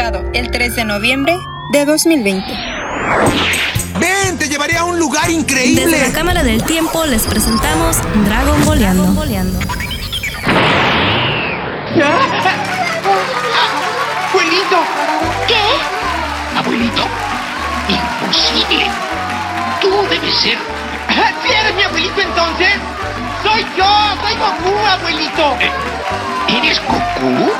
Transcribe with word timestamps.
publicado 0.00 0.30
el 0.32 0.50
3 0.50 0.76
de 0.76 0.84
noviembre 0.84 1.36
de 1.72 1.84
2020. 1.84 2.46
¡Ven! 3.98 4.38
¡Te 4.38 4.48
llevaré 4.48 4.76
a 4.78 4.84
un 4.84 4.98
lugar 4.98 5.30
increíble! 5.30 5.84
Desde 5.84 6.08
la 6.08 6.12
Cámara 6.12 6.42
del 6.42 6.62
Tiempo 6.64 7.04
les 7.04 7.22
presentamos 7.24 7.98
Dragon 8.24 8.64
Boleando. 8.64 9.04
¡Abuelito! 14.30 14.78
¿Qué? 15.46 16.58
¿Abuelito? 16.58 17.02
Imposible. 17.88 18.86
Tú 19.82 19.90
debes 20.08 20.34
ser. 20.34 20.58
¿Sí 21.42 21.52
eres 21.52 21.74
mi 21.74 21.82
abuelito 21.82 22.20
entonces? 22.20 22.74
¡Soy 23.42 23.66
yo! 23.76 23.84
¡Soy 24.22 24.34
Goku, 24.36 24.78
abuelito! 24.86 25.56
Eh, 25.60 25.70
¿Eres 26.48 26.80
Goku? 26.86 27.50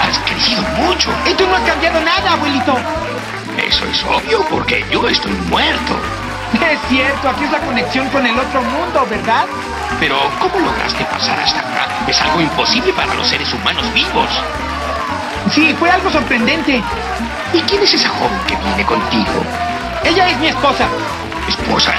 Has 0.00 0.18
crecido 0.20 0.62
mucho. 0.78 1.10
Y 1.26 1.34
tú 1.34 1.46
no 1.46 1.56
has 1.56 1.62
cambiado 1.62 2.00
nada, 2.00 2.32
abuelito. 2.32 2.76
Eso 3.58 3.84
es 3.86 4.04
obvio 4.04 4.44
porque 4.48 4.84
yo 4.90 5.06
estoy 5.08 5.32
muerto. 5.48 5.96
Es 6.54 6.78
cierto, 6.88 7.28
aquí 7.28 7.44
es 7.44 7.52
la 7.52 7.60
conexión 7.60 8.08
con 8.08 8.26
el 8.26 8.38
otro 8.38 8.62
mundo, 8.62 9.06
¿verdad? 9.08 9.44
Pero, 9.98 10.16
¿cómo 10.40 10.58
lograste 10.58 11.04
pasar 11.04 11.38
hasta 11.38 11.60
acá? 11.60 11.86
Es 12.08 12.20
algo 12.20 12.40
imposible 12.40 12.92
para 12.92 13.14
los 13.14 13.28
seres 13.28 13.52
humanos 13.52 13.92
vivos. 13.92 14.28
Sí, 15.52 15.74
fue 15.78 15.90
algo 15.90 16.10
sorprendente. 16.10 16.82
¿Y 17.52 17.60
quién 17.62 17.82
es 17.82 17.94
esa 17.94 18.08
joven 18.08 18.38
que 18.46 18.56
viene 18.56 18.84
contigo? 18.84 19.44
Ella 20.04 20.28
es 20.28 20.38
mi 20.38 20.48
esposa. 20.48 20.86
¿Esposa? 21.48 21.92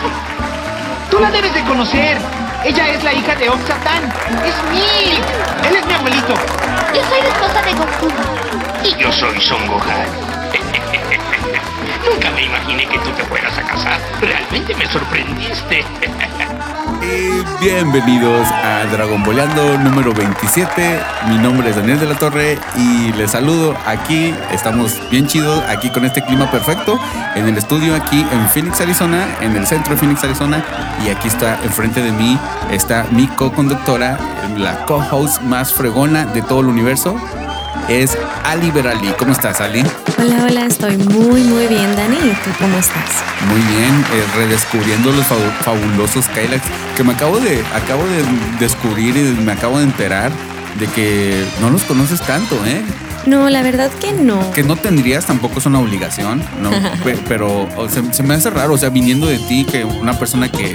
Tú 1.10 1.20
la 1.20 1.30
debes 1.32 1.54
de 1.54 1.62
conocer. 1.64 2.18
Ella 2.64 2.90
es 2.90 3.04
la 3.04 3.12
hija 3.12 3.36
de 3.36 3.50
Oxatán. 3.50 4.04
Es 4.46 4.56
Milk. 4.70 5.26
Él 5.68 5.76
es 5.76 5.86
mi 5.88 5.94
abuelito. 5.94 6.34
Yo 6.94 7.02
soy 7.10 7.22
la 7.22 7.30
esposa 7.30 7.62
de 7.64 7.74
Goku. 7.74 8.12
Y 8.84 8.96
yo 9.02 9.12
soy 9.12 9.42
Son 9.42 9.66
Gohan. 9.68 10.08
Nunca 12.06 12.30
me 12.32 12.44
imaginé 12.44 12.86
que 12.88 13.00
tú 13.00 13.10
te 13.12 13.24
fueras 13.24 13.58
a 13.58 13.64
casar. 13.64 14.00
Realmente 14.22 14.76
me 14.76 14.86
sorprendiste. 14.88 15.84
Bienvenidos 17.62 18.48
a 18.48 18.86
Dragon 18.92 19.22
Boleando 19.24 19.78
número 19.78 20.16
27. 20.16 21.00
Mi 21.30 21.38
nombre 21.38 21.70
es 21.70 21.76
Daniel 21.76 22.00
de 22.00 22.08
la 22.08 22.18
Torre 22.18 22.58
y 22.76 23.14
les 23.14 23.30
saludo 23.30 23.78
aquí. 23.86 24.34
Estamos 24.52 25.00
bien 25.12 25.28
chidos 25.28 25.64
aquí 25.70 25.92
con 25.92 26.04
este 26.04 26.24
clima 26.24 26.50
perfecto 26.50 27.00
en 27.36 27.48
el 27.48 27.56
estudio 27.60 27.94
aquí 27.94 28.26
en 28.32 28.50
Phoenix, 28.50 28.82
Arizona, 28.82 29.28
en 29.42 29.56
el 29.56 29.68
centro 29.68 29.94
de 29.94 30.00
Phoenix, 30.00 30.24
Arizona. 30.24 30.66
Y 31.06 31.10
aquí 31.10 31.28
está 31.28 31.60
enfrente 31.64 32.02
de 32.02 32.12
mí 32.12 32.36
está 32.72 33.06
mi 33.12 33.28
co-conductora, 33.28 34.18
la 34.58 34.84
co-host 34.86 35.42
más 35.44 35.72
fregona 35.72 36.26
de 36.26 36.42
todo 36.42 36.62
el 36.62 36.68
universo. 36.68 37.16
Es 37.90 38.18
Ali 38.46 38.72
Berali. 38.72 39.14
¿Cómo 39.20 39.32
estás, 39.34 39.60
Ali? 39.60 39.84
Hola, 40.18 40.46
hola, 40.48 40.66
estoy 40.66 40.98
muy, 40.98 41.42
muy 41.44 41.68
bien, 41.68 41.96
Dani. 41.96 42.16
¿Y 42.18 42.34
tú 42.44 42.50
cómo 42.60 42.78
estás? 42.78 43.24
Muy 43.50 43.60
bien, 43.62 44.06
eh, 44.14 44.24
redescubriendo 44.38 45.12
los 45.12 45.26
fabu- 45.26 45.52
fabulosos 45.64 46.26
Kylax 46.30 46.62
que 46.96 47.04
me 47.04 47.14
acabo 47.14 47.40
de, 47.40 47.62
acabo 47.76 48.04
de 48.06 48.24
descubrir 48.60 49.16
y 49.18 49.42
me 49.42 49.52
acabo 49.52 49.78
de 49.80 49.86
enterar 49.86 50.32
de 50.80 50.88
que 50.88 51.46
no 51.60 51.70
los 51.70 51.84
conoces 51.84 52.22
tanto, 52.22 52.56
¿eh? 52.66 52.82
No, 53.26 53.50
la 53.50 53.62
verdad 53.62 53.92
que 54.00 54.14
no. 54.14 54.52
Que 54.54 54.64
no 54.64 54.76
tendrías 54.78 55.26
tampoco 55.26 55.60
es 55.60 55.66
una 55.66 55.80
obligación, 55.80 56.42
¿no? 56.62 56.70
Pe- 57.04 57.20
Pero 57.28 57.68
o 57.76 57.90
sea, 57.90 58.02
se 58.14 58.24
me 58.24 58.36
hace 58.36 58.50
raro, 58.50 58.74
o 58.74 58.78
sea, 58.78 58.90
viniendo 58.90 59.28
de 59.28 59.38
ti, 59.40 59.66
que 59.66 59.84
una 59.84 60.14
persona 60.18 60.50
que... 60.50 60.74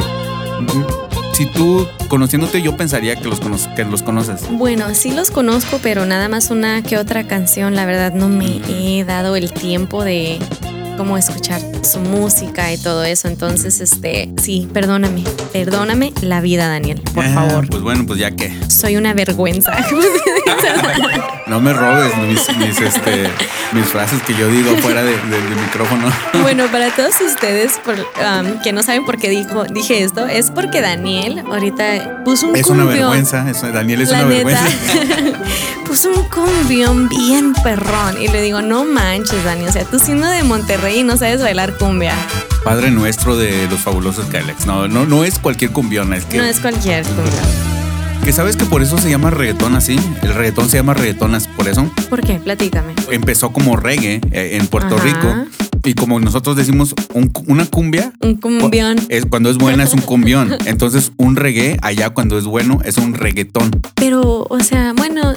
Si 1.37 1.45
tú, 1.45 1.87
conociéndote, 2.09 2.63
yo 2.63 2.79
pensaría 2.79 3.15
que 3.15 3.29
los, 3.29 3.41
que 3.77 3.85
los 3.85 4.03
conoces. 4.03 4.41
Bueno, 4.53 4.95
sí 4.95 5.11
los 5.11 5.31
conozco, 5.31 5.79
pero 5.83 6.07
nada 6.07 6.31
más 6.31 6.51
una 6.51 6.81
que 6.81 6.97
otra 6.97 7.29
canción. 7.29 7.75
La 7.75 7.85
verdad 7.85 8.15
no 8.15 8.31
me 8.31 8.63
he 8.71 9.05
dado 9.05 9.37
el 9.37 9.53
tiempo 9.53 10.03
de 10.03 10.39
cómo 10.97 11.17
escuchar 11.19 11.61
su 11.83 11.99
música 12.01 12.73
y 12.73 12.79
todo 12.79 13.05
eso. 13.05 13.29
Entonces, 13.29 13.81
este, 13.81 14.31
sí, 14.43 14.69
perdóname, 14.73 15.25
perdóname 15.53 16.13
la 16.23 16.41
vida, 16.41 16.69
Daniel, 16.69 17.01
por 17.15 17.25
Ah, 17.25 17.33
favor. 17.35 17.69
Pues 17.69 17.83
bueno, 17.83 18.05
pues 18.07 18.19
ya 18.19 18.31
que. 18.31 18.53
Soy 18.69 18.97
una 18.97 19.15
vergüenza. 19.15 19.73
No 21.47 21.61
me 21.61 21.73
robes 21.73 22.13
mis, 22.19 22.57
mis, 22.59 22.81
este, 22.81 23.31
mis 23.73 23.85
frases 23.87 24.21
que 24.23 24.35
yo 24.35 24.49
digo 24.49 24.77
fuera 24.79 25.05
de- 25.05 25.13
de- 25.17 25.41
del 25.43 25.57
micrófono. 25.57 26.11
Bueno, 26.43 26.67
para 26.73 26.91
todos 26.91 27.15
ustedes 27.21 27.79
por, 27.85 27.95
um, 27.95 28.61
que 28.65 28.73
no 28.73 28.83
saben 28.83 29.05
por 29.05 29.17
qué 29.19 29.31
dijo, 29.31 29.65
dije 29.65 30.03
esto, 30.03 30.27
es 30.27 30.51
porque 30.51 30.81
Daniel 30.81 31.45
ahorita 31.49 32.25
puso 32.25 32.49
un 32.49 32.57
Es 32.57 32.67
una 32.67 32.85
vergüenza, 32.85 33.49
es- 33.49 33.63
Daniel 33.63 34.03
es 34.03 34.11
la 34.11 34.25
una 34.25 34.29
neta, 34.29 34.61
vergüenza. 34.61 35.39
puso 35.87 36.09
un 36.11 36.25
cumbión 36.25 37.09
bien 37.09 37.53
perrón. 37.63 38.21
Y 38.21 38.27
le 38.29 38.43
digo, 38.43 38.61
no 38.61 38.85
manches, 38.85 39.45
Dani. 39.45 39.67
O 39.67 39.73
sea, 39.73 39.85
tú 39.85 40.01
siendo 40.01 40.27
de 40.27 40.43
Monterrey 40.43 40.86
y 40.89 41.03
no 41.03 41.17
sabes 41.17 41.41
bailar 41.43 41.77
cumbia. 41.79 42.15
Padre 42.65 42.91
nuestro 42.91 43.37
de 43.37 43.67
los 43.69 43.81
fabulosos 43.81 44.27
Kylax. 44.27 44.67
No, 44.67 44.89
no, 44.89 45.07
no 45.07 45.25
es 45.25 45.39
cualquier 45.39 45.71
cumbión, 45.71 46.13
es 46.15 46.25
que, 46.25 46.39
No 46.39 46.45
es 46.45 46.59
cualquier 46.61 47.05
cumbia. 47.05 47.33
que 48.25 48.33
sabes 48.33 48.57
que 48.57 48.65
por 48.65 48.83
eso 48.83 48.99
se 48.99 49.09
llama 49.11 49.31
reggaetón 49.31 49.75
así. 49.77 49.99
El 50.23 50.35
reggaetón 50.35 50.69
se 50.69 50.77
llama 50.79 50.95
reggaetonas, 50.95 51.47
por 51.49 51.69
eso. 51.69 51.89
¿Por 52.11 52.21
qué? 52.23 52.35
Platícame. 52.41 52.95
Empezó 53.11 53.53
como 53.53 53.77
reggae 53.77 54.21
eh, 54.33 54.57
en 54.61 54.67
Puerto 54.67 54.97
Ajá. 54.97 55.05
Rico. 55.05 55.35
Y 55.85 55.95
como 55.95 56.19
nosotros 56.19 56.57
decimos, 56.57 56.93
un- 57.15 57.31
una 57.47 57.65
cumbia. 57.67 58.13
Un 58.21 58.35
cumbión. 58.35 58.97
Es, 59.09 59.25
cuando 59.27 59.51
es 59.51 59.57
buena 59.59 59.85
es 59.85 59.95
un 59.95 60.01
cumbión. 60.01 60.57
Entonces, 60.65 61.13
un 61.17 61.37
reggae 61.37 61.77
allá 61.83 62.11
cuando 62.11 62.37
es 62.39 62.45
bueno 62.45 62.81
es 62.85 62.97
un 62.99 63.15
reggaetón. 63.15 63.71
Pero, 63.95 64.45
o 64.51 64.59
sea, 64.59 64.93
bueno, 64.97 65.35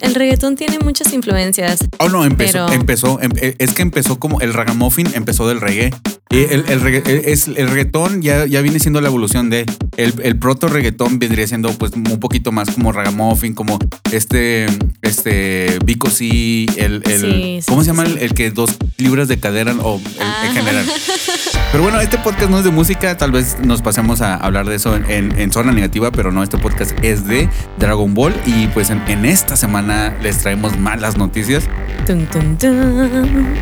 el 0.00 0.14
reggaetón 0.14 0.56
tiene 0.56 0.78
muchas 0.78 1.12
influencias. 1.12 1.80
Oh, 1.98 2.08
no, 2.08 2.24
empezó, 2.24 2.66
Pero- 2.66 2.72
empezó, 2.72 3.20
em- 3.20 3.32
eh, 3.36 3.54
es 3.58 3.72
que 3.72 3.82
empezó 3.82 4.18
como 4.18 4.40
el 4.40 4.52
ragamuffin 4.54 5.08
empezó 5.14 5.48
del 5.48 5.60
reggae. 5.60 5.90
Y 6.30 6.38
el, 6.52 6.64
el, 6.68 6.80
regga- 6.80 7.06
es, 7.06 7.46
el 7.46 7.68
reggaetón 7.68 8.20
ya, 8.20 8.44
ya 8.46 8.60
viene 8.60 8.80
siendo 8.80 9.00
la 9.00 9.08
evolución 9.08 9.50
de. 9.50 9.66
El, 9.96 10.14
el 10.24 10.36
proto 10.36 10.66
reggaetón 10.66 11.20
vendría 11.20 11.46
siendo 11.46 11.70
pues 11.74 11.92
un 11.92 12.02
poquito 12.18 12.50
más 12.50 12.70
como 12.70 12.90
ragamuffin, 12.90 13.54
como 13.54 13.78
este, 14.10 14.66
este 15.02 15.78
Vico 15.84 16.10
C, 16.10 16.64
el, 16.76 17.02
el 17.06 17.20
Sí, 17.20 17.58
sí, 17.60 17.64
¿cómo 17.68 17.82
se 17.84 17.90
sí, 17.90 17.96
llama? 17.96 18.06
sí. 18.06 18.12
El, 18.14 18.18
el 18.24 18.34
que 18.34 18.50
dos 18.50 18.76
libras 18.96 19.28
de 19.28 19.38
cadera 19.38 19.72
o 19.80 19.98
en, 19.98 20.04
Ah. 20.20 20.42
en 20.48 20.54
general. 20.54 20.84
Pero 21.70 21.82
bueno, 21.84 22.00
este 22.00 22.18
podcast 22.18 22.50
no 22.50 22.58
es 22.58 22.64
de 22.64 22.70
música, 22.70 23.16
tal 23.16 23.30
vez 23.32 23.56
nos 23.64 23.82
pasemos 23.82 24.20
a 24.20 24.34
hablar 24.36 24.66
de 24.68 24.76
eso 24.76 24.96
en, 24.96 25.08
en- 25.10 25.38
en 25.38 25.52
zona 25.52 25.72
negativa, 25.72 26.10
pero 26.12 26.30
no, 26.30 26.42
este 26.44 26.56
podcast 26.56 26.92
es 27.02 27.26
de 27.26 27.48
Dragon 27.78 28.14
Ball 28.14 28.32
y 28.46 28.68
pues 28.68 28.90
en, 28.90 29.02
en 29.08 29.24
esta 29.24 29.56
semana 29.56 30.16
les 30.22 30.38
traemos 30.38 30.78
malas 30.78 31.16
noticias. 31.16 31.64
Tun, 32.06 32.26
tun, 32.26 32.56
tun. 32.58 33.54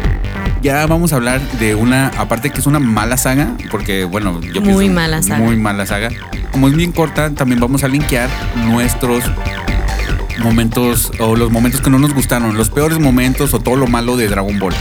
Ya 0.62 0.86
vamos 0.86 1.12
a 1.12 1.16
hablar 1.16 1.40
de 1.58 1.74
una, 1.74 2.08
aparte 2.18 2.50
que 2.50 2.60
es 2.60 2.66
una 2.66 2.78
mala 2.78 3.16
saga, 3.16 3.56
porque 3.70 4.04
bueno, 4.04 4.40
yo 4.40 4.60
Muy 4.60 4.74
pienso- 4.86 4.94
mala 4.94 5.20
saga. 5.22 5.38
Muy 5.38 5.56
mala 5.56 5.86
saga. 5.86 6.08
Como 6.52 6.68
es 6.68 6.76
bien 6.76 6.92
corta, 6.92 7.30
también 7.30 7.60
vamos 7.60 7.82
a 7.82 7.88
linkear 7.88 8.28
nuestros 8.66 9.24
momentos 10.42 11.10
o 11.18 11.36
los 11.36 11.50
momentos 11.50 11.80
que 11.80 11.90
no 11.90 11.98
nos 11.98 12.14
gustaron, 12.14 12.56
los 12.56 12.70
peores 12.70 12.98
momentos 12.98 13.54
o 13.54 13.60
todo 13.60 13.76
lo 13.76 13.86
malo 13.86 14.16
de 14.16 14.28
Dragon 14.28 14.58
Ball. 14.58 14.74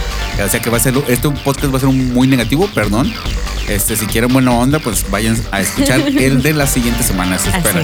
O 0.43 0.49
sea 0.49 0.59
que 0.61 0.69
va 0.69 0.77
a 0.77 0.79
ser, 0.79 0.93
este 1.07 1.29
podcast 1.29 1.73
va 1.73 1.77
a 1.77 1.79
ser 1.79 1.89
un 1.89 2.13
muy 2.13 2.27
negativo, 2.27 2.67
perdón. 2.73 3.11
Este, 3.67 3.95
si 3.95 4.05
quieren 4.05 4.31
buena 4.33 4.51
onda, 4.51 4.79
pues 4.79 5.09
vayan 5.09 5.35
a 5.51 5.61
escuchar 5.61 5.99
el 6.07 6.41
de 6.43 6.53
las 6.53 6.71
siguientes 6.71 7.05
semanas. 7.07 7.45
Espera. 7.47 7.83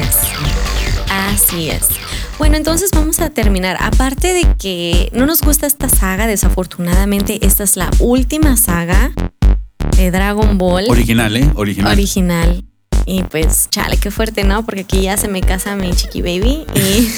Así 1.18 1.70
es. 1.70 1.88
Bueno, 2.38 2.56
entonces 2.58 2.92
vamos 2.94 3.20
a 3.22 3.30
terminar. 3.30 3.78
Aparte 3.80 4.34
de 4.34 4.46
que 4.60 5.10
no 5.14 5.26
nos 5.26 5.42
gusta 5.42 5.66
esta 5.66 5.90
saga, 5.90 6.28
desafortunadamente 6.28 7.40
esta 7.46 7.64
es 7.64 7.76
la 7.76 7.90
última 8.00 8.56
saga 8.58 9.12
de 9.98 10.12
Dragon 10.12 10.58
Ball 10.58 10.86
Original, 10.90 11.36
¿eh? 11.36 11.50
Original. 11.56 11.92
original. 11.94 12.64
Y 13.10 13.24
pues, 13.24 13.70
chale, 13.72 13.98
qué 13.98 14.12
fuerte, 14.12 14.44
¿no? 14.44 14.66
Porque 14.66 14.82
aquí 14.82 15.04
ya 15.04 15.16
se 15.16 15.30
me 15.30 15.40
casa 15.42 15.76
mi 15.78 15.92
chiqui 15.94 16.22
baby 16.22 16.66
y 16.76 17.10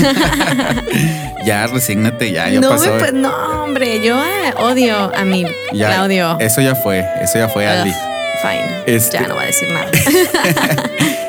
ya, 1.46 1.66
resígnate, 1.68 2.32
ya, 2.32 2.48
ya 2.48 2.60
no, 2.62 2.70
pasó. 2.70 2.94
me, 2.94 3.00
pues, 3.00 3.14
no, 3.14 3.64
hombre, 3.64 4.00
yo 4.06 4.24
eh, 4.24 4.54
odio 4.58 5.12
a 5.16 5.26
mi 5.26 5.46
ya, 5.74 5.90
la 5.90 6.04
odio. 6.04 6.38
Eso 6.40 6.62
ya 6.62 6.76
fue, 6.76 7.04
eso 7.22 7.40
ya 7.40 7.50
fue, 7.50 7.68
Ali. 7.68 7.90
Ugh, 7.90 7.96
fine. 8.44 8.96
Este- 8.96 9.18
Ya 9.20 9.28
no 9.28 9.34
voy 9.34 9.44
a 9.44 9.48
decir 9.48 9.68
nada. 9.72 9.92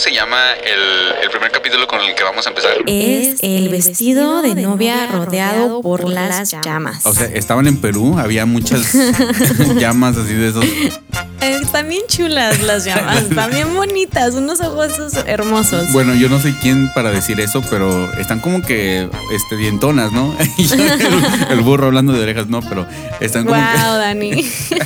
¿Cómo 0.00 0.08
se 0.08 0.18
llama 0.18 0.52
el, 0.54 1.24
el 1.24 1.28
primer 1.28 1.50
capítulo 1.50 1.86
con 1.86 2.00
el 2.00 2.14
que 2.14 2.22
vamos 2.22 2.46
a 2.46 2.48
empezar? 2.48 2.72
es 2.86 3.42
el 3.42 3.68
vestido 3.68 4.40
de 4.40 4.54
novia 4.54 5.06
rodeado 5.08 5.82
por 5.82 6.08
las 6.08 6.52
llamas. 6.64 7.04
O 7.04 7.12
sea, 7.12 7.26
estaban 7.26 7.66
en 7.66 7.76
Perú, 7.82 8.18
había 8.18 8.46
muchas 8.46 8.94
llamas 9.76 10.16
así 10.16 10.32
de 10.32 10.48
esos. 10.48 10.64
Eh, 10.64 11.58
están 11.60 11.90
bien 11.90 12.00
chulas 12.08 12.62
las 12.62 12.86
llamas, 12.86 13.24
están 13.24 13.50
bien 13.50 13.74
bonitas, 13.74 14.36
unos 14.36 14.62
ojos 14.62 14.94
hermosos. 15.26 15.92
Bueno, 15.92 16.14
yo 16.14 16.30
no 16.30 16.40
sé 16.40 16.54
quién 16.62 16.90
para 16.94 17.10
decir 17.10 17.38
eso, 17.38 17.62
pero 17.68 18.10
están 18.14 18.40
como 18.40 18.62
que 18.62 19.06
este, 19.34 19.56
dientonas, 19.56 20.12
¿no? 20.12 20.34
Y 20.56 20.64
yo, 20.64 20.76
el, 20.76 21.50
el 21.50 21.60
burro 21.60 21.88
hablando 21.88 22.14
de 22.14 22.22
orejas, 22.22 22.46
no, 22.46 22.62
pero 22.62 22.86
están 23.20 23.44
como 23.44 23.60
wow, 23.60 23.98
Dani. 23.98 24.30
que. 24.30 24.78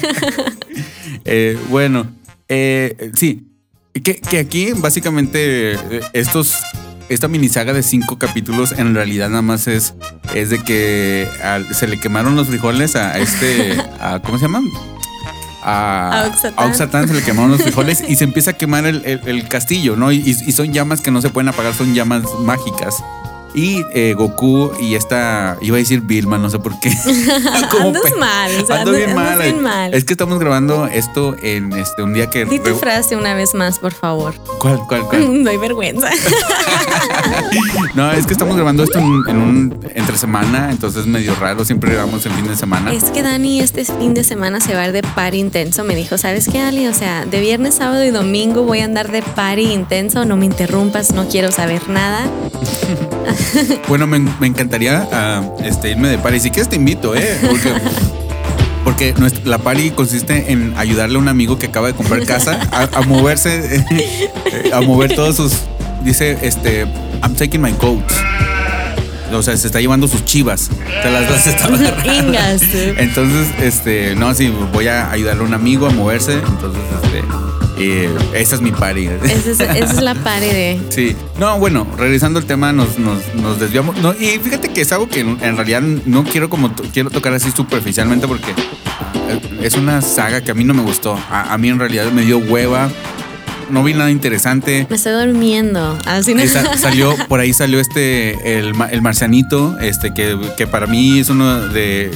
eh, 1.25 1.59
bueno, 1.69 2.09
eh, 2.49 3.13
sí. 3.15 3.54
Que, 4.03 4.17
que 4.21 4.39
aquí 4.41 4.73
básicamente 4.73 5.79
estos 6.13 6.57
esta 7.09 7.29
mini 7.29 7.49
saga 7.49 7.73
de 7.73 7.83
cinco 7.83 8.19
capítulos 8.19 8.73
en 8.73 8.95
realidad 8.95 9.29
nada 9.29 9.43
más 9.43 9.69
es, 9.69 9.95
es 10.35 10.51
de 10.51 10.59
que 10.65 11.29
al- 11.43 11.73
se 11.75 11.87
le 11.87 12.01
quemaron 12.01 12.35
los 12.35 12.49
frijoles 12.49 12.97
a, 12.97 13.19
este, 13.19 13.77
a- 14.01 14.21
¿cómo 14.25 14.39
se 14.39 14.47
llama? 14.47 14.63
A, 15.63 16.25
a 16.57 16.67
Oxatán 16.67 17.09
se 17.09 17.15
le 17.15 17.23
quemaron 17.23 17.51
los 17.51 17.63
frijoles 17.63 18.03
y 18.09 18.17
se 18.17 18.25
empieza 18.25 18.51
a 18.53 18.55
quemar 18.55 18.85
el, 18.87 19.03
el- 19.05 19.21
el 19.27 19.49
castillo, 19.49 19.97
¿no? 19.97 20.13
Y, 20.13 20.19
y 20.29 20.53
son 20.53 20.73
llamas 20.73 21.01
que 21.01 21.11
no 21.11 21.21
se 21.23 21.31
pueden 21.31 21.49
apagar, 21.49 21.75
son 21.75 21.95
llamas 21.95 22.23
mágicas. 22.41 22.97
Y 23.55 23.85
eh, 23.95 24.15
Goku 24.17 24.73
y 24.81 24.97
esta, 24.97 25.57
iba 25.61 25.77
a 25.77 25.79
decir 25.79 26.01
Vilma, 26.01 26.39
no 26.39 26.51
sé 26.51 26.59
por 26.59 26.79
qué. 26.81 26.91
Como 27.71 27.89
Andas 27.89 28.17
mal, 28.19 28.51
o 28.63 28.67
sea, 28.67 28.81
Ando 28.81 28.93
bien 28.93 29.15
mal. 29.15 29.39
bien 29.41 29.63
mal. 29.63 29.95
Es 29.95 30.05
que 30.05 30.13
estamos 30.15 30.39
grabando 30.41 30.87
esto 30.87 31.37
en 31.43 31.73
este 31.73 32.03
un 32.03 32.15
día 32.15 32.29
que. 32.29 32.45
Di 32.45 32.59
tu 32.59 32.75
frase 32.75 33.17
una 33.17 33.35
vez 33.35 33.55
más, 33.55 33.79
por 33.79 33.93
favor. 33.93 34.35
¿Cuál, 34.59 34.81
cuál, 34.89 35.03
cuál? 35.03 35.45
Doy 35.45 35.57
vergüenza. 35.57 36.11
No, 37.95 38.11
es 38.11 38.27
que 38.27 38.33
estamos 38.33 38.57
grabando 38.57 38.83
esto 38.83 38.99
en, 38.99 39.23
en 39.29 39.37
un 39.37 39.79
entre 39.95 40.19
semana, 40.19 40.71
entonces 40.71 41.03
es 41.03 41.07
medio 41.07 41.35
raro. 41.37 41.65
Siempre 41.65 41.93
grabamos 41.93 42.27
en 42.27 42.33
fin 42.33 42.49
de 42.49 42.57
semana. 42.57 42.93
Es 42.93 43.05
que 43.05 43.23
Dani 43.23 43.61
este 43.61 43.85
fin 43.85 44.15
de 44.15 44.25
semana 44.25 44.61
se 44.61 44.75
va 44.75 44.83
a 44.83 44.87
ir 44.87 44.93
de 44.93 45.03
party 45.03 45.39
intenso. 45.39 45.85
Me 45.85 45.95
dijo, 45.95 46.19
¿sabes 46.19 46.49
qué, 46.49 46.61
Ali? 46.61 46.89
O 46.89 46.95
sea, 46.95 47.25
de 47.25 47.41
viernes, 47.41 47.77
sábado 47.77 48.05
y 48.05 48.11
domingo 48.11 48.65
voy 48.65 48.81
a 48.81 48.85
andar 48.85 49.13
de 49.13 49.23
party 49.23 49.73
intenso. 49.73 50.25
No 50.25 50.37
me 50.37 50.47
interrumpas, 50.47 51.13
no 51.13 51.29
quiero 51.29 51.53
saber 51.53 51.89
nada. 51.89 52.27
Bueno, 53.89 54.07
me, 54.07 54.19
me 54.19 54.47
encantaría 54.47 55.07
ah, 55.13 55.43
este, 55.65 55.91
irme 55.91 56.09
de 56.09 56.19
party. 56.19 56.41
Si 56.41 56.51
quieres 56.51 56.69
te 56.69 56.77
invito, 56.77 57.15
¿eh? 57.15 57.39
Porque, 57.43 57.73
porque 58.85 59.15
nuestra- 59.19 59.43
la 59.45 59.59
party 59.59 59.91
consiste 59.91 60.53
en 60.53 60.75
ayudarle 60.77 61.17
a 61.17 61.19
un 61.19 61.29
amigo 61.29 61.59
que 61.59 61.67
acaba 61.67 61.87
de 61.89 61.95
comprar 61.95 62.25
casa 62.27 62.59
a, 62.73 62.89
a 62.99 63.03
moverse, 63.03 63.77
eh, 63.91 64.71
a 64.73 64.81
mover 64.81 65.15
todos 65.15 65.37
sus... 65.37 65.53
Dice, 66.03 66.39
este, 66.43 66.83
I'm 67.23 67.35
taking 67.35 67.63
my 67.63 67.73
goats. 67.73 68.15
O 69.33 69.43
sea, 69.43 69.57
se 69.57 69.67
está 69.67 69.81
llevando 69.81 70.07
sus 70.07 70.25
chivas. 70.25 70.71
Se 71.03 71.11
las, 71.11 71.29
las 71.31 71.47
está. 71.47 71.69
Ingas. 72.15 72.63
Entonces, 72.73 73.49
este, 73.61 74.15
no, 74.15 74.33
sí, 74.35 74.53
voy 74.73 74.87
a 74.89 75.11
ayudarle 75.11 75.43
a 75.43 75.47
un 75.47 75.55
amigo 75.55 75.87
a 75.87 75.91
moverse. 75.91 76.35
Entonces, 76.35 76.83
este, 77.03 77.25
eh, 77.79 78.09
esa 78.35 78.55
es 78.57 78.61
mi 78.61 78.71
party. 78.73 79.07
Esa 79.07 79.25
es, 79.25 79.47
esa 79.61 79.73
es 79.75 80.03
la 80.03 80.15
party 80.15 80.47
de... 80.47 80.81
Sí, 80.91 81.17
no, 81.39 81.59
bueno, 81.59 81.87
regresando 81.99 82.39
al 82.39 82.45
tema, 82.47 82.73
nos, 82.73 82.99
nos, 82.99 83.35
nos 83.35 83.59
desviamos. 83.59 83.97
No, 83.99 84.13
y 84.13 84.39
fíjate 84.39 84.69
que 84.69 84.81
es 84.83 84.93
algo 84.93 85.09
que 85.09 85.21
en, 85.21 85.39
en 85.43 85.57
realidad 85.57 85.83
no 85.83 86.25
quiero 86.25 86.49
como 86.51 86.73
quiero 86.93 87.11
tocar 87.11 87.33
así 87.35 87.51
superficialmente 87.51 88.27
porque 88.29 88.51
eh, 88.51 89.59
es 89.63 89.75
una 89.77 90.01
saga 90.03 90.41
que 90.43 90.51
a 90.51 90.55
mí 90.55 90.65
no 90.65 90.75
me 90.75 90.83
gustó. 90.83 91.19
A, 91.31 91.53
a 91.53 91.59
mí 91.59 91.69
en 91.69 91.79
realidad 91.79 92.11
me 92.13 92.23
dio 92.23 92.39
hueva. 92.39 92.89
No 93.71 93.83
vi 93.83 93.95
nada 93.95 94.11
interesante. 94.11 94.87
Me 94.91 94.97
estoy 94.97 95.13
durmiendo. 95.27 95.99
Así 96.05 96.35
no. 96.35 96.45
Y 96.45 96.49
sa- 96.49 96.77
salió, 96.77 97.15
por 97.29 97.41
ahí 97.41 97.55
salió 97.55 97.81
este, 97.81 98.59
el, 98.59 98.75
el 98.91 99.01
marcianito, 99.03 99.79
este, 99.81 100.13
que, 100.13 100.39
que 100.59 100.67
para 100.67 100.87
mí 100.87 101.19
es 101.19 101.31
uno 101.31 101.61
de, 101.69 102.11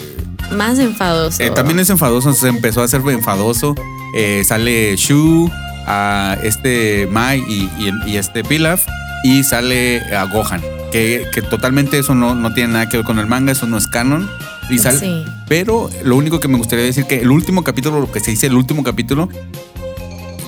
Más 0.54 0.78
enfadoso. 0.78 1.42
eh, 1.42 1.50
también 1.50 1.78
es 1.80 1.88
enfadoso, 1.88 2.34
se 2.34 2.48
empezó 2.48 2.82
a 2.82 2.84
hacer 2.84 3.00
enfadoso. 3.08 3.74
Eh, 4.14 4.42
sale 4.44 4.96
Shu, 4.96 5.50
a 5.86 6.36
este 6.42 7.06
Mai 7.10 7.40
y, 7.48 7.70
y- 7.78 8.10
y 8.12 8.16
este 8.16 8.42
Pilaf, 8.44 8.86
y 9.24 9.42
sale 9.44 10.00
a 10.14 10.24
Gohan. 10.24 10.62
Que, 10.92 11.26
que 11.34 11.42
totalmente 11.42 11.98
eso 11.98 12.14
no, 12.14 12.34
no 12.34 12.54
tiene 12.54 12.72
nada 12.72 12.88
que 12.88 12.96
ver 12.98 13.04
con 13.06 13.18
el 13.18 13.26
manga, 13.26 13.52
eso 13.52 13.66
no 13.66 13.76
es 13.78 13.86
canon. 13.86 14.28
Y 14.70 14.78
sale, 14.78 14.98
Sí. 14.98 15.24
Pero 15.48 15.88
lo 16.04 16.16
único 16.16 16.40
que 16.40 16.48
me 16.48 16.58
gustaría 16.58 16.84
decir 16.84 17.04
que 17.04 17.20
el 17.20 17.30
último 17.30 17.64
capítulo, 17.64 18.00
lo 18.00 18.10
que 18.12 18.20
se 18.20 18.30
dice 18.30 18.46
el 18.46 18.54
último 18.54 18.82
capítulo, 18.84 19.28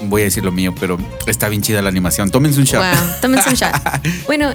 voy 0.09 0.23
a 0.23 0.25
decir 0.25 0.45
lo 0.45 0.53
mío, 0.53 0.75
pero 0.79 0.99
está 1.27 1.49
bien 1.49 1.63
chida 1.63 1.81
la 1.83 1.89
animación. 1.89 2.31
Tómense 2.31 2.59
un 2.61 2.67
shot. 2.67 2.81
Wow, 2.83 3.05
tómense 3.23 3.49
un 3.51 3.55
shot. 3.55 3.73
Bueno, 4.27 4.51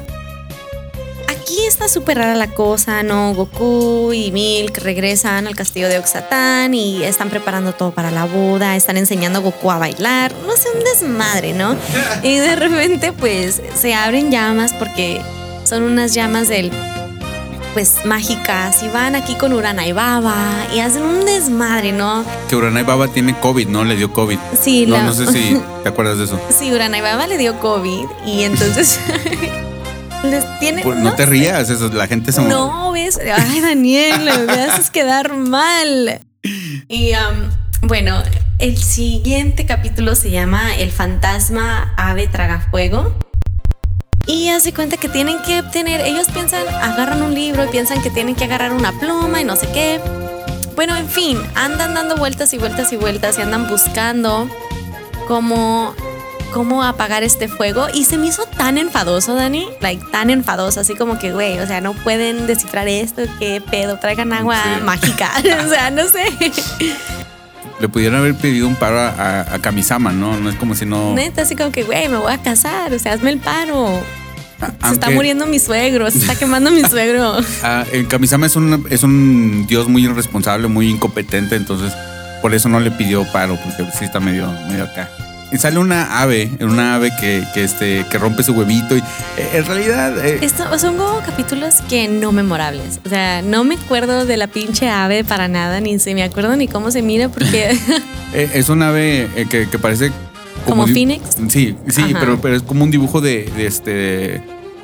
aquí 1.46 1.64
está 1.68 1.88
súper 1.88 2.18
rara 2.18 2.36
la 2.36 2.48
cosa, 2.48 3.04
¿no? 3.04 3.34
Goku 3.36 4.12
y 4.14 4.32
Milk 4.32 4.80
regresan 4.80 5.46
al 5.46 5.56
castillo 5.56 5.88
de 5.88 6.00
Oxatán 6.00 6.74
y 6.74 7.04
están 7.04 7.30
preparando 7.30 7.72
todo 7.74 7.92
para 7.92 8.10
la 8.10 8.26
boda, 8.26 8.76
están 8.76 8.98
enseñando 8.98 9.40
a 9.40 9.42
Goku 9.44 9.70
a 9.70 9.78
bailar, 9.78 10.34
no 10.48 10.54
sé, 10.58 10.70
un 10.76 10.84
desmadre, 10.84 11.54
¿no? 11.54 11.76
Y 12.24 12.38
de 12.38 12.56
repente, 12.56 13.12
pues, 13.14 13.62
se 13.80 13.94
abren 13.94 14.32
llamas 14.32 14.74
porque 14.74 15.22
son 15.66 15.84
unas 15.84 16.14
llamas 16.16 16.48
del 16.48 16.72
pues 17.76 18.06
mágicas 18.06 18.82
y 18.84 18.88
van 18.88 19.16
aquí 19.16 19.36
con 19.36 19.52
Urana 19.52 19.86
y 19.86 19.92
Baba 19.92 20.36
y 20.74 20.80
hacen 20.80 21.04
un 21.04 21.26
desmadre, 21.26 21.92
¿no? 21.92 22.24
Que 22.50 22.56
Uranai 22.56 22.84
Baba 22.84 23.10
tiene 23.10 23.38
COVID, 23.40 23.68
¿no? 23.68 23.84
Le 23.84 23.96
dio 23.98 24.12
COVID. 24.14 24.40
Sí, 24.60 24.86
No, 24.88 24.96
la- 24.98 25.04
no 25.04 25.14
sé 25.14 25.28
si 25.28 25.62
te 25.84 25.90
acuerdas 25.90 26.18
de 26.18 26.24
eso. 26.24 26.40
Sí, 26.58 26.72
Urana 26.74 26.98
y 26.98 27.02
Baba 27.02 27.28
le 27.28 27.38
dio 27.38 27.60
COVID 27.60 28.06
y 28.26 28.44
entonces 28.44 28.98
les 30.26 30.60
tiene. 30.60 30.82
Pues, 30.84 30.98
no 31.00 31.14
te 31.16 31.26
rías, 31.26 31.70
eso, 31.70 31.90
la 31.90 32.08
gente 32.08 32.32
se 32.32 32.42
No, 32.42 32.92
ves. 32.92 33.20
Ay, 33.20 33.62
Daniel, 33.62 34.46
me 34.48 34.54
haces 34.64 34.90
quedar 34.90 35.36
mal. 35.36 36.20
Y 36.88 37.12
um, 37.14 37.88
bueno, 37.88 38.22
el 38.60 38.78
siguiente 38.78 39.66
capítulo 39.66 40.16
se 40.16 40.32
llama 40.32 40.76
El 40.76 40.92
fantasma 40.92 41.94
ave 41.98 42.28
tragafuego. 42.28 43.16
Y 44.28 44.50
hace 44.50 44.74
cuenta 44.74 44.98
que 44.98 45.08
tienen 45.08 45.38
que 45.44 45.60
obtener, 45.60 46.02
ellos 46.02 46.28
piensan, 46.34 46.68
agarran 46.68 47.22
un 47.22 47.36
libro 47.36 47.66
y 47.66 47.68
piensan 47.68 48.02
que 48.02 48.10
tienen 48.10 48.36
que 48.36 48.46
agarrar 48.46 48.74
una 48.74 48.92
pluma 49.00 49.40
y 49.40 49.44
no 49.44 49.56
sé 49.56 49.68
qué. 49.68 50.02
Bueno, 50.76 50.96
en 50.98 51.08
fin, 51.08 51.38
andan 51.54 51.94
dando 51.94 52.18
vueltas 52.18 52.52
y 52.54 52.58
vueltas 52.58 52.92
y 52.92 52.98
vueltas 52.98 53.38
y 53.38 53.44
andan 53.44 53.68
buscando 53.70 54.50
cómo, 55.28 55.94
cómo 56.54 56.84
apagar 56.84 57.24
este 57.24 57.48
fuego. 57.48 57.88
Y 57.94 58.06
se 58.06 58.18
me 58.18 58.28
hizo 58.28 58.46
tan 58.46 58.78
enfadoso, 58.78 59.36
Dani, 59.36 59.68
like, 59.82 60.04
tan 60.12 60.30
enfadoso, 60.30 60.80
así 60.82 60.96
como 60.96 61.20
que, 61.20 61.32
güey, 61.34 61.60
o 61.60 61.68
sea, 61.68 61.82
no 61.82 61.94
pueden 61.94 62.48
descifrar 62.48 62.88
esto, 62.88 63.24
qué 63.40 63.62
pedo, 63.70 63.98
traigan 64.00 64.32
agua 64.34 64.62
Sí. 64.64 64.82
mágica. 64.84 65.32
o 65.66 65.70
sea, 65.70 65.92
no 65.92 66.04
sé. 66.08 66.26
Le 67.80 67.90
pudieron 67.90 68.18
haber 68.20 68.36
pedido 68.36 68.68
un 68.68 68.76
paro 68.76 68.98
a, 69.00 69.10
a- 69.10 69.56
a 69.56 69.60
Kamisama, 69.60 70.14
¿no? 70.14 70.38
No 70.38 70.50
es 70.50 70.56
como 70.56 70.76
si 70.76 70.86
no. 70.86 71.14
Neta, 71.14 71.42
así 71.42 71.56
como 71.56 71.72
que, 71.72 71.84
güey, 71.84 72.08
me 72.08 72.18
voy 72.18 72.32
a 72.32 72.38
casar, 72.42 72.94
o 72.94 73.00
sea, 73.00 73.14
hazme 73.14 73.32
el 73.32 73.40
paro. 73.40 74.02
a- 74.62 74.88
Se 74.88 74.94
está 74.94 75.10
muriendo 75.10 75.46
mi 75.46 75.60
suegro, 75.60 76.10
se 76.10 76.20
está 76.20 76.36
quemando 76.36 76.72
mi 76.72 76.82
suegro. 76.90 77.36
ah, 77.64 77.84
el 77.92 78.08
Kamisama 78.08 78.46
es 78.46 78.56
un, 78.56 78.88
es 78.90 79.04
un 79.04 79.66
dios 79.68 79.90
muy 79.90 80.06
irresponsable, 80.06 80.70
muy 80.70 80.90
incompetente, 80.90 81.58
entonces 81.58 81.92
por 82.42 82.54
eso 82.54 82.70
no 82.70 82.80
le 82.80 82.92
pidió 82.92 83.26
paro, 83.34 83.58
porque 83.62 83.92
sí 83.98 84.06
está 84.06 84.22
medio, 84.22 84.50
medio 84.70 84.86
acá. 84.86 85.10
Y 85.56 85.58
sale 85.58 85.80
una 85.80 86.22
ave, 86.22 86.52
una 86.60 86.96
ave 86.96 87.12
que, 87.18 87.42
que, 87.54 87.64
este, 87.64 88.06
que 88.12 88.18
rompe 88.18 88.44
su 88.44 88.52
huevito 88.52 88.98
y 88.98 89.00
eh, 89.00 89.50
en 89.54 89.66
realidad 89.66 90.26
eh, 90.26 90.40
Esto, 90.42 90.66
son 90.78 90.98
como 90.98 91.20
capítulos 91.22 91.76
que 91.88 92.10
no 92.10 92.34
memorables. 92.34 93.00
O 93.06 93.10
sea, 93.10 93.42
no 93.42 93.64
me 93.64 93.76
acuerdo 93.76 94.26
de 94.26 94.36
la 94.36 94.48
pinche 94.48 94.90
ave 94.90 95.24
para 95.24 95.48
nada, 95.48 95.80
ni 95.80 95.98
se 95.98 96.14
me 96.14 96.24
acuerdo 96.24 96.58
ni 96.58 96.68
cómo 96.68 96.92
se 96.92 97.02
mira, 97.02 97.30
porque 97.30 97.70
eh, 98.34 98.50
es 98.54 98.68
una 98.68 98.90
ave 98.90 99.30
eh, 99.38 99.46
que, 99.50 99.70
que 99.70 99.80
parece 99.80 100.12
¿Como 100.66 100.86
di- 100.88 100.94
Phoenix? 100.94 101.22
Sí, 101.48 101.78
sí, 101.88 102.02
Ajá. 102.02 102.18
pero, 102.20 102.42
pero 102.42 102.56
es 102.58 102.64
como 102.64 102.84
un 102.84 102.92
dibujo 102.92 103.22
de, 103.22 103.50
de 103.56 103.66
este. 103.68 104.42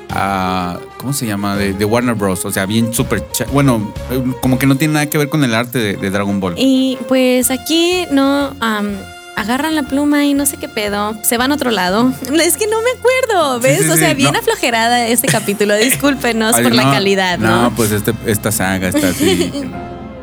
ah, 0.08 0.78
¿Cómo 0.96 1.12
se 1.12 1.26
llama? 1.26 1.56
De, 1.56 1.74
de 1.74 1.84
Warner 1.84 2.14
Bros. 2.14 2.44
O 2.46 2.50
sea, 2.52 2.64
bien 2.64 2.94
súper. 2.94 3.22
Bueno, 3.52 3.92
como 4.40 4.58
que 4.58 4.66
no 4.66 4.76
tiene 4.76 4.94
nada 4.94 5.06
que 5.06 5.18
ver 5.18 5.28
con 5.28 5.44
el 5.44 5.54
arte 5.54 5.78
de, 5.78 5.96
de 5.96 6.10
Dragon 6.10 6.38
Ball. 6.40 6.54
Y 6.56 6.96
pues 7.08 7.50
aquí 7.50 8.06
no 8.10 8.54
agarran 9.36 9.74
la 9.74 9.82
pluma 9.82 10.24
y 10.24 10.34
no 10.34 10.46
sé 10.46 10.56
qué 10.56 10.68
pedo. 10.68 11.14
Se 11.22 11.36
van 11.36 11.52
a 11.52 11.54
otro 11.54 11.70
lado. 11.70 12.12
Es 12.42 12.56
que 12.56 12.66
no 12.66 12.78
me 12.82 12.90
acuerdo, 12.90 13.60
¿ves? 13.60 13.82
sí, 13.82 13.90
o 13.90 13.96
sea, 13.96 14.10
sí, 14.10 14.14
bien 14.16 14.32
no. 14.32 14.38
aflojerada 14.38 15.06
este 15.06 15.28
capítulo. 15.28 15.74
Discúlpenos 15.76 16.54
Ay, 16.54 16.64
por 16.64 16.74
la 16.74 16.84
calidad, 16.84 17.38
¿no? 17.38 17.62
No, 17.62 17.74
pues 17.74 17.92
este, 17.92 18.14
esta 18.26 18.50
saga 18.52 18.88
está 18.88 19.08
así. 19.08 19.52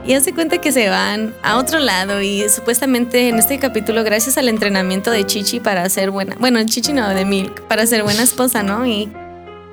Y 0.05 0.15
hace 0.15 0.33
cuenta 0.33 0.57
que 0.57 0.71
se 0.71 0.89
van 0.89 1.35
a 1.43 1.57
otro 1.57 1.77
lado 1.77 2.19
y 2.19 2.49
supuestamente 2.49 3.29
en 3.29 3.37
este 3.37 3.59
capítulo, 3.59 4.03
gracias 4.03 4.39
al 4.39 4.49
entrenamiento 4.49 5.11
de 5.11 5.23
Chichi 5.23 5.59
para 5.59 5.87
ser 5.89 6.09
buena, 6.09 6.35
bueno, 6.39 6.59
Chichi 6.65 6.93
no, 6.93 7.09
de 7.09 7.25
Milk, 7.25 7.61
para 7.67 7.85
ser 7.85 8.01
buena 8.01 8.23
esposa, 8.23 8.63
¿no? 8.63 8.87
Y 8.87 9.07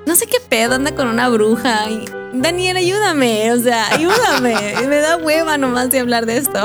no 0.05 0.15
sé 0.15 0.27
qué 0.27 0.37
pedo, 0.47 0.75
anda 0.75 0.93
con 0.93 1.07
una 1.07 1.27
bruja 1.29 1.89
y 1.89 2.05
Daniel, 2.33 2.77
ayúdame, 2.77 3.51
o 3.51 3.59
sea, 3.59 3.87
ayúdame, 3.87 4.53
me 4.87 4.97
da 4.97 5.17
hueva 5.17 5.57
nomás 5.57 5.89
de 5.89 6.01
hablar 6.01 6.27
de 6.27 6.37
esto. 6.37 6.63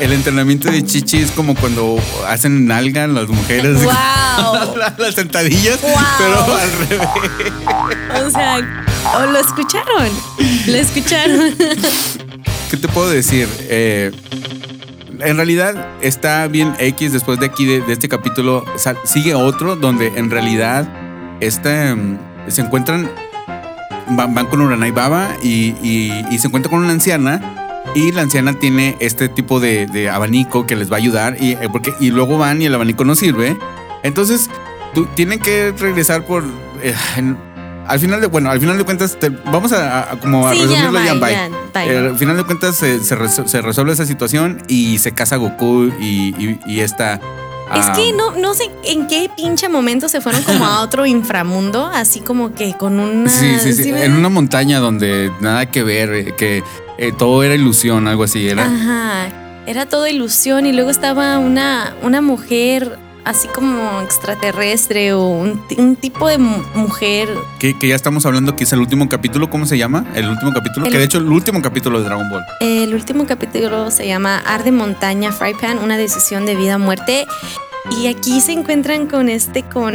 El 0.00 0.12
entrenamiento 0.12 0.70
de 0.70 0.84
Chichi 0.84 1.18
es 1.18 1.30
como 1.30 1.54
cuando 1.54 1.98
hacen 2.26 2.66
nalga 2.66 3.06
las 3.06 3.28
mujeres. 3.28 3.82
¡Wow! 3.84 4.74
las, 4.76 4.98
las 4.98 5.14
sentadillas, 5.14 5.80
Wow. 5.80 5.92
pero 6.18 6.56
al 6.56 6.72
revés. 6.88 7.08
O 8.24 8.30
sea, 8.30 8.86
o 9.18 9.26
lo 9.30 9.38
escucharon, 9.38 10.08
lo 10.66 10.74
escucharon. 10.76 11.54
¿Qué 12.70 12.76
te 12.76 12.88
puedo 12.88 13.10
decir? 13.10 13.48
Eh, 13.68 14.10
en 15.20 15.36
realidad 15.36 15.74
está 16.00 16.46
bien 16.46 16.74
X 16.78 17.12
después 17.12 17.38
de 17.40 17.46
aquí, 17.46 17.66
de, 17.66 17.80
de 17.82 17.92
este 17.92 18.08
capítulo, 18.08 18.64
sal- 18.76 18.98
sigue 19.04 19.34
otro 19.34 19.76
donde 19.76 20.08
en 20.16 20.30
realidad 20.30 20.88
este, 21.40 21.94
mm, 21.94 22.18
se 22.48 22.62
encuentran, 22.62 23.10
van, 24.08 24.34
van 24.34 24.46
con 24.46 24.60
Uranai 24.62 24.92
Baba 24.92 25.28
y, 25.42 25.74
y- 25.82 26.24
y 26.30 26.38
se 26.38 26.46
encuentran 26.46 26.70
con 26.70 26.82
una 26.84 26.92
anciana 26.92 27.59
y 27.94 28.12
la 28.12 28.22
anciana 28.22 28.52
tiene 28.54 28.96
este 29.00 29.28
tipo 29.28 29.58
de, 29.60 29.86
de 29.86 30.08
abanico 30.10 30.66
que 30.66 30.76
les 30.76 30.90
va 30.90 30.96
a 30.96 30.98
ayudar 30.98 31.36
y, 31.40 31.52
eh, 31.52 31.68
porque, 31.72 31.92
y 32.00 32.10
luego 32.10 32.38
van 32.38 32.62
y 32.62 32.66
el 32.66 32.74
abanico 32.74 33.04
no 33.04 33.14
sirve. 33.14 33.56
Entonces 34.02 34.48
tú- 34.94 35.06
tienen 35.14 35.40
que 35.40 35.72
regresar 35.76 36.24
por. 36.24 36.44
eh, 36.82 36.94
al 37.86 37.98
final 37.98 38.20
de, 38.20 38.28
bueno, 38.28 38.50
al 38.50 38.60
final 38.60 38.78
de 38.78 38.84
cuentas, 38.84 39.18
te- 39.18 39.30
vamos 39.30 39.72
a, 39.72 40.12
a- 40.12 40.20
como 40.20 40.46
a 40.46 40.52
Sí, 40.52 40.58
ya, 40.60 40.64
resumirlo 40.66 41.00
ya, 41.04 41.12
bye, 41.14 41.20
bye. 41.20 41.32
ya, 41.32 41.48
bye. 41.74 41.92
Eh, 41.92 41.98
al 42.10 42.16
final 42.16 42.36
de 42.36 42.44
cuentas 42.44 42.76
se, 42.76 43.00
se 43.02 43.16
res- 43.16 43.42
se 43.44 43.60
resuelve 43.62 43.92
esa 43.92 44.06
situación 44.06 44.62
y 44.68 44.98
se 44.98 45.12
casa 45.12 45.36
Goku 45.36 45.90
y, 45.98 46.34
y, 46.38 46.60
y 46.66 46.80
esta. 46.80 47.14
Es 47.74 47.86
ah, 47.86 47.92
que 47.94 48.12
no, 48.12 48.32
no 48.32 48.52
sé 48.54 48.64
en 48.84 49.06
qué 49.06 49.30
pinche 49.36 49.68
momento 49.68 50.08
se 50.08 50.20
fueron 50.20 50.42
como 50.42 50.64
a 50.66 50.80
otro 50.82 51.06
inframundo, 51.06 51.86
así 51.86 52.20
como 52.20 52.54
que 52.54 52.74
con 52.74 53.00
una. 53.00 53.28
Sí, 53.30 53.56
sí, 53.60 53.72
sí. 53.72 53.92
me- 53.92 54.04
En 54.04 54.12
una 54.14 54.28
montaña 54.28 54.78
donde 54.80 55.32
nada 55.40 55.66
que 55.66 55.82
ver, 55.82 56.34
que 56.36 56.62
eh, 57.00 57.12
todo 57.16 57.42
era 57.42 57.54
ilusión, 57.54 58.06
algo 58.06 58.22
así. 58.24 58.48
Era. 58.48 58.64
Ajá. 58.66 59.28
Era 59.66 59.86
todo 59.86 60.06
ilusión 60.06 60.66
y 60.66 60.72
luego 60.72 60.90
estaba 60.90 61.38
una, 61.38 61.94
una 62.02 62.20
mujer 62.20 62.98
así 63.24 63.46
como 63.48 64.00
extraterrestre 64.00 65.12
o 65.12 65.26
un, 65.28 65.66
ti- 65.68 65.76
un 65.78 65.94
tipo 65.96 66.26
de 66.28 66.38
mu- 66.38 66.62
mujer. 66.74 67.28
Que, 67.58 67.78
que 67.78 67.88
ya 67.88 67.94
estamos 67.94 68.24
hablando 68.26 68.56
que 68.56 68.64
es 68.64 68.72
el 68.72 68.80
último 68.80 69.08
capítulo. 69.08 69.50
¿Cómo 69.50 69.66
se 69.66 69.76
llama? 69.78 70.06
El 70.14 70.28
último 70.28 70.52
capítulo. 70.52 70.86
El- 70.86 70.92
Que 70.92 70.98
de 70.98 71.04
hecho, 71.04 71.18
el 71.18 71.28
último 71.30 71.60
capítulo 71.62 71.98
de 71.98 72.06
Dragon 72.06 72.28
Ball. 72.30 72.42
El 72.60 72.94
último 72.94 73.26
capítulo 73.26 73.90
se 73.90 74.06
llama 74.06 74.38
Arde 74.38 74.72
Montaña 74.72 75.30
Fry 75.32 75.54
Pan, 75.54 75.78
una 75.78 75.96
decisión 75.98 76.46
de 76.46 76.56
vida 76.56 76.76
o 76.76 76.78
muerte. 76.78 77.26
Y 78.00 78.06
aquí 78.08 78.40
se 78.40 78.52
encuentran 78.52 79.06
con 79.06 79.28
este, 79.28 79.62
con, 79.62 79.94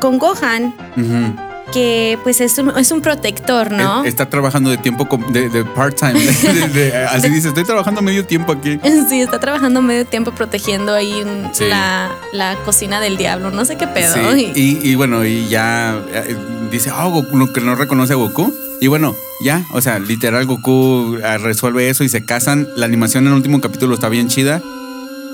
con 0.00 0.18
Gohan, 0.18 0.74
Ujú. 0.96 1.49
Que 1.72 2.18
pues 2.22 2.40
es 2.40 2.58
un, 2.58 2.70
es 2.78 2.90
un 2.90 3.00
protector, 3.00 3.70
¿no? 3.72 4.04
Eh, 4.04 4.08
Está 4.08 4.28
trabajando 4.28 4.70
de 4.70 4.76
tiempo 4.78 5.08
de, 5.30 5.48
de 5.48 5.64
part-time. 5.64 6.18
Así 7.10 7.28
dice, 7.28 7.48
estoy 7.48 7.64
trabajando 7.64 8.02
medio 8.02 8.24
tiempo 8.24 8.52
aquí. 8.52 8.78
Sí, 9.08 9.20
está 9.20 9.40
trabajando 9.40 9.82
medio 9.82 10.04
tiempo 10.06 10.32
protegiendo 10.32 10.94
ahí 10.94 11.22
un- 11.22 11.50
Sí. 11.54 11.64
la, 11.68 12.10
la 12.32 12.56
cocina 12.64 13.00
del 13.00 13.16
diablo, 13.16 13.50
no 13.50 13.64
sé 13.64 13.76
qué 13.76 13.86
pedo. 13.86 14.14
Sí, 14.34 14.52
Y- 14.54 14.90
y, 14.90 14.94
bueno, 14.94 15.24
y 15.24 15.48
ya 15.48 15.98
eh, 16.12 16.36
dice, 16.70 16.90
ah, 16.94 17.06
Goku, 17.06 17.36
no, 17.36 17.52
que 17.52 17.60
no 17.60 17.74
reconoce 17.74 18.12
a 18.12 18.16
Goku. 18.16 18.52
Y 18.80 18.86
bueno, 18.86 19.14
ya, 19.44 19.64
o 19.72 19.80
sea, 19.80 19.98
literal, 19.98 20.46
Goku 20.46 21.18
ah, 21.24 21.38
resuelve 21.38 21.88
eso 21.90 22.04
y 22.04 22.08
se 22.08 22.24
casan. 22.24 22.68
La 22.76 22.86
animación 22.86 23.24
en 23.24 23.32
el 23.32 23.36
último 23.36 23.60
capítulo 23.60 23.94
está 23.94 24.08
bien 24.08 24.28
chida. 24.28 24.62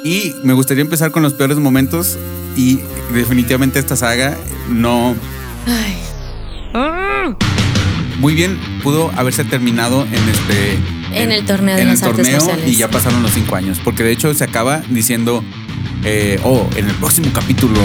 Y 0.04 0.34
me 0.42 0.52
gustaría 0.52 0.82
empezar 0.82 1.10
con 1.10 1.22
los 1.22 1.32
peores 1.34 1.58
momentos. 1.58 2.16
Y 2.56 2.80
definitivamente 3.12 3.78
esta 3.78 3.96
saga 3.96 4.36
no. 4.70 5.14
Ay. 5.66 5.96
Muy 8.20 8.34
bien 8.34 8.58
pudo 8.82 9.10
haberse 9.16 9.44
terminado 9.44 10.02
en 10.04 10.28
este. 10.28 10.78
En 11.12 11.32
el 11.32 11.44
torneo 11.44 11.76
de 11.76 11.82
en 11.82 11.88
las 11.88 12.02
el 12.02 12.08
artes 12.08 12.24
torneo 12.24 12.38
marciales. 12.46 12.72
y 12.72 12.76
ya 12.76 12.88
pasaron 12.90 13.22
los 13.22 13.32
cinco 13.32 13.56
años. 13.56 13.78
Porque 13.82 14.02
de 14.02 14.12
hecho 14.12 14.32
se 14.34 14.44
acaba 14.44 14.82
diciendo. 14.88 15.44
eh, 16.04 16.38
oh, 16.44 16.68
en 16.76 16.88
el 16.88 16.94
próximo 16.96 17.30
capítulo. 17.32 17.80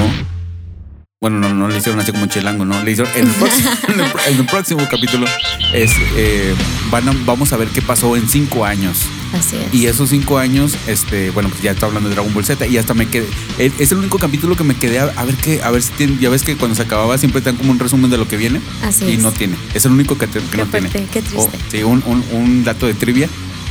Bueno, 1.21 1.37
no, 1.37 1.53
no 1.53 1.67
le 1.67 1.77
hicieron 1.77 1.99
así 1.99 2.11
como 2.11 2.25
chilango, 2.25 2.65
¿no? 2.65 2.81
Le 2.83 2.91
hicieron 2.91 3.13
en 3.15 3.27
el 3.27 3.33
próximo, 3.35 3.69
en 3.89 3.99
el, 3.99 4.11
pro- 4.11 4.21
en 4.27 4.37
el 4.39 4.45
próximo 4.47 4.87
capítulo 4.89 5.27
es 5.73 5.91
eh, 6.15 6.55
van 6.89 7.07
a- 7.09 7.15
vamos 7.25 7.53
a 7.53 7.57
ver 7.57 7.67
qué 7.67 7.81
pasó 7.81 8.15
en 8.17 8.27
cinco 8.27 8.65
años. 8.65 9.05
Así 9.33 9.55
es. 9.57 9.73
Y 9.73 9.85
esos 9.87 10.09
cinco 10.09 10.37
años, 10.37 10.75
este, 10.87 11.29
bueno, 11.31 11.49
pues 11.49 11.61
ya 11.61 11.71
está 11.71 11.85
hablando 11.85 12.09
de 12.09 12.15
Dragon 12.15 12.33
Ball 12.33 12.43
Z 12.45 12.65
y 12.67 12.77
hasta 12.77 12.93
me 12.93 13.07
quedé. 13.07 13.27
Es 13.57 13.91
el 13.91 13.97
único 13.99 14.17
capítulo 14.19 14.55
que 14.55 14.63
me 14.63 14.75
quedé 14.75 14.99
a, 14.99 15.05
a 15.15 15.23
ver 15.25 15.35
qué, 15.35 15.61
a 15.63 15.71
ver 15.71 15.81
si 15.81 15.91
tiene. 15.93 16.17
Ya 16.19 16.29
ves 16.29 16.43
que 16.43 16.55
cuando 16.57 16.75
se 16.75 16.81
acababa 16.81 17.17
siempre 17.17 17.41
te 17.41 17.45
dan 17.49 17.55
como 17.57 17.71
un 17.71 17.79
resumen 17.79 18.11
de 18.11 18.17
lo 18.17 18.27
que 18.27 18.37
viene. 18.37 18.59
Así 18.83 19.05
y 19.05 19.13
es. 19.13 19.19
no 19.19 19.31
tiene. 19.31 19.55
Es 19.73 19.85
el 19.85 19.91
único 19.93 20.17
que, 20.17 20.27
te- 20.27 20.39
que 20.39 20.45
Qué 20.51 20.57
no 20.57 20.65
tiene. 20.65 20.89
qué 20.89 21.21
triste. 21.21 21.37
Oh, 21.37 21.49
sí, 21.69 21.83
un, 21.83 22.03
un- 22.05 22.23
un 22.33 22.63
dato 22.63 22.85
de 22.87 22.93
trivia. 22.93 23.29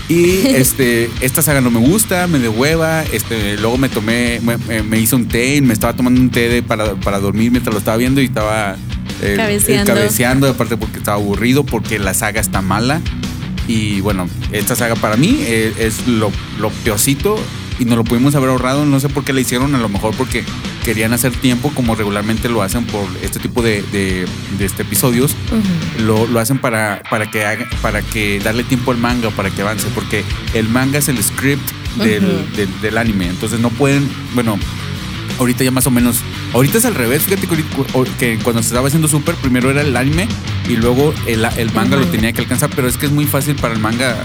Y 0.08 0.38
este, 0.46 1.10
esta 1.20 1.42
saga 1.42 1.60
no 1.60 1.70
me 1.70 1.78
gusta, 1.80 2.26
me 2.26 2.38
de 2.38 2.48
hueva. 2.48 3.02
Este, 3.04 3.56
luego 3.58 3.76
me 3.78 3.88
tomé, 3.88 4.40
me, 4.42 4.56
me- 4.56 4.82
me 4.82 4.98
hice 4.98 5.14
un 5.14 5.28
té 5.28 5.56
y 5.56 5.60
me 5.60 5.72
estaba 5.74 5.92
tomando 5.94 6.20
un 6.20 6.30
té 6.30 6.48
de- 6.48 6.62
para, 6.62 6.94
para 6.96 7.20
dormir 7.20 7.50
mientras 7.50 7.72
lo 7.74 7.78
estaba 7.78 7.96
viendo 7.98 8.20
y 8.20 8.24
estaba 8.24 8.76
eh, 9.22 9.34
Cabeceando. 9.36 9.92
eh, 9.92 9.94
cabeceando, 9.94 10.48
aparte 10.48 10.76
porque 10.78 10.98
estaba 10.98 11.18
aburrido, 11.18 11.64
porque 11.64 11.98
la 11.98 12.14
saga 12.14 12.40
está 12.40 12.62
mala. 12.62 13.00
Y 13.70 14.00
bueno, 14.00 14.28
esta 14.50 14.74
saga 14.74 14.96
para 14.96 15.16
mí 15.16 15.36
eh, 15.42 15.72
es 15.78 16.08
lo, 16.08 16.32
lo 16.58 16.70
peorcito 16.70 17.38
y 17.78 17.84
no 17.84 17.94
lo 17.94 18.02
pudimos 18.02 18.34
haber 18.34 18.50
ahorrado. 18.50 18.84
No 18.84 18.98
sé 18.98 19.08
por 19.08 19.22
qué 19.24 19.32
la 19.32 19.40
hicieron, 19.40 19.74
a 19.76 19.78
lo 19.78 19.88
mejor 19.88 20.12
porque 20.16 20.44
querían 20.84 21.12
hacer 21.12 21.30
tiempo 21.32 21.70
como 21.72 21.94
regularmente 21.94 22.48
lo 22.48 22.62
hacen 22.62 22.84
por 22.84 23.06
este 23.22 23.38
tipo 23.38 23.62
de, 23.62 23.82
de- 23.92 24.26
de, 24.58 24.64
este, 24.64 24.82
episodios. 24.82 25.36
Lo, 26.00 26.26
lo 26.26 26.40
hacen 26.40 26.58
para, 26.58 27.00
para, 27.08 27.30
que 27.30 27.44
haga, 27.44 27.64
para 27.80 28.02
que 28.02 28.40
darle 28.40 28.64
tiempo 28.64 28.90
al 28.90 28.98
manga, 28.98 29.30
para 29.30 29.50
que 29.50 29.62
avance, 29.62 29.86
porque 29.94 30.24
el 30.54 30.68
manga 30.68 30.98
es 30.98 31.08
el 31.08 31.22
script 31.22 31.62
del, 32.02 32.24
Ujú. 32.24 32.56
del- 32.56 32.80
del 32.80 32.98
anime. 32.98 33.28
Entonces 33.28 33.60
no 33.60 33.70
pueden, 33.70 34.08
bueno, 34.34 34.58
ahorita 35.38 35.62
ya 35.62 35.70
más 35.70 35.86
o 35.86 35.92
menos, 35.92 36.16
ahorita 36.52 36.78
es 36.78 36.84
al 36.84 36.94
revés, 36.94 37.22
fíjate 37.24 37.46
que, 38.18 38.38
cuando 38.38 38.62
se 38.62 38.68
estaba 38.68 38.88
haciendo 38.88 39.08
Super, 39.08 39.34
primero 39.36 39.70
era 39.70 39.82
el 39.82 39.96
anime 39.96 40.28
y 40.68 40.76
luego 40.76 41.14
el, 41.26 41.44
el 41.44 41.72
manga 41.72 41.96
lo 41.96 42.06
tenía 42.06 42.32
que 42.32 42.42
alcanzar, 42.42 42.70
pero 42.74 42.88
es 42.88 42.96
que 42.96 43.06
es 43.06 43.12
muy 43.12 43.26
fácil 43.26 43.56
para 43.56 43.74
el 43.74 43.80
manga 43.80 44.16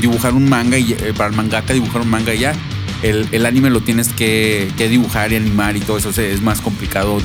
dibujar 0.00 0.34
un 0.34 0.48
manga 0.48 0.78
y 0.78 0.92
eh, 0.92 1.12
para 1.16 1.30
el 1.30 1.36
mangaka 1.36 1.72
dibujar 1.72 2.02
un 2.02 2.10
manga 2.10 2.34
y 2.34 2.40
ya. 2.40 2.54
El, 3.02 3.28
el 3.32 3.44
anime 3.44 3.68
lo 3.68 3.82
tienes 3.82 4.08
que, 4.08 4.70
que 4.78 4.88
dibujar 4.88 5.30
y 5.32 5.36
animar 5.36 5.76
y 5.76 5.80
todo 5.80 5.98
eso 5.98 6.08
o 6.08 6.12
sea, 6.12 6.24
es 6.26 6.40
más 6.40 6.62
complicado, 6.62 7.20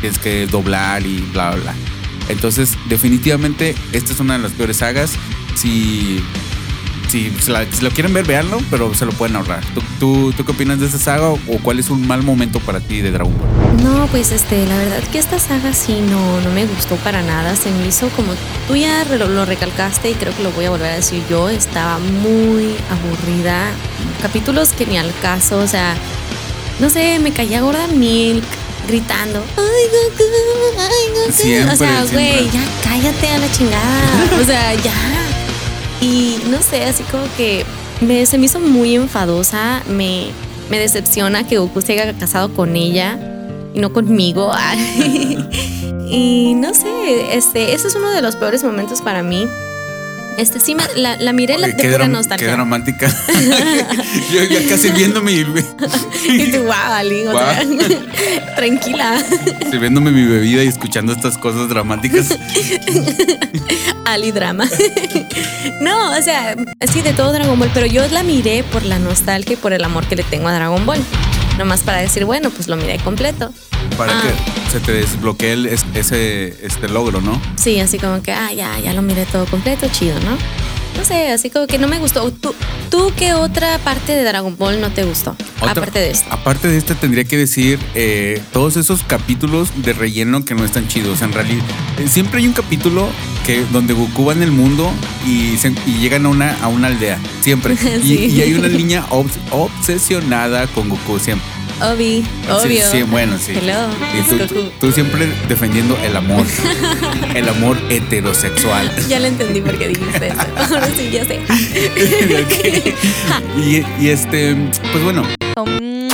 tienes 0.00 0.18
que 0.18 0.46
doblar 0.46 1.06
y 1.06 1.20
bla, 1.32 1.52
bla, 1.52 1.62
bla. 1.62 1.74
Entonces, 2.30 2.76
definitivamente, 2.88 3.74
esta 3.92 4.12
es 4.12 4.20
una 4.20 4.36
de 4.36 4.42
las 4.42 4.52
peores 4.52 4.78
sagas. 4.78 5.12
Si, 5.56 6.22
si, 7.10 7.30
se 7.40 7.50
la- 7.50 7.64
si 7.70 7.82
lo 7.82 7.90
quieren 7.90 8.12
ver, 8.14 8.24
véanlo, 8.26 8.58
pero 8.70 8.94
se 8.94 9.04
lo 9.06 9.12
pueden 9.12 9.36
ahorrar. 9.36 9.62
¿Tú, 9.74 9.82
tú, 9.98 10.32
tú 10.36 10.44
qué 10.44 10.52
opinas 10.52 10.78
de 10.80 10.86
esta 10.86 10.98
saga 10.98 11.28
o, 11.28 11.34
o 11.48 11.58
cuál 11.62 11.78
es 11.78 11.90
un 11.90 12.06
mal 12.06 12.22
momento 12.22 12.60
para 12.60 12.80
ti 12.80 13.00
de 13.00 13.10
Dragon 13.10 13.34
Ball? 13.36 13.82
No, 13.82 14.06
pues 14.06 14.30
este, 14.32 14.64
la 14.66 14.76
verdad 14.76 14.98
que 15.10 15.18
esta 15.18 15.38
saga 15.38 15.72
sí 15.72 15.98
no, 16.10 16.40
no 16.42 16.50
me 16.50 16.66
gustó 16.66 16.96
para 16.96 17.22
nada. 17.22 17.56
Se 17.56 17.70
me 17.70 17.86
hizo 17.86 18.08
como 18.10 18.32
tú 18.68 18.76
ya 18.76 19.04
lo 19.04 19.44
recalcaste 19.44 20.10
y 20.10 20.14
creo 20.14 20.34
que 20.36 20.42
lo 20.42 20.50
voy 20.52 20.66
a 20.66 20.70
volver 20.70 20.92
a 20.92 20.96
decir 20.96 21.22
yo. 21.28 21.48
Estaba 21.48 21.98
muy 21.98 22.74
aburrida. 22.90 23.70
Capítulos 24.22 24.70
que 24.70 24.86
ni 24.86 24.98
al 24.98 25.12
caso, 25.22 25.58
o 25.58 25.66
sea, 25.66 25.94
no 26.78 26.90
sé, 26.90 27.18
me 27.18 27.32
caía 27.32 27.60
gorda 27.60 27.86
Milk 27.88 28.44
gritando. 28.86 29.42
Ay, 29.56 29.64
Goku, 29.92 30.24
ay, 30.78 31.12
Goku. 31.14 31.32
Siempre, 31.32 31.74
o 31.74 31.76
sea, 31.78 32.04
güey, 32.12 32.44
ya 32.50 32.62
cállate 32.84 33.28
a 33.28 33.38
la 33.38 33.52
chingada. 33.52 34.40
O 34.40 34.44
sea, 34.44 34.74
ya. 34.74 35.19
Y 36.00 36.38
no 36.50 36.60
sé, 36.62 36.84
así 36.84 37.02
como 37.04 37.24
que 37.36 37.64
me, 38.00 38.24
se 38.26 38.38
me 38.38 38.46
hizo 38.46 38.60
muy 38.60 38.94
enfadosa. 38.94 39.82
Me, 39.88 40.28
me 40.70 40.78
decepciona 40.78 41.46
que 41.46 41.58
Goku 41.58 41.80
se 41.80 41.92
haya 42.00 42.12
casado 42.18 42.54
con 42.54 42.76
ella 42.76 43.18
y 43.74 43.80
no 43.80 43.92
conmigo. 43.92 44.50
y 46.08 46.54
no 46.54 46.74
sé, 46.74 47.36
este, 47.36 47.74
ese 47.74 47.88
es 47.88 47.94
uno 47.94 48.10
de 48.10 48.22
los 48.22 48.36
peores 48.36 48.64
momentos 48.64 49.02
para 49.02 49.22
mí. 49.22 49.46
Este 50.40 50.58
sí, 50.58 50.74
me, 50.74 50.82
la, 50.96 51.16
la 51.16 51.32
miré 51.34 51.58
la, 51.58 51.66
Oye, 51.66 51.76
de 51.76 51.82
qué, 51.82 51.90
pura 51.90 52.08
nostalgia. 52.08 52.46
qué 52.46 52.52
dramática. 52.52 53.08
Yo 54.32 54.42
ya 54.44 54.66
casi 54.68 54.90
viéndome, 54.90 55.32
Y 55.32 56.50
tú, 56.50 56.62
wow, 56.62 56.72
Ali, 56.72 57.26
o 57.26 57.32
sea, 57.32 57.62
tranquila. 58.56 59.22
sirviéndome 59.70 60.10
mi 60.12 60.24
bebida 60.24 60.64
y 60.64 60.68
escuchando 60.68 61.12
estas 61.12 61.36
cosas 61.36 61.68
dramáticas. 61.68 62.28
Ali 64.06 64.32
drama. 64.32 64.64
no, 65.82 66.16
o 66.18 66.22
sea, 66.22 66.56
así 66.80 67.02
de 67.02 67.12
todo 67.12 67.32
Dragon 67.32 67.58
Ball, 67.58 67.70
pero 67.74 67.86
yo 67.86 68.06
la 68.08 68.22
miré 68.22 68.64
por 68.64 68.82
la 68.84 68.98
nostalgia 68.98 69.52
y 69.54 69.56
por 69.56 69.72
el 69.74 69.84
amor 69.84 70.06
que 70.06 70.16
le 70.16 70.22
tengo 70.22 70.48
a 70.48 70.54
Dragon 70.54 70.84
Ball. 70.86 71.00
Nomás 71.60 71.80
para 71.82 71.98
decir, 71.98 72.24
bueno, 72.24 72.48
pues 72.48 72.68
lo 72.68 72.76
miré 72.78 72.96
completo. 73.00 73.52
Para 73.98 74.18
Ah. 74.18 74.22
que 74.22 74.70
se 74.72 74.80
te 74.80 74.92
desbloquee 74.92 75.52
el- 75.52 75.66
es- 75.66 75.84
ese 75.94 76.56
este 76.66 76.88
logro, 76.88 77.20
¿no? 77.20 77.38
Sí, 77.56 77.78
así 77.80 77.98
como 77.98 78.22
que, 78.22 78.32
ah, 78.32 78.50
ya, 78.54 78.78
ya 78.78 78.94
lo 78.94 79.02
miré 79.02 79.26
todo 79.26 79.44
completo, 79.44 79.86
chido, 79.92 80.18
¿no? 80.20 80.38
No 80.96 81.04
sé, 81.04 81.30
así 81.30 81.50
como 81.50 81.66
que 81.66 81.78
no 81.78 81.88
me 81.88 81.98
gustó. 81.98 82.30
¿Tú, 82.30 82.54
tú 82.90 83.12
qué 83.16 83.32
otra 83.32 83.78
parte 83.78 84.12
de 84.12 84.22
Dragon 84.24 84.56
Ball 84.56 84.80
no 84.80 84.90
te 84.90 85.04
gustó? 85.04 85.34
Otra- 85.60 85.70
Aparte 85.72 85.98
de 85.98 86.10
esto. 86.10 86.26
Aparte 86.30 86.68
de 86.68 86.76
este, 86.78 86.94
tendría 86.94 87.24
que 87.24 87.36
decir 87.36 87.78
eh, 87.94 88.40
todos 88.52 88.76
esos 88.76 89.02
capítulos 89.04 89.68
de 89.76 89.92
relleno 89.92 90.44
que 90.44 90.54
no 90.54 90.64
están 90.64 90.88
chidos. 90.88 91.22
En 91.22 91.32
realidad, 91.32 91.64
eh, 91.98 92.06
siempre 92.08 92.40
hay 92.40 92.46
un 92.46 92.52
capítulo 92.52 93.08
que 93.46 93.64
donde 93.72 93.94
Goku 93.94 94.26
va 94.26 94.32
en 94.34 94.42
el 94.42 94.50
mundo 94.52 94.90
y, 95.26 95.56
se- 95.56 95.74
y 95.86 95.98
llegan 96.00 96.26
a 96.26 96.28
una, 96.28 96.56
a 96.62 96.68
una 96.68 96.88
aldea. 96.88 97.18
Siempre. 97.42 97.76
Y, 98.04 98.14
y 98.26 98.42
hay 98.42 98.54
una 98.54 98.68
niña 98.68 99.06
obs- 99.10 99.38
obsesionada 99.50 100.66
con 100.68 100.88
Goku 100.88 101.18
siempre. 101.18 101.46
Obi, 101.82 102.22
obvio. 102.50 102.84
Sí, 102.90 103.02
bueno, 103.04 103.38
sí. 103.38 103.52
Hello, 103.56 103.88
Y 104.14 104.70
tú, 104.78 104.92
siempre 104.92 105.26
defendiendo 105.48 105.96
el 106.02 106.14
amor. 106.14 106.44
el 107.34 107.48
amor 107.48 107.78
heterosexual. 107.88 108.94
Ya 109.08 109.18
lo 109.18 109.26
entendí 109.26 109.62
porque 109.62 109.88
dijiste 109.88 110.28
eso. 110.28 110.40
Ahora 110.74 110.88
sí, 110.94 111.10
ya 111.10 111.24
sé. 111.24 111.40
y, 113.56 113.84
y 113.98 114.08
este, 114.10 114.56
pues 114.92 115.02
bueno, 115.04 115.22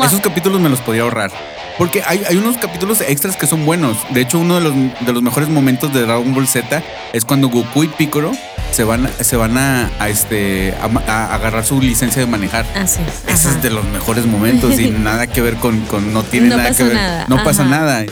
Esos 0.04 0.20
capítulos 0.20 0.60
me 0.60 0.68
los 0.68 0.80
podría 0.80 1.02
ahorrar. 1.02 1.32
Porque 1.78 2.02
hay, 2.06 2.22
hay 2.28 2.36
unos 2.36 2.56
capítulos 2.58 3.00
extras 3.00 3.36
que 3.36 3.46
son 3.46 3.66
buenos. 3.66 3.98
De 4.10 4.20
hecho, 4.20 4.38
uno 4.38 4.54
de 4.54 4.60
los, 4.62 4.74
de 4.74 5.12
los 5.12 5.22
mejores 5.22 5.48
momentos 5.48 5.92
de 5.92 6.02
Dragon 6.02 6.32
Ball 6.32 6.46
Z 6.46 6.82
es 7.12 7.24
cuando 7.24 7.48
Goku 7.48 7.84
y 7.84 7.88
Piccolo 7.88 8.32
se 8.72 8.84
van, 8.84 9.08
se 9.20 9.36
van 9.36 9.56
a, 9.58 9.90
a, 9.98 10.08
este, 10.08 10.74
a, 11.06 11.34
agarrar 11.34 11.64
su 11.64 11.80
licencia 11.80 12.20
de 12.20 12.26
manejar. 12.26 12.66
Así 12.74 13.00
es. 13.06 13.32
Ese 13.34 13.48
es 13.50 13.62
de 13.62 13.70
los 13.70 13.84
mejores 13.86 14.26
momentos 14.26 14.78
y 14.78 14.90
nada 15.02 15.26
que 15.26 15.40
ver 15.40 15.56
con, 15.56 15.80
con 15.82 16.12
no 16.12 16.22
tiene 16.22 16.48
No 16.48 16.56
nada 16.56 16.68
que 16.68 16.74
pasa 16.74 16.84
ver. 16.84 16.94
nada, 16.94 17.24
No 17.28 17.44
pasa 17.44 17.64
nada. 17.64 18.04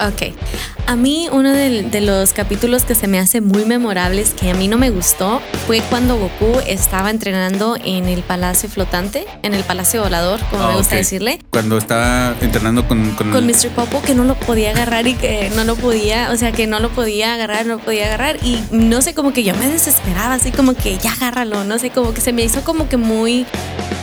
Ok. 0.00 0.34
A 0.86 0.96
mí 0.96 1.28
uno 1.32 1.52
de, 1.52 1.82
de 1.84 2.00
los 2.00 2.32
capítulos 2.32 2.82
que 2.82 2.94
se 2.94 3.06
me 3.06 3.18
hace 3.18 3.40
muy 3.40 3.64
memorables, 3.64 4.34
que 4.38 4.50
a 4.50 4.54
mí 4.54 4.68
no 4.68 4.76
me 4.76 4.90
gustó, 4.90 5.40
fue 5.66 5.80
cuando 5.88 6.18
Goku 6.18 6.58
estaba 6.66 7.08
entrenando 7.08 7.76
en 7.82 8.06
el 8.08 8.22
Palacio 8.22 8.68
Flotante, 8.68 9.24
en 9.42 9.54
el 9.54 9.62
Palacio 9.62 10.02
Volador, 10.02 10.40
como 10.50 10.66
me 10.66 10.72
Ah, 10.74 10.76
gusta 10.76 10.96
decirle. 10.96 11.38
Cuando 11.50 11.78
estaba 11.78 12.34
entrenando 12.42 12.86
con... 12.88 13.12
con, 13.12 13.30
Con 13.30 13.46
Mr. 13.46 13.68
Popo 13.74 14.02
que 14.02 14.14
no 14.14 14.24
lo 14.24 14.34
podía 14.34 14.70
agarrar 14.72 15.06
y 15.06 15.14
que 15.14 15.50
no 15.56 15.64
lo 15.64 15.76
podía, 15.76 16.30
o 16.32 16.36
sea, 16.36 16.52
que 16.52 16.66
no 16.66 16.78
lo 16.80 16.90
podía 16.90 17.34
agarrar, 17.34 17.64
no 17.64 17.76
lo 17.76 17.80
podía 17.80 18.06
agarrar 18.06 18.36
y 18.44 18.60
no 18.72 19.00
sé, 19.02 19.14
como 19.14 19.32
que 19.32 19.44
yo 19.44 19.54
me 19.54 19.68
desesperaba, 19.68 20.34
así 20.34 20.50
como 20.50 20.74
que 20.74 20.98
ya 20.98 21.12
agárralo, 21.12 21.64
no 21.64 21.78
sé, 21.78 21.90
como 21.90 22.12
que 22.12 22.20
se 22.20 22.32
me 22.34 22.42
hizo 22.42 22.62
como 22.64 22.88
que 22.88 22.96
muy, 22.98 23.46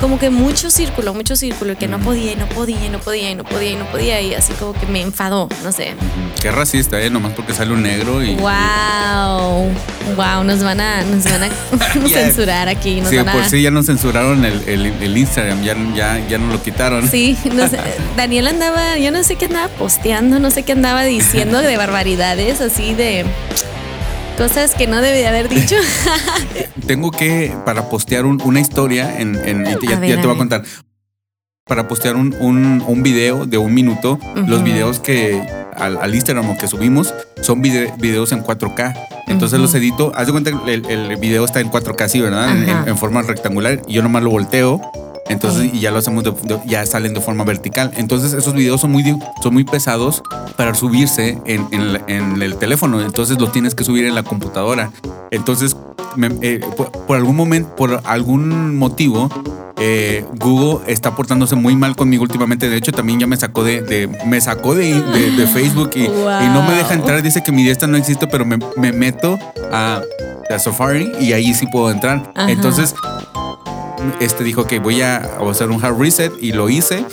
como 0.02 0.18
que 0.18 0.30
mucho 0.32 0.72
círculo, 0.72 1.14
mucho 1.14 1.36
círculo, 1.36 1.78
que 1.78 1.88
no 1.88 2.00
podía 2.00 2.32
y 2.32 2.36
no 2.38 2.48
podía 2.48 2.86
y 2.86 2.90
no 2.90 3.00
podía 3.00 3.30
y 3.32 3.36
no 3.36 3.44
podía 3.44 3.72
y 3.72 3.76
no 3.76 3.86
podía 3.86 4.22
y 4.22 4.34
así 4.34 4.54
como 4.54 4.74
que 4.74 4.86
me 4.88 5.02
enfadó, 5.02 5.50
no 5.64 5.72
sé. 5.72 5.94
Qué 6.42 6.52
racista, 6.70 7.02
¿eh? 7.02 7.10
Nomás 7.10 7.34
porque 7.34 7.54
sale 7.54 7.74
un 7.74 7.82
negro 7.82 8.24
y... 8.24 8.36
Wow, 8.36 9.70
wow, 10.16 10.44
nos 10.44 10.62
van 10.64 10.80
a, 10.80 11.02
nos 11.04 11.24
van 11.26 11.44
a 11.44 11.50
censurar 12.10 12.68
aquí, 12.70 13.02
nos 13.02 13.10
Sí, 13.10 13.18
van 13.18 13.30
a. 13.30 13.32
por 13.34 13.46
sí 13.46 13.62
ya 13.62 13.72
nos 13.72 13.88
censuraron 13.88 14.46
el, 14.46 14.62
el, 14.68 14.86
el 15.02 15.18
Instagram, 15.18 15.64
ya, 15.64 15.76
ya, 15.96 16.28
ya 16.28 16.38
nos 16.38 16.54
lo 16.54 16.62
quitaron. 16.62 17.08
Sí, 17.10 17.36
no 17.54 17.68
sé, 17.68 17.78
Daniel 18.18 18.48
andaba, 18.48 18.98
yo 19.00 19.12
no 19.12 19.24
sé 19.24 19.36
qué 19.36 19.46
andaba 19.46 19.68
posteando, 19.70 20.38
no 20.40 20.52
sé 20.52 20.62
qué 20.64 20.74
andaba 20.74 21.04
diciendo 21.04 21.60
de 21.60 21.76
barbaridades, 21.78 22.62
así 22.62 22.94
de 22.94 23.26
cosas 24.38 24.76
que 24.76 24.86
no 24.88 25.02
debía 25.02 25.30
haber 25.30 25.50
dicho. 25.50 25.76
Tengo 26.86 27.10
que, 27.12 27.52
para 27.66 27.90
postear 27.90 28.26
un- 28.26 28.40
una 28.44 28.60
historia, 28.60 29.20
en, 29.20 29.36
en- 29.44 29.66
ya, 29.82 29.98
ver, 30.00 30.22
te 30.22 30.28
voy 30.28 30.36
a 30.36 30.38
contar, 30.38 30.64
para 31.70 31.88
postear 31.88 32.16
un, 32.18 32.36
un, 32.42 32.84
un 32.86 33.04
video 33.04 33.46
de 33.46 33.58
un 33.58 33.74
minuto, 33.74 34.20
los 34.48 34.64
videos 34.64 35.00
que 35.00 35.42
al, 35.78 35.98
al 36.02 36.14
Instagram 36.14 36.50
o 36.50 36.58
que 36.58 36.68
subimos 36.68 37.14
son 37.42 37.62
vide- 37.62 37.94
videos 38.00 38.32
en 38.34 38.44
4K. 38.44 38.94
Entonces 39.28 39.60
los 39.60 39.74
edito, 39.76 40.12
haz 40.16 40.26
de 40.26 40.32
cuenta 40.34 40.52
que 40.66 40.74
el, 40.74 40.86
el 40.88 41.16
video 41.18 41.46
está 41.46 41.60
en 41.62 41.70
4K, 41.72 42.08
sí, 42.10 42.20
¿verdad? 42.20 42.50
En- 42.84 42.90
en 42.90 42.98
forma 42.98 43.22
rectangular 43.22 43.82
y 43.88 43.94
yo 43.94 44.02
nomás 44.02 44.24
lo 44.24 44.32
volteo. 44.32 44.82
Entonces, 45.30 45.72
y 45.74 45.80
ya 45.80 45.92
lo 45.92 46.00
hacemos, 46.00 46.24
de- 46.24 46.32
de- 46.32 46.60
ya 46.66 46.86
salen 46.86 47.14
de 47.14 47.22
forma 47.22 47.44
vertical. 47.44 47.92
Entonces, 47.98 48.34
esos 48.34 48.54
videos 48.54 48.82
son 48.82 48.92
muy, 48.92 49.04
son 49.42 49.54
muy 49.54 49.64
pesados 49.64 50.22
para 50.58 50.74
subirse 50.76 51.38
en, 51.46 51.68
en 51.72 51.94
la- 51.94 52.02
en 52.08 52.42
el 52.42 52.56
teléfono. 52.56 53.00
Entonces, 53.02 53.40
los 53.40 53.52
tienes 53.52 53.76
que 53.76 53.84
subir 53.84 54.06
en 54.06 54.16
la 54.16 54.24
computadora. 54.24 54.92
Entonces, 55.32 55.78
me- 56.16 56.32
eh, 56.42 56.60
por, 56.76 56.92
por 56.92 57.18
algún 57.18 57.36
momento, 57.36 57.76
por 57.76 58.02
algún 58.06 58.76
motivo, 58.78 59.30
eh, 59.82 60.26
Google 60.40 60.80
está 60.92 61.16
portándose 61.16 61.56
muy 61.56 61.76
mal 61.76 61.96
conmigo 61.96 62.24
últimamente. 62.24 62.68
De 62.68 62.76
hecho, 62.76 62.92
también 62.92 63.20
ya 63.20 63.28
me 63.28 63.38
sacó 63.38 63.64
de, 63.64 63.82
de- 63.82 64.10
me 64.26 64.42
sacó 64.42 64.76
de, 64.76 65.00
de- 65.02 65.32
de 65.32 65.48
Facebook 65.54 65.92
y, 65.96 66.04
y 66.06 66.50
no 66.54 66.64
me 66.64 66.74
deja 66.76 66.94
entrar. 66.96 67.22
Dice 67.22 67.44
que 67.44 67.52
mi 67.52 67.64
lista 67.64 67.88
no 67.88 67.96
existe, 67.98 68.28
pero 68.28 68.46
me, 68.46 68.58
me 68.78 68.92
meto 68.92 69.38
a, 69.72 70.02
a 70.50 70.60
Safari 70.60 71.12
y 71.22 71.34
ahí 71.34 71.54
sí 71.54 71.66
puedo 71.68 71.92
entrar. 71.92 72.32
Ajá. 72.36 72.50
Entonces, 72.52 72.94
este 74.20 74.44
dijo 74.44 74.66
que 74.66 74.80
voy 74.80 75.02
a 75.02 75.18
hacer 75.50 75.70
un 75.70 75.84
hard 75.84 75.98
reset 76.00 76.32
y 76.42 76.52
lo 76.54 76.70
hice. 76.70 77.06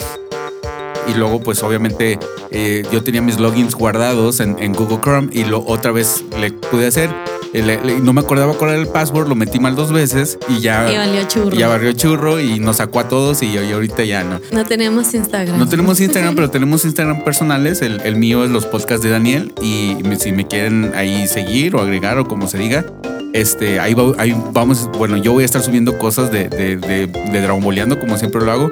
Y 1.09 1.15
luego, 1.15 1.41
pues 1.41 1.63
obviamente, 1.63 2.19
eh, 2.51 2.83
yo 2.91 3.05
tenía 3.05 3.23
mis 3.23 3.39
logins 3.39 3.77
guardados 3.77 4.41
en, 4.41 4.57
en 4.59 4.73
Google 4.73 4.99
Chrome 5.01 5.29
y 5.33 5.45
lo 5.45 5.65
otra 5.65 5.93
vez 5.93 6.25
le 6.41 6.51
pude 6.51 6.89
hacer. 6.89 7.11
Eh, 7.53 7.63
le- 7.63 7.81
le- 7.85 8.01
no 8.01 8.13
me 8.13 8.23
acordaba 8.23 8.55
cuál 8.55 8.71
era 8.73 8.81
el 8.81 8.89
password, 8.89 9.29
lo 9.29 9.37
metí 9.37 9.61
mal 9.61 9.77
dos 9.77 9.93
veces 9.93 10.37
y 10.49 10.59
ya, 10.61 10.93
Y 10.93 10.97
valió 10.97 11.23
churro. 11.29 11.57
ya 11.57 11.69
barrió 11.69 11.93
churro 11.93 12.41
y 12.41 12.59
nos 12.59 12.79
sacó 12.79 12.99
a 12.99 13.07
todos 13.09 13.41
y, 13.45 13.57
ahorita 13.57 14.03
ya 14.05 14.25
no. 14.25 14.41
No 14.51 14.65
tenemos 14.65 15.15
Instagram. 15.15 15.57
No 15.57 15.69
tenemos 15.69 16.01
Instagram, 16.01 16.35
pero 16.35 16.51
tenemos 16.51 16.85
Instagram 16.85 17.23
personales. 17.23 17.83
El, 17.83 18.01
el 18.01 18.17
mío 18.17 18.45
es 18.45 18.51
los 18.51 18.67
podcasts 18.67 19.05
de 19.05 19.11
Daniel. 19.11 19.55
Y 19.63 19.97
si 20.19 20.33
me 20.33 20.49
quieren 20.49 20.91
ahí 20.97 21.29
seguir 21.29 21.77
o 21.77 21.81
agregar 21.81 22.19
o 22.19 22.27
como 22.27 22.49
se 22.49 22.59
diga, 22.59 22.85
este, 23.33 23.81
ahí, 23.81 23.95
va- 23.95 24.15
ahí 24.19 24.35
vamos. 24.53 24.89
Bueno, 24.99 25.17
yo 25.17 25.33
voy 25.33 25.43
a 25.43 25.47
estar 25.47 25.63
subiendo 25.63 25.99
cosas 25.99 26.31
de, 26.31 26.49
de, 26.49 26.77
de, 26.77 27.07
de 27.07 27.41
Dragon 27.41 27.63
Boleando, 27.63 27.99
como 27.99 28.17
siempre 28.17 28.41
lo 28.43 28.53
hago. 28.53 28.71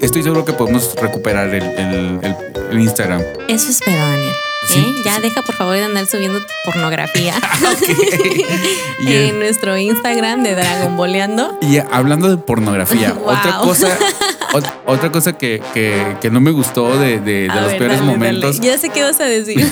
Estoy 0.00 0.22
seguro 0.22 0.44
que 0.44 0.52
podemos 0.52 0.94
recuperar 1.00 1.48
el, 1.54 1.62
el- 1.62 2.18
el- 2.22 2.36
el 2.70 2.80
Instagram. 2.80 3.22
Eso 3.48 3.70
espero, 3.70 3.98
Daniel. 3.98 4.32
Sí, 4.68 4.78
¿Eh? 4.78 5.02
Ya 5.04 5.16
sí. 5.16 5.22
deja 5.22 5.42
por 5.42 5.54
favor 5.56 5.74
de 5.74 5.82
andar 5.84 6.06
subiendo 6.06 6.40
pornografía 6.64 7.34
en 9.06 9.38
nuestro 9.38 9.76
Instagram 9.76 10.42
de 10.42 10.54
Dragon 10.54 10.96
Boleando. 10.96 11.58
y 11.60 11.78
hablando 11.78 12.28
de 12.28 12.36
pornografía, 12.36 13.12
Wow. 13.18 13.28
otra 13.34 13.58
cosa, 13.58 13.88
otra 14.86 15.10
cosa 15.12 15.32
que, 15.36 15.62
que- 15.74 16.16
que 16.20 16.30
no 16.30 16.40
me 16.40 16.50
gustó 16.50 16.98
de, 16.98 17.20
de- 17.20 17.48
los 17.48 17.66
ver, 17.66 17.78
peores 17.78 17.98
dale, 18.00 18.10
momentos, 18.12 18.56
dale. 18.58 18.68
Ya 18.72 18.78
sé 18.78 18.90
qué 18.90 19.02
vas 19.02 19.20
a 19.20 19.24
decir. 19.24 19.66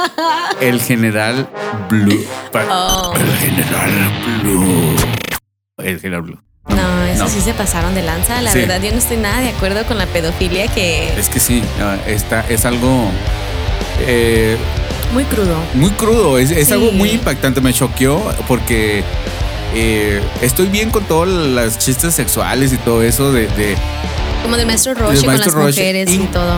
el 0.60 0.80
general 0.80 1.48
Blue. 1.88 2.24
Oh. 2.70 3.12
El 3.16 3.36
general 3.38 3.90
Blue. 4.42 4.96
El 5.78 6.00
general 6.00 6.22
Blue. 6.22 6.38
No, 6.68 7.02
eso 7.04 7.24
No. 7.24 7.30
sí 7.30 7.40
se 7.40 7.54
pasaron 7.54 7.94
de 7.94 8.02
lanza. 8.02 8.40
La 8.42 8.52
Sí. 8.52 8.60
verdad, 8.60 8.80
yo 8.82 8.90
no 8.92 8.98
estoy 8.98 9.16
nada 9.16 9.40
de 9.40 9.48
acuerdo 9.48 9.84
con 9.86 9.98
la 9.98 10.06
pedofilia 10.06 10.68
que 10.68 11.08
Es 11.18 11.28
que 11.28 11.40
sí, 11.40 11.62
ah, 11.80 11.96
está, 12.06 12.44
es 12.48 12.64
algo 12.64 13.06
eh, 14.06 14.56
muy 15.12 15.24
crudo. 15.24 15.56
muy 15.74 15.90
crudo, 15.90 16.38
es, 16.38 16.50
es 16.50 16.68
Sí. 16.68 16.72
algo 16.74 16.92
muy 16.92 17.10
impactante, 17.10 17.60
me 17.60 17.72
choqueó 17.72 18.18
porque 18.46 19.02
eh, 19.74 20.20
estoy 20.42 20.66
bien 20.68 20.90
con 20.90 21.04
todos 21.04 21.28
los 21.28 21.78
chistes 21.78 22.14
sexuales 22.14 22.72
y 22.72 22.76
todo 22.78 23.02
eso 23.02 23.32
de, 23.32 23.42
de- 23.48 23.76
Como 24.42 24.56
de 24.56 24.66
maestro 24.66 24.94
Roshi 24.94 25.24
con 25.24 25.38
las 25.38 25.54
mujeres 25.54 26.10
y, 26.10 26.14
Y- 26.14 26.18
todo. 26.32 26.54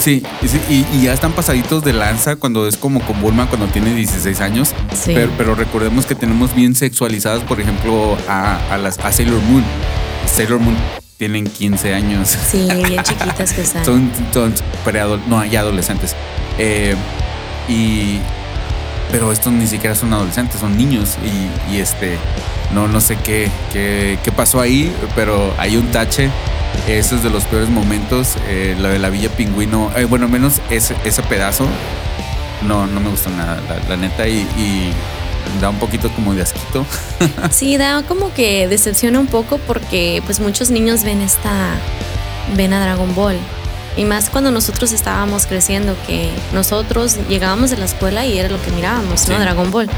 sí, 0.00 0.22
y, 0.68 1.02
ya 1.02 1.12
están 1.12 1.32
pasaditos 1.32 1.84
de 1.84 1.92
lanza 1.92 2.36
cuando 2.36 2.66
es 2.66 2.76
como 2.76 3.00
con 3.00 3.20
Bulma 3.20 3.46
cuando 3.48 3.66
tiene 3.66 3.94
16 3.94 4.40
años, 4.40 4.70
Sí. 4.92 5.12
pero, 5.14 5.30
pero 5.38 5.54
recordemos 5.54 6.06
que 6.06 6.14
tenemos 6.14 6.54
bien 6.54 6.74
sexualizadas, 6.74 7.42
por 7.44 7.60
ejemplo, 7.60 8.16
a, 8.28 8.58
a 8.72 8.78
las, 8.78 8.98
a 8.98 9.12
Sailor 9.12 9.40
Moon. 9.42 9.62
Sailor 10.34 10.58
Moon 10.58 10.76
tienen 11.18 11.46
15 11.46 11.94
años. 11.94 12.36
Sí, 12.50 12.68
bien 12.84 13.02
chiquitas 13.04 13.52
que 13.52 13.60
están. 13.62 13.84
Son, 13.84 14.10
son 14.32 14.54
preadol- 14.84 15.24
no, 15.28 15.44
ya 15.44 15.60
adolescentes. 15.60 16.14
Eh, 16.58 16.94
y. 17.68 18.18
Pero 19.10 19.32
estos 19.32 19.52
ni 19.52 19.66
siquiera 19.66 19.94
son 19.94 20.12
adolescentes, 20.12 20.60
son 20.60 20.76
niños. 20.76 21.16
Y, 21.70 21.78
este. 21.78 22.18
No, 22.72 22.88
no 22.88 23.00
sé 23.00 23.16
qué, 23.16 23.50
qué, 23.72 24.32
pasó 24.34 24.60
ahí, 24.60 24.92
pero 25.14 25.54
hay 25.58 25.76
un 25.76 25.90
tache. 25.92 26.30
Ese 26.88 27.14
es 27.16 27.22
de 27.22 27.30
los 27.30 27.44
peores 27.44 27.68
momentos. 27.68 28.36
eh, 28.48 28.76
lo 28.78 28.88
de 28.88 28.98
la 28.98 29.08
Villa 29.08 29.30
Pingüino. 29.30 29.90
eh, 29.96 30.04
bueno, 30.04 30.28
menos 30.28 30.60
ese, 30.70 30.96
ese 31.04 31.22
pedazo. 31.22 31.66
No, 32.66 32.86
no 32.86 33.00
me 33.00 33.10
gustó 33.10 33.30
nada, 33.30 33.60
la, 33.88 33.96
neta. 33.96 34.26
Y 34.26 34.92
da 35.60 35.70
un 35.70 35.78
poquito 35.78 36.10
como 36.10 36.34
de 36.34 36.42
asquito. 36.42 36.84
Sí, 37.50 37.76
da 37.76 38.02
como 38.02 38.32
que 38.34 38.68
decepciona 38.68 39.18
un 39.18 39.26
poco 39.26 39.58
porque 39.58 40.22
pues 40.26 40.40
muchos 40.40 40.70
niños 40.70 41.02
ven 41.02 41.22
esta, 41.22 41.74
ven 42.56 42.72
a 42.72 42.80
Dragon 42.80 43.14
Ball. 43.14 43.38
Y 43.96 44.04
más 44.04 44.28
cuando 44.30 44.50
nosotros 44.50 44.92
estábamos 44.92 45.46
creciendo, 45.46 45.96
que 46.06 46.30
nosotros 46.52 47.16
llegábamos 47.28 47.70
de 47.70 47.78
la 47.78 47.86
escuela 47.86 48.26
y 48.26 48.38
era 48.38 48.48
lo 48.48 48.60
que 48.62 48.70
mirábamos, 48.72 49.28
¿no? 49.28 49.36
Sí. 49.36 49.40
Dragon 49.42 49.70
Ball. 49.70 49.88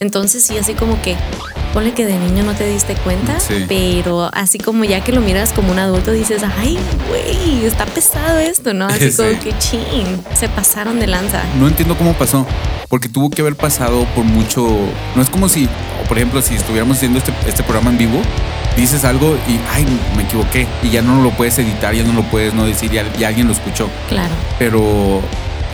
Entonces 0.00 0.44
sí, 0.44 0.58
así 0.58 0.74
como 0.74 1.00
que, 1.00 1.16
ponle 1.72 1.92
que 1.94 2.04
de 2.04 2.18
niño 2.18 2.42
no 2.42 2.52
te 2.54 2.68
diste 2.68 2.94
cuenta, 2.96 3.38
Sí. 3.40 3.64
pero 3.66 4.28
así 4.34 4.58
como 4.58 4.84
ya 4.84 5.00
que 5.02 5.12
lo 5.12 5.20
miras 5.22 5.52
como 5.52 5.72
un 5.72 5.78
adulto 5.78 6.10
dices, 6.12 6.42
ay, 6.58 6.76
güey, 7.08 7.64
está 7.64 7.86
pesado 7.86 8.38
esto, 8.38 8.74
¿no? 8.74 8.86
Así 8.88 9.10
Sí. 9.12 9.16
como 9.16 9.38
que 9.40 9.56
chin, 9.58 10.22
se 10.34 10.48
pasaron 10.50 10.98
de 11.00 11.06
lanza. 11.06 11.42
No 11.58 11.66
entiendo 11.68 11.96
cómo 11.96 12.12
pasó, 12.14 12.46
porque 12.90 13.08
tuvo 13.08 13.30
que 13.30 13.40
haber 13.40 13.56
pasado 13.56 14.04
por 14.14 14.24
mucho. 14.24 14.66
No 15.14 15.22
es 15.22 15.30
como 15.30 15.48
si, 15.48 15.66
por 16.08 16.18
ejemplo, 16.18 16.42
si 16.42 16.56
estuviéramos 16.56 16.98
haciendo 16.98 17.18
este, 17.18 17.32
este 17.46 17.62
programa 17.62 17.88
en 17.90 17.96
vivo, 17.98 18.20
dices 18.76 19.04
algo 19.04 19.36
y, 19.48 19.58
ay, 19.74 19.86
me 20.16 20.22
equivoqué, 20.24 20.66
y 20.82 20.90
ya 20.90 21.02
no 21.02 21.22
lo 21.22 21.30
puedes 21.30 21.58
editar, 21.58 21.94
ya 21.94 22.04
no 22.04 22.12
lo 22.12 22.22
puedes 22.24 22.54
no 22.54 22.64
decir, 22.66 22.90
ya, 22.90 23.04
ya 23.18 23.28
alguien 23.28 23.46
lo 23.46 23.52
escuchó. 23.52 23.88
Claro. 24.08 24.34
Pero 24.58 25.20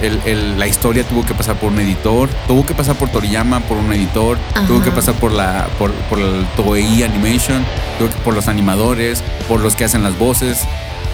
el- 0.00 0.20
el- 0.24 0.58
la 0.58 0.66
historia 0.66 1.04
tuvo 1.04 1.24
que 1.24 1.34
pasar 1.34 1.56
por 1.56 1.70
un 1.72 1.78
editor, 1.80 2.28
tuvo 2.48 2.64
que 2.66 2.74
pasar 2.74 2.96
por 2.96 3.08
Toriyama, 3.10 3.60
por 3.60 3.76
un 3.76 3.92
editor, 3.92 4.38
Ajá. 4.54 4.66
tuvo 4.66 4.82
que 4.82 4.90
pasar 4.90 5.14
por 5.14 5.32
la 5.32 5.66
por, 5.78 5.92
por 5.92 6.18
el 6.18 6.44
Toei 6.56 7.02
Animation, 7.02 7.64
tuvo 7.98 8.08
que- 8.08 8.16
por 8.16 8.34
los 8.34 8.48
animadores, 8.48 9.22
por 9.48 9.60
los 9.60 9.76
que 9.76 9.84
hacen 9.84 10.02
las 10.02 10.18
voces. 10.18 10.60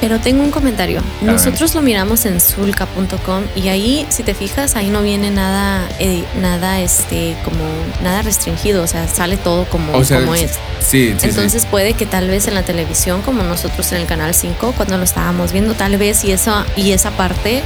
Pero 0.01 0.21
tengo 0.21 0.43
un 0.45 0.51
comentario. 0.51 1.03
Nosotros 1.23 1.75
lo 1.75 1.83
miramos 1.83 2.25
en 2.25 2.41
sulca.com 2.41 3.43
y 3.57 3.69
ahí, 3.69 4.07
si 4.11 4.23
te 4.23 4.35
fijas, 4.35 4.77
ahí 4.77 4.91
no 4.91 5.03
viene 5.03 5.31
nada, 5.31 5.89
eh, 5.99 6.25
nada, 6.41 6.81
este, 6.81 7.37
como 7.45 7.65
nada 8.03 8.23
restringido. 8.23 8.83
O 8.83 8.87
sea, 8.87 9.09
sale 9.09 9.37
todo 9.37 9.65
como, 9.65 9.93
O 9.97 10.05
sea, 10.05 10.21
como 10.21 10.37
sí, 10.37 10.45
es. 10.45 10.53
Sí, 10.53 10.59
sí, 10.81 11.15
sí. 11.19 11.27
Entonces 11.29 11.67
puede 11.67 11.95
que 11.95 12.07
tal 12.07 12.29
vez 12.29 12.47
en 12.47 12.55
la 12.55 12.63
televisión, 12.63 13.23
como 13.23 13.43
nosotros 13.43 13.91
en 13.93 13.99
el 13.99 14.07
canal 14.07 14.35
5, 14.35 14.75
cuando 14.77 14.99
lo 14.99 15.05
estábamos 15.05 15.53
viendo, 15.53 15.75
tal 15.75 15.97
vez 15.97 16.25
y 16.25 16.31
esa 16.31 16.65
y 16.77 16.93
esa 16.93 17.11
parte 17.11 17.63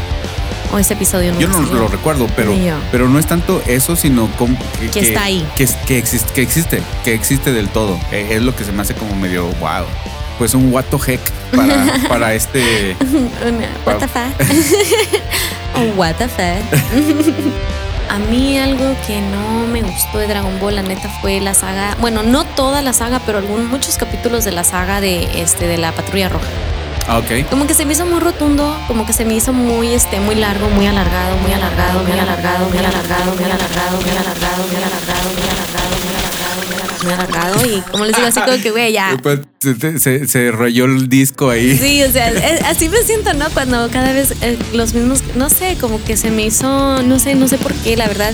o 0.73 0.79
ese 0.79 0.95
episodio 0.95 1.33
no 1.33 1.41
Yo 1.41 1.49
no 1.49 1.61
lo 1.61 1.89
recuerdo, 1.89 2.27
pero, 2.35 2.55
pero 2.91 3.09
no 3.09 3.19
es 3.19 3.27
tanto 3.27 3.63
eso, 3.67 3.95
sino 3.95 4.29
como 4.39 4.57
que, 4.81 4.89
Que 4.89 5.01
está 5.01 5.25
ahí. 5.25 5.47
Que, 5.55 5.69
que, 5.87 5.99
existe, 5.99 6.33
que 6.33 6.43
existe, 6.43 6.83
que 7.05 7.15
existe 7.15 7.53
del 7.53 7.69
todo. 7.69 8.01
Eh, 8.11 8.29
Es 8.31 8.43
lo 8.43 8.57
que 8.57 8.65
se 8.65 8.73
me 8.73 8.83
hace 8.83 8.95
como 8.95 9.15
medio 9.15 9.47
wow 9.61 9.85
pues 10.43 10.55
un 10.55 10.73
what 10.73 10.85
the 10.87 10.97
heck 10.97 11.21
para, 11.55 11.87
para 12.09 12.35
este. 12.35 12.97
Una, 13.47 13.69
what 13.87 14.01
the 14.01 14.09
fuck. 14.09 15.97
what 15.97 16.17
the 16.17 16.27
fuck. 16.27 16.83
A 18.11 18.19
mí 18.29 18.59
algo 18.59 18.93
que 19.07 19.21
no 19.21 19.69
me 19.69 19.83
gustó 19.83 20.19
de 20.19 20.27
Dragon 20.27 20.59
Ball, 20.59 20.75
la 20.75 20.83
neta, 20.83 21.09
fue 21.21 21.41
la 21.41 21.55
saga. 21.55 21.97
Bueno, 22.01 22.25
no 22.25 22.43
toda 22.43 22.83
la 22.83 22.93
saga, 22.93 23.21
pero 23.25 23.39
algunos, 23.39 23.69
muchos 23.71 23.97
capítulos 23.99 24.45
de 24.45 24.51
la 24.51 24.65
saga 24.65 25.01
de, 25.01 25.41
este, 25.41 25.69
de 25.69 25.79
la 25.79 25.93
Patrulla 25.93 26.29
Roja. 26.29 26.49
Ah, 27.07 27.19
okay. 27.19 27.45
Como 27.45 27.69
que 27.69 27.75
se 27.75 27.87
me 27.87 27.93
hizo 27.93 28.05
muy 28.05 28.19
rotundo, 28.19 28.77
como 28.89 29.07
que 29.07 29.13
se 29.13 29.25
me 29.25 29.35
hizo 29.35 29.53
muy, 29.53 29.95
este, 29.95 30.19
muy 30.19 30.35
largo, 30.35 30.69
muy 30.71 30.89
alargado, 30.89 31.37
muy 31.37 31.53
alargado, 31.53 32.03
muy 32.03 32.19
alargado, 32.19 32.69
muy 32.69 32.79
alargado, 32.79 33.35
muy 33.35 33.35
alargado, 33.35 33.35
muy 33.37 33.45
alargado, 33.45 34.01
muy 34.01 34.11
alargado. 34.11 34.11
Muy 34.11 34.11
alargado 34.11 34.42
alargado, 37.11 37.55
muy 37.55 37.65
alargado 37.65 37.77
y 37.79 37.81
como 37.91 38.05
les 38.05 38.15
digo 38.17 38.29
así 38.29 38.41
como 38.41 38.63
que 38.63 38.71
güey, 38.71 38.93
ya. 38.93 39.17
Pues, 39.23 39.41
se, 39.61 39.99
se, 39.99 40.27
se 40.27 40.51
rayó 40.53 40.85
el 40.87 41.09
disco 41.09 41.51
ahí. 41.51 41.77
Sí, 41.77 42.03
o 42.03 42.11
sea, 42.13 42.29
es- 42.31 42.63
así 42.65 42.89
me 42.89 43.03
siento, 43.03 43.35
¿no? 43.35 43.49
Cuando 43.51 43.89
cada 43.91 44.13
vez 44.13 44.33
eh, 44.43 44.59
los 44.73 44.95
mismos, 44.95 45.23
no 45.35 45.49
sé, 45.51 45.77
como 45.81 46.03
que 46.05 46.17
se 46.17 46.31
me 46.31 46.47
hizo, 46.47 47.03
no 47.03 47.19
sé, 47.19 47.35
no 47.35 47.49
sé 47.49 47.59
por 47.59 47.73
qué, 47.75 47.97
la 47.97 48.07
verdad. 48.09 48.33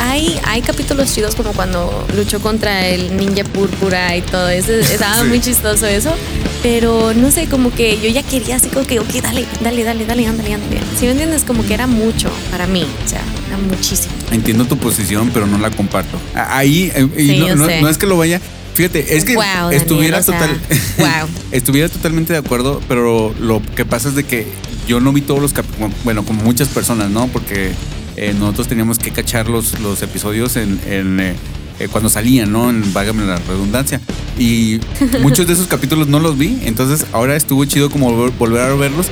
Hay, 0.00 0.38
hay 0.44 0.62
capítulos 0.62 1.12
chidos 1.12 1.34
como 1.34 1.52
cuando 1.52 2.06
luchó 2.16 2.38
contra 2.40 2.86
el 2.86 3.16
ninja 3.16 3.42
púrpura 3.42 4.16
y 4.16 4.22
todo 4.22 4.48
eso. 4.48 4.70
Estaba 4.72 5.22
Sí. 5.22 5.28
muy 5.28 5.40
chistoso 5.40 5.86
eso. 5.86 6.14
Pero 6.62 7.12
no 7.14 7.30
sé, 7.32 7.46
como 7.48 7.72
que 7.72 8.00
yo 8.00 8.08
ya 8.08 8.22
quería 8.22 8.56
así 8.56 8.68
como 8.68 8.86
que, 8.86 9.00
ok, 9.00 9.08
dale, 9.22 9.44
dale, 9.60 9.82
dale, 9.84 10.06
dale, 10.06 10.26
ándale, 10.26 10.54
ándale. 10.54 10.80
Si 10.98 11.04
me 11.06 11.12
entiendes, 11.12 11.42
como 11.44 11.64
que 11.66 11.74
era 11.74 11.86
mucho 11.88 12.30
para 12.52 12.66
mí. 12.68 12.86
O 13.04 13.08
sea, 13.08 13.20
era 13.48 13.56
muchísimo. 13.58 14.14
Entiendo 14.30 14.64
tu 14.66 14.76
posición, 14.76 15.30
pero 15.32 15.46
no 15.46 15.58
la 15.58 15.70
comparto. 15.70 16.18
Ahí, 16.34 16.92
eh, 16.94 17.08
y 17.16 17.26
Sí, 17.28 17.38
no, 17.40 17.56
no- 17.56 17.88
es 17.88 17.98
que 17.98 18.06
lo 18.06 18.16
vaya. 18.18 18.40
Fíjate, 18.74 19.16
es 19.16 19.24
que 19.24 19.34
Wow, 19.34 19.44
Daniel, 19.44 19.80
estuviera 19.82 20.18
o 20.18 20.22
sea, 20.22 20.38
total. 20.38 20.60
wow. 20.98 21.28
estuviera 21.50 21.88
totalmente 21.88 22.32
de 22.32 22.38
acuerdo, 22.38 22.80
pero 22.88 23.34
lo 23.40 23.60
que 23.74 23.84
pasa 23.84 24.08
es 24.10 24.14
de 24.14 24.24
que 24.24 24.46
yo 24.86 25.00
no 25.00 25.12
vi 25.12 25.20
todos 25.22 25.40
los 25.40 25.52
capítulos. 25.52 25.90
Bueno, 26.04 26.24
como 26.24 26.42
muchas 26.44 26.68
personas, 26.68 27.10
¿no? 27.10 27.26
Porque 27.28 27.72
eh, 28.16 28.34
nosotros 28.38 28.68
teníamos 28.68 28.98
que 28.98 29.10
cachar 29.10 29.48
los, 29.48 29.80
los 29.80 30.02
episodios 30.02 30.56
en. 30.56 30.78
en, 30.86 31.20
eh, 31.20 31.34
eh, 31.80 31.86
cuando 31.88 32.08
salían, 32.10 32.50
¿no? 32.52 32.70
En 32.70 32.92
Vágame 32.92 33.24
la 33.24 33.36
redundancia. 33.38 34.00
Y 34.38 34.78
muchos 35.22 35.46
de 35.46 35.54
esos 35.54 35.66
capítulos 35.68 36.06
no 36.08 36.20
los 36.20 36.36
vi. 36.38 36.58
Entonces 36.64 37.06
ahora 37.12 37.34
estuvo 37.36 37.64
chido 37.64 37.88
como 37.90 38.10
vol- 38.12 38.32
volver 38.38 38.60
a 38.62 38.74
verlos. 38.74 39.06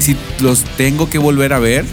Si 0.00 0.16
los 0.40 0.60
tengo 0.76 1.08
que 1.10 1.18
volver 1.18 1.52
a 1.52 1.58
ver, 1.58 1.84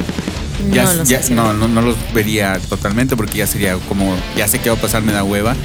ya, 0.72 0.84
no, 0.86 0.94
lo 0.94 1.04
ya- 1.04 1.22
sé, 1.22 1.28
sí. 1.30 1.34
no, 1.34 1.54
no, 1.54 1.68
no 1.68 1.82
los 1.82 1.96
vería 2.14 2.60
totalmente 2.70 3.16
porque 3.16 3.38
ya 3.40 3.48
sería 3.48 3.76
como, 3.88 4.16
ya 4.38 4.48
sé 4.48 4.60
qué 4.60 4.70
va 4.70 4.76
a 4.76 4.80
pasar, 4.82 5.02
me 5.04 5.12
da 5.12 5.24
hueva. 5.24 5.56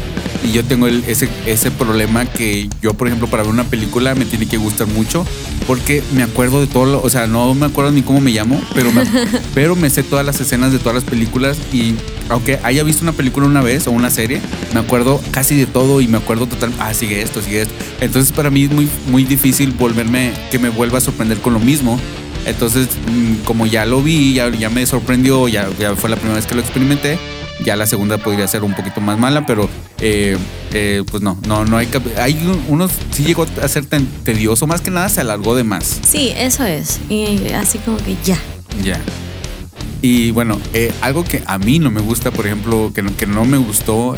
Y 0.43 0.53
yo 0.53 0.65
tengo 0.65 0.87
el- 0.87 1.05
ese, 1.07 1.29
ese 1.47 1.71
problema 1.71 2.25
que 2.25 2.69
yo, 2.81 2.95
por 2.95 3.07
ejemplo, 3.09 3.29
para 3.29 3.43
ver 3.43 3.53
una 3.53 3.65
película 3.65 4.15
me 4.15 4.25
tiene 4.25 4.47
que 4.47 4.57
gustar 4.57 4.87
mucho 4.87 5.27
porque 5.67 6.03
me 6.15 6.23
acuerdo 6.23 6.61
de 6.61 6.67
todo, 6.67 6.87
lo- 6.87 7.03
o 7.03 7.11
sea, 7.11 7.27
no 7.27 7.55
me 7.55 7.67
acuerdo 7.67 7.93
ni 7.93 8.03
cómo 8.03 8.21
me 8.21 8.31
llamo, 8.31 8.61
pero 8.75 8.91
me, 8.93 9.03
pero 9.55 9.77
me 9.77 9.91
sé 9.91 10.03
todas 10.03 10.25
las 10.25 10.41
escenas 10.41 10.73
de 10.73 10.79
todas 10.79 10.95
las 10.95 11.05
películas 11.05 11.59
y 11.73 11.95
aunque 12.31 12.59
haya 12.63 12.83
visto 12.85 13.03
una 13.03 13.13
película 13.13 13.47
una 13.47 13.61
vez 13.61 13.87
o 13.87 13.91
una 13.91 14.09
serie, 14.09 14.41
me 14.73 14.81
acuerdo 14.81 15.21
casi 15.31 15.57
de 15.57 15.67
todo 15.67 16.01
y 16.01 16.09
me 16.09 16.17
acuerdo 16.19 16.47
total, 16.47 16.73
ah, 16.79 16.95
sigue 16.95 17.21
esto, 17.23 17.43
sigue 17.43 17.63
esto. 17.63 17.75
Entonces 18.01 18.33
para 18.33 18.51
mí 18.51 18.65
es 18.65 18.71
muy, 18.71 18.89
muy 19.09 19.25
difícil 19.25 19.73
volverme, 19.73 20.33
que 20.51 20.59
me 20.59 20.69
vuelva 20.71 20.99
a 20.99 21.01
sorprender 21.01 21.39
con 21.41 21.53
lo 21.53 21.59
mismo. 21.61 21.99
Entonces, 22.47 22.89
mm, 23.11 23.45
como 23.45 23.67
ya 23.67 23.85
lo 23.87 24.03
vi, 24.03 24.33
ya, 24.35 24.51
ya 24.51 24.71
me 24.71 24.85
sorprendió, 24.87 25.47
ya, 25.49 25.69
ya 25.79 25.95
fue 25.97 26.09
la 26.11 26.17
primera 26.17 26.37
vez 26.37 26.47
que 26.47 26.55
lo 26.55 26.61
experimenté, 26.61 27.19
ya 27.65 27.77
la 27.77 27.87
segunda 27.87 28.17
podría 28.19 28.47
ser 28.49 28.63
un 28.65 28.73
poquito 28.75 29.01
más 29.03 29.19
mala, 29.19 29.45
pero 29.47 29.69
eh, 30.01 30.37
eh, 30.73 31.03
pues 31.11 31.23
no, 31.23 31.39
no, 31.47 31.65
no 31.67 31.77
hay 31.77 31.87
cap- 31.87 32.17
hay 32.19 32.33
un- 32.45 32.63
unos 32.69 32.91
sí 33.11 33.23
llegó 33.25 33.47
a 33.63 33.69
ser 33.69 33.85
tan 33.85 34.07
tedioso, 34.25 34.67
más 34.67 34.81
que 34.81 34.91
nada 34.91 35.09
se 35.11 35.21
alargó 35.21 35.55
de 35.55 35.65
más. 35.65 36.01
Sí, 36.03 36.33
eso 36.37 36.65
es. 36.65 36.99
Y 37.11 37.53
así 37.53 37.79
como 37.79 37.99
que 37.99 38.17
ya. 38.25 38.39
Ya. 38.83 38.99
Y 40.03 40.31
bueno, 40.31 40.59
eh, 40.73 40.93
algo 41.03 41.25
que 41.25 41.43
a 41.45 41.59
mí 41.59 41.79
no 41.79 41.91
me 41.91 42.01
gusta, 42.01 42.31
por 42.31 42.47
ejemplo, 42.47 42.91
que 42.95 43.03
no, 43.03 43.15
que 43.15 43.27
no 43.27 43.45
me 43.45 43.59
gustó 43.59 44.15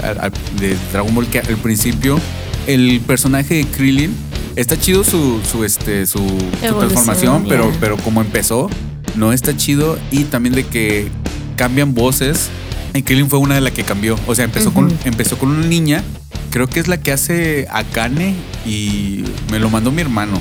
de 0.61 0.77
Dragon 0.93 1.13
Ball, 1.13 1.27
que 1.27 1.41
al 1.41 1.57
principio 1.57 2.21
el 2.69 3.01
personaje 3.01 3.55
de 3.57 3.65
Krillin 3.65 4.15
está 4.57 4.79
chido 4.79 5.05
su, 5.05 5.41
su, 5.51 5.65
este, 5.65 6.07
su, 6.07 6.19
su 6.19 6.75
transformación, 6.81 7.45
pero, 7.49 7.73
pero 7.81 7.97
como 7.99 8.21
empezó, 8.21 8.69
no 9.17 9.33
está 9.33 9.57
chido. 9.57 9.99
Y 10.11 10.25
también 10.25 10.55
de 10.55 10.65
que 10.65 11.09
cambian 11.57 11.95
voces. 11.95 12.49
Y 12.95 13.03
Krillin 13.03 13.31
fue 13.31 13.39
una 13.39 13.55
de 13.55 13.61
las 13.63 13.73
que 13.73 13.85
cambió. 13.85 14.19
O 14.27 14.35
sea, 14.35 14.45
empezó, 14.45 14.73
con, 14.75 14.93
empezó 15.05 15.39
con 15.39 15.51
una 15.51 15.67
niña. 15.67 16.03
Creo 16.51 16.67
que 16.69 16.81
es 16.81 16.89
la 16.89 17.01
que 17.01 17.13
hace 17.13 17.67
Akane 17.71 18.35
y 18.67 19.25
me 19.51 19.59
lo 19.59 19.71
mandó 19.71 19.91
mi 19.91 20.03
hermano. 20.03 20.39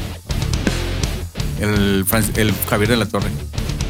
El, 1.60 2.06
el 2.36 2.54
Javier 2.70 2.90
de 2.90 2.98
la 2.98 3.06
Torre. 3.06 3.30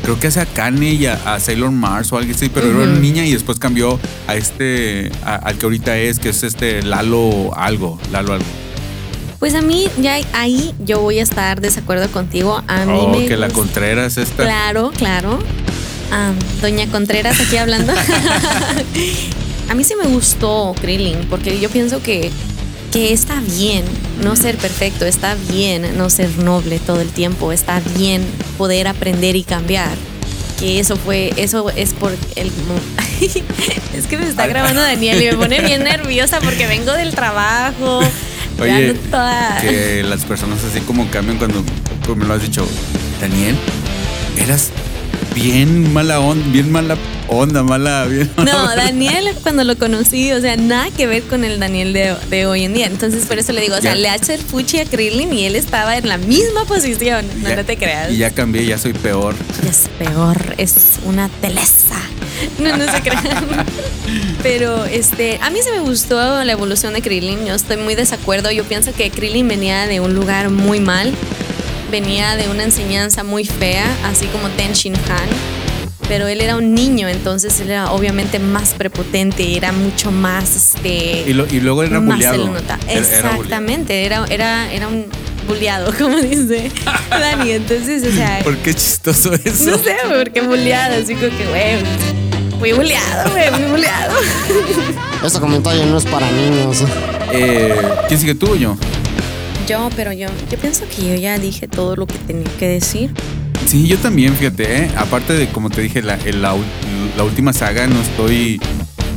Creo 0.03 0.19
que 0.19 0.27
hace 0.27 0.39
a 0.41 0.45
Kanye 0.45 0.93
y 0.93 1.05
a, 1.05 1.13
a 1.35 1.39
Sailor 1.39 1.71
Mars 1.71 2.11
o 2.11 2.17
algo 2.17 2.31
así, 2.31 2.49
pero 2.49 2.67
era 2.67 2.77
una 2.91 2.99
niña 2.99 3.23
y 3.25 3.31
después 3.33 3.59
cambió 3.59 3.99
a 4.27 4.35
este, 4.35 5.11
a- 5.23 5.35
al 5.35 5.57
que 5.57 5.65
ahorita 5.67 5.97
es, 5.97 6.17
que 6.19 6.29
es 6.29 6.41
este 6.43 6.81
Lalo 6.81 7.55
algo, 7.55 7.99
Lalo 8.11 8.33
algo. 8.33 8.45
Pues 9.41 9.55
a 9.55 9.61
mí, 9.63 9.87
ya 9.99 10.19
ahí 10.33 10.75
yo 10.85 11.01
voy 11.01 11.17
a 11.17 11.23
estar 11.23 11.61
desacuerdo 11.61 12.07
contigo. 12.11 12.61
A 12.67 12.85
mí 12.85 12.93
Oh, 12.95 13.07
me 13.07 13.25
que 13.25 13.35
la 13.35 13.49
Contreras 13.49 14.17
esta. 14.17 14.43
Claro, 14.43 14.91
claro. 14.95 15.39
Am, 16.11 16.37
Doña 16.61 16.85
Contreras 16.85 17.41
aquí 17.41 17.57
hablando. 17.57 17.91
a 19.69 19.73
mí 19.73 19.83
sí 19.83 19.95
me 19.95 20.07
gustó 20.09 20.75
Krillin, 20.79 21.25
porque 21.27 21.59
yo 21.59 21.71
pienso 21.71 22.03
que, 22.03 22.29
que 22.91 23.13
está 23.13 23.41
bien 23.57 23.83
no 24.21 24.35
ser 24.35 24.57
perfecto, 24.57 25.05
está 25.05 25.33
bien 25.49 25.97
no 25.97 26.11
ser 26.11 26.29
noble 26.37 26.77
todo 26.77 27.01
el 27.01 27.09
tiempo, 27.09 27.51
está 27.51 27.81
bien 27.97 28.23
poder 28.59 28.87
aprender 28.87 29.35
y 29.35 29.41
cambiar. 29.41 29.89
Que 30.59 30.79
eso 30.79 30.97
fue, 30.97 31.33
eso 31.37 31.71
es 31.71 31.93
por 31.93 32.11
el... 32.35 32.51
es 33.95 34.05
que 34.05 34.17
me 34.17 34.29
está 34.29 34.45
grabando 34.45 34.81
Daniel 34.81 35.19
y 35.19 35.25
me 35.25 35.33
pone 35.33 35.61
bien 35.61 35.83
nerviosa 35.83 36.39
porque 36.41 36.67
vengo 36.67 36.91
del 36.93 37.15
trabajo. 37.15 38.01
Oye, 38.59 38.95
que 39.61 40.03
las 40.03 40.23
personas 40.25 40.59
así 40.63 40.79
como 40.81 41.09
cambian 41.09 41.37
cuando, 41.37 41.63
como 42.05 42.17
me 42.17 42.25
lo 42.25 42.33
has 42.35 42.41
dicho, 42.41 42.65
Daniel, 43.19 43.55
eras 44.37 44.69
bien 45.33 45.91
mala 45.93 46.19
onda, 46.19 46.45
bien 46.51 46.71
mala 46.71 46.97
onda, 47.27 47.63
mala, 47.63 48.05
bien 48.05 48.29
No, 48.37 48.75
Daniel 48.75 49.29
cuando 49.41 49.63
lo 49.63 49.77
conocí, 49.77 50.31
o 50.33 50.41
sea, 50.41 50.57
nada 50.57 50.89
que 50.91 51.07
ver 51.07 51.23
con 51.23 51.45
el 51.45 51.59
Daniel 51.59 51.93
de, 51.93 52.15
de 52.29 52.45
hoy 52.45 52.63
en 52.65 52.73
día. 52.73 52.87
Entonces, 52.87 53.25
por 53.25 53.39
eso 53.39 53.53
le 53.53 53.61
digo, 53.61 53.75
o 53.77 53.81
sea, 53.81 53.93
Ya. 53.93 53.99
le 53.99 54.09
hace 54.09 54.33
el 54.35 54.41
fuchi 54.41 54.79
a 54.79 54.85
Krillin 54.85 55.31
y 55.33 55.45
él 55.45 55.55
estaba 55.55 55.97
en 55.97 56.07
la 56.09 56.17
misma 56.17 56.65
posición. 56.65 57.25
No, 57.41 57.49
Ya- 57.49 57.55
no 57.55 57.65
te 57.65 57.77
creas. 57.77 58.11
Y 58.11 58.17
ya 58.17 58.31
cambié, 58.31 58.65
ya 58.65 58.77
soy 58.77 58.93
peor. 58.93 59.33
Es 59.67 59.89
peor, 59.97 60.37
es 60.57 60.99
una 61.05 61.29
telesa. 61.41 61.95
No, 62.59 62.77
no 62.77 62.91
se 62.91 63.01
crean. 63.01 63.65
Pero 64.43 64.85
este, 64.85 65.39
a 65.41 65.49
mí 65.49 65.59
se 65.61 65.71
me 65.71 65.79
gustó 65.79 66.43
la 66.43 66.51
evolución 66.51 66.93
de 66.93 67.01
Krillin. 67.01 67.45
Yo 67.45 67.53
estoy 67.55 67.77
muy 67.77 67.95
desacuerdo. 67.95 68.51
Yo 68.51 68.63
pienso 68.63 68.93
que 68.93 69.09
Krillin 69.11 69.47
venía 69.47 69.87
de 69.87 69.99
un 69.99 70.13
lugar 70.13 70.49
muy 70.49 70.79
mal. 70.79 71.13
Venía 71.91 72.35
de 72.37 72.49
una 72.49 72.63
enseñanza 72.63 73.23
muy 73.23 73.45
fea, 73.45 73.85
así 74.05 74.25
como 74.27 74.47
Ten 74.49 74.73
Shin 74.73 74.95
Han. 74.95 75.29
Pero 76.07 76.27
él 76.27 76.41
era 76.41 76.55
un 76.57 76.73
niño, 76.73 77.07
entonces 77.07 77.57
él 77.61 77.69
era 77.71 77.91
obviamente 77.91 78.37
más 78.39 78.73
prepotente, 78.73 79.55
era 79.55 79.71
mucho 79.71 80.11
más 80.11 80.55
este. 80.55 81.23
Y, 81.27 81.33
lo- 81.33 81.47
y 81.47 81.59
luego 81.61 81.83
era 81.83 81.99
bulleado. 81.99 82.35
Exactamente, 82.89 84.05
era, 84.05 84.25
era, 84.29 84.71
era 84.73 84.87
un 84.89 85.05
bulleado, 85.47 85.93
como 85.97 86.17
dice 86.17 86.69
Dani. 87.09 87.51
Entonces, 87.51 88.03
o 88.03 88.11
sea, 88.13 88.39
¿Por 88.43 88.57
qué 88.57 88.73
chistoso 88.73 89.33
eso? 89.33 89.71
no 89.71 89.77
sé, 89.77 89.95
porque 90.17 90.41
bulleado, 90.41 90.95
así 91.01 91.15
como 91.15 91.29
que, 91.37 91.45
güey, 91.45 91.77
muy 92.61 92.71
bulleado, 92.73 93.31
güey, 93.31 93.51
muy 93.51 93.71
bulleado. 93.71 94.13
Ese 95.25 95.39
comentario 95.39 95.85
no 95.87 95.97
es 95.97 96.05
para 96.05 96.29
niños. 96.31 96.83
Eh, 97.33 97.75
¿Quién 98.07 98.19
sigue 98.19 98.35
tú 98.35 98.51
o 98.51 98.55
yo? 98.55 98.77
Yo, 99.67 99.89
pero 99.95 100.13
yo, 100.13 100.27
yo 100.51 100.57
pienso 100.57 100.83
que 100.95 101.07
yo 101.09 101.15
ya 101.15 101.37
dije 101.39 101.67
todo 101.67 101.95
lo 101.95 102.05
que 102.07 102.17
tenía 102.19 102.47
que 102.59 102.67
decir. 102.67 103.11
Sí, 103.65 103.87
yo 103.87 103.97
también, 103.97 104.35
fíjate, 104.35 104.83
¿eh? 104.83 104.91
aparte 104.97 105.33
de 105.33 105.47
como 105.47 105.69
te 105.69 105.81
dije, 105.81 106.01
la, 106.01 106.15
el- 106.25 106.41
la, 106.41 106.55
la 107.17 107.23
última 107.23 107.51
saga 107.53 107.87
no 107.87 107.99
estoy 108.01 108.59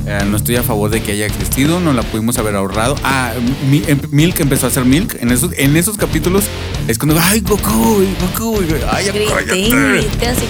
eh, 0.07 0.23
no 0.27 0.37
estoy 0.37 0.57
a 0.57 0.62
favor 0.62 0.90
de 0.90 1.03
que 1.03 1.12
haya 1.12 1.27
existido, 1.27 1.81
no 1.81 1.93
la 1.93 2.03
pudimos 2.03 2.37
haber 2.38 2.55
ahorrado. 2.57 2.97
Ah, 3.05 3.33
Mi- 3.71 3.83
em- 3.87 4.01
Milk 4.11 4.40
empezó 4.40 4.67
a 4.67 4.69
hacer 4.69 4.85
Milk. 4.85 5.17
En 5.21 5.31
esos, 5.31 5.53
en 5.57 5.77
esos 5.77 5.97
capítulos 5.97 6.45
es 6.88 6.99
cuando, 6.99 7.19
ay, 7.21 7.40
Goku, 7.40 8.05
Goku, 8.21 8.61
ay, 8.90 9.07
Grité, 9.07 9.27
cállate. 9.27 9.69
grité 9.69 10.27
así 10.27 10.45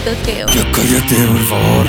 Ya 0.55 0.73
cállate, 0.73 1.15
por 1.27 1.45
favor. 1.45 1.87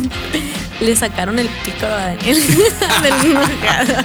le 0.80 0.94
sacaron 0.96 1.38
el 1.38 1.48
pícaro 1.64 1.94
a 1.94 2.00
Daniel 2.14 2.38
del 3.02 3.30
enojado. 3.30 4.04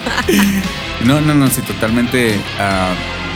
No, 1.05 1.21
no, 1.21 1.33
no, 1.33 1.49
sí, 1.49 1.61
totalmente. 1.61 2.39
ah, 2.59 2.93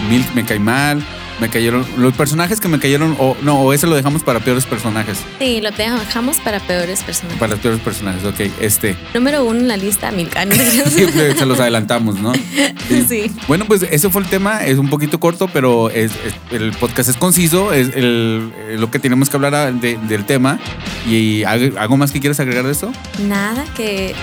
Milk 0.10 0.34
me 0.36 0.46
cae 0.46 0.60
mal. 0.60 1.04
Me 1.40 1.50
cayeron. 1.50 1.86
Los 1.98 2.14
personajes 2.14 2.60
que 2.60 2.68
me 2.68 2.80
cayeron. 2.80 3.16
O 3.20 3.36
no, 3.42 3.60
o 3.62 3.74
ese 3.74 3.88
lo 3.88 3.96
dejamos 3.96 4.24
para 4.24 4.40
peores 4.40 4.66
personajes. 4.66 5.18
Sí, 5.40 5.60
lo 5.62 5.72
dejamos 5.72 6.38
para 6.38 6.60
peores 6.62 7.04
personajes. 7.04 7.40
Para 7.40 7.52
los 7.52 7.60
peores 7.60 7.82
personajes, 7.82 8.24
ok. 8.24 8.40
Este. 8.62 8.96
Número 9.14 9.44
uno 9.44 9.60
en 9.60 9.68
la 9.68 9.76
lista, 9.78 10.12
Milka. 10.12 10.46
Siempre 10.90 11.36
se 11.36 11.46
los 11.46 11.60
adelantamos, 11.60 12.20
¿no? 12.20 12.32
Sí. 13.10 13.30
Bueno, 13.48 13.66
pues 13.66 13.84
ese 13.84 14.10
fue 14.10 14.22
el 14.22 14.28
tema. 14.30 14.64
Es 14.66 14.78
un 14.78 14.90
poquito 14.90 15.20
corto, 15.20 15.50
pero 15.52 15.90
es, 15.90 16.12
es- 16.26 16.36
el 16.52 16.72
podcast 16.72 17.10
es 17.10 17.18
conciso. 17.18 17.74
Es 17.74 17.90
el, 17.96 18.52
lo 18.80 18.90
que 18.90 19.00
tenemos 19.00 19.30
que 19.30 19.36
hablar 19.38 19.74
de- 19.74 19.98
del 20.08 20.26
tema. 20.26 20.60
¿Y 21.08 21.44
algo 21.44 21.98
más 21.98 22.12
que 22.12 22.20
quieres 22.20 22.40
agregar 22.40 22.66
de 22.66 22.72
eso? 22.72 22.92
Nada 23.28 23.64
que 23.76 24.16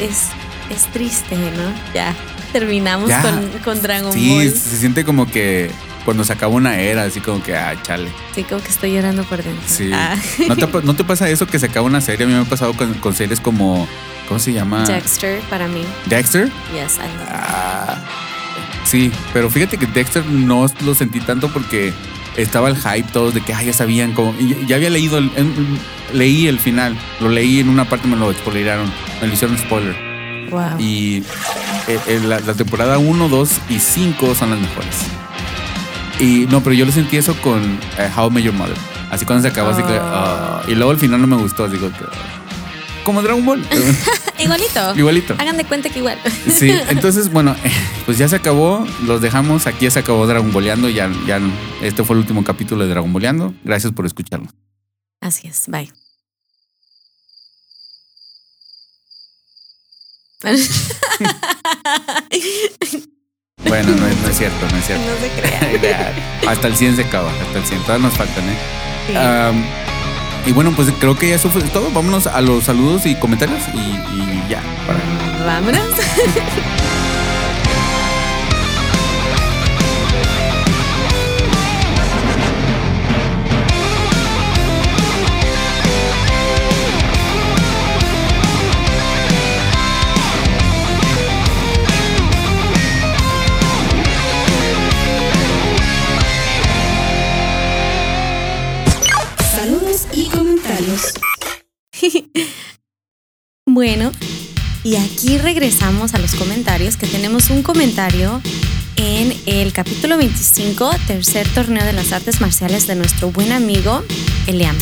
es, 0.00 0.28
es 0.70 0.84
triste, 0.92 1.36
¿no? 1.36 1.72
Ya 1.94 2.14
terminamos 2.52 3.08
Ya. 3.08 3.22
con, 3.22 3.48
con 3.64 3.82
Dragon 3.82 4.12
Sí, 4.12 4.30
Ball. 4.30 4.50
se 4.50 4.76
siente 4.78 5.04
como 5.04 5.26
que 5.30 5.70
cuando 6.06 6.24
se 6.24 6.32
acaba 6.32 6.54
una 6.54 6.78
era, 6.80 7.02
así 7.02 7.20
como 7.20 7.42
que, 7.42 7.54
ah, 7.54 7.74
chale. 7.82 8.08
Sí, 8.34 8.44
como 8.44 8.62
que 8.62 8.68
estoy 8.68 8.92
llorando 8.94 9.24
por 9.24 9.42
dentro. 9.42 9.62
Sí. 9.66 9.90
Ah. 9.92 10.16
¿No, 10.48 10.56
te, 10.56 10.66
pa- 10.68 10.80
no 10.82 10.94
te 10.96 11.04
pasa 11.04 11.28
eso 11.28 11.46
que 11.46 11.58
se 11.58 11.66
acaba 11.66 11.84
una 11.86 12.00
serie? 12.00 12.24
A 12.24 12.28
mí 12.28 12.34
me 12.34 12.40
ha 12.40 12.44
pasado 12.44 12.72
con, 12.72 12.94
con 12.94 13.12
series 13.14 13.40
como. 13.40 13.86
¿Cómo 14.28 14.40
se 14.40 14.52
llama? 14.54 14.84
Dexter 14.84 15.40
para 15.50 15.68
mí. 15.68 15.82
Dexter. 16.06 16.46
Yes, 16.72 16.96
I 16.96 17.02
love. 17.18 17.28
Ah, 17.30 17.98
sí, 18.84 19.12
pero 19.32 19.50
fíjate 19.50 19.76
que 19.76 19.86
Dexter 19.86 20.24
no 20.26 20.66
lo 20.84 20.94
sentí 20.94 21.20
tanto 21.20 21.48
porque 21.52 21.92
estaba 22.36 22.68
el 22.68 22.76
hype 22.76 23.08
todos 23.12 23.34
de 23.34 23.40
que 23.40 23.52
ah, 23.54 23.62
ya 23.62 23.72
sabían 23.72 24.12
cómo. 24.14 24.34
y 24.38 24.66
Ya 24.66 24.76
había 24.76 24.90
leído, 24.90 25.18
el- 25.18 25.30
leí 26.12 26.46
el 26.48 26.58
final, 26.58 26.96
lo 27.20 27.28
leí 27.28 27.60
en 27.60 27.68
una 27.68 27.84
parte, 27.88 28.08
me 28.08 28.16
lo 28.16 28.32
spoileraron, 28.32 28.90
me 29.20 29.26
lo 29.28 29.32
hicieron 29.34 29.56
spoiler. 29.58 29.96
Wow. 30.50 30.78
Y 30.80 31.24
eh, 31.88 31.98
eh, 32.06 32.20
la, 32.24 32.38
la 32.40 32.54
temporada 32.54 32.98
1, 32.98 33.28
2 33.28 33.50
y 33.68 33.78
5 33.80 34.34
son 34.36 34.50
las 34.50 34.58
mejores. 34.60 34.96
Y 36.18 36.46
no, 36.46 36.62
pero 36.62 36.74
yo 36.74 36.86
lo 36.86 36.92
sentí 36.92 37.16
eso 37.16 37.34
con 37.42 37.62
eh, 37.98 38.10
How 38.16 38.28
I 38.28 38.30
Met 38.30 38.44
Your 38.44 38.54
Mother. 38.54 38.76
Así 39.10 39.24
cuando 39.24 39.42
se 39.42 39.48
acabó, 39.48 39.70
así 39.70 39.82
que. 39.82 39.92
Oh. 39.92 40.02
ah, 40.02 40.62
y 40.66 40.74
luego 40.74 40.90
al 40.90 40.98
final 40.98 41.20
no 41.20 41.26
me 41.26 41.36
gustó, 41.36 41.64
así 41.64 41.76
como 41.76 41.92
que. 41.92 42.04
Como 43.04 43.22
Dragon 43.22 43.44
Ball. 43.44 43.64
Igualito. 44.38 44.94
Igualito. 44.96 45.34
Hagan 45.38 45.56
de 45.56 45.64
cuenta 45.64 45.90
que 45.90 46.00
igual. 46.00 46.18
Sí, 46.50 46.70
entonces, 46.88 47.30
bueno, 47.30 47.54
pues 48.06 48.18
ya 48.18 48.28
se 48.28 48.36
acabó, 48.36 48.86
los 49.04 49.20
dejamos, 49.20 49.66
aquí 49.66 49.84
ya 49.84 49.90
se 49.90 49.98
acabó 50.00 50.26
Dragon 50.26 50.52
Boleando, 50.52 50.88
ya, 50.88 51.10
ya, 51.26 51.40
este 51.82 52.02
fue 52.02 52.14
el 52.14 52.20
último 52.20 52.44
capítulo 52.44 52.84
de 52.84 52.90
Dragon 52.90 53.12
Boleando, 53.12 53.54
gracias 53.64 53.92
por 53.92 54.06
escucharnos. 54.06 54.52
Así 55.20 55.48
es, 55.48 55.66
bye. 55.68 55.92
Bueno, 63.64 63.90
no, 63.96 64.06
es- 64.06 64.16
no 64.20 64.28
es 64.28 64.36
cierto, 64.36 64.66
no 64.70 64.76
es 64.76 64.84
cierto. 64.86 65.04
No 65.04 65.16
se 65.20 65.30
crean. 65.40 65.82
Ya, 65.82 66.50
hasta 66.50 66.66
el 66.68 66.76
100 66.76 66.96
se 66.96 67.02
acaba, 67.02 67.30
hasta 67.30 67.58
el 67.58 67.64
100, 67.64 67.80
todavía 67.82 68.06
nos 68.08 68.16
faltan, 68.16 68.44
¿eh? 68.44 68.56
Sí. 70.44 70.50
Y 70.50 70.52
bueno, 70.52 70.72
pues 70.76 70.88
creo 71.00 71.16
que 71.18 71.34
eso 71.34 71.48
fue 71.50 71.62
todo, 71.62 71.90
vámonos 71.90 72.26
a 72.26 72.40
los 72.40 72.64
saludos 72.64 73.04
y 73.06 73.14
comentarios 73.16 73.60
y, 73.74 73.78
y 73.78 74.44
ya, 74.48 74.60
para... 74.86 75.44
Vámonos. 75.44 75.82
Bueno, 103.68 104.12
y 104.84 104.94
aquí 104.94 105.38
regresamos 105.38 106.14
a 106.14 106.18
los 106.18 106.36
comentarios, 106.36 106.96
que 106.96 107.08
tenemos 107.08 107.50
un 107.50 107.64
comentario 107.64 108.40
en 108.94 109.34
el 109.46 109.72
capítulo 109.72 110.16
25, 110.16 110.88
tercer 111.08 111.48
torneo 111.48 111.84
de 111.84 111.92
las 111.92 112.12
artes 112.12 112.40
marciales 112.40 112.86
de 112.86 112.94
nuestro 112.94 113.32
buen 113.32 113.50
amigo 113.50 114.04
Eliam. 114.46 114.76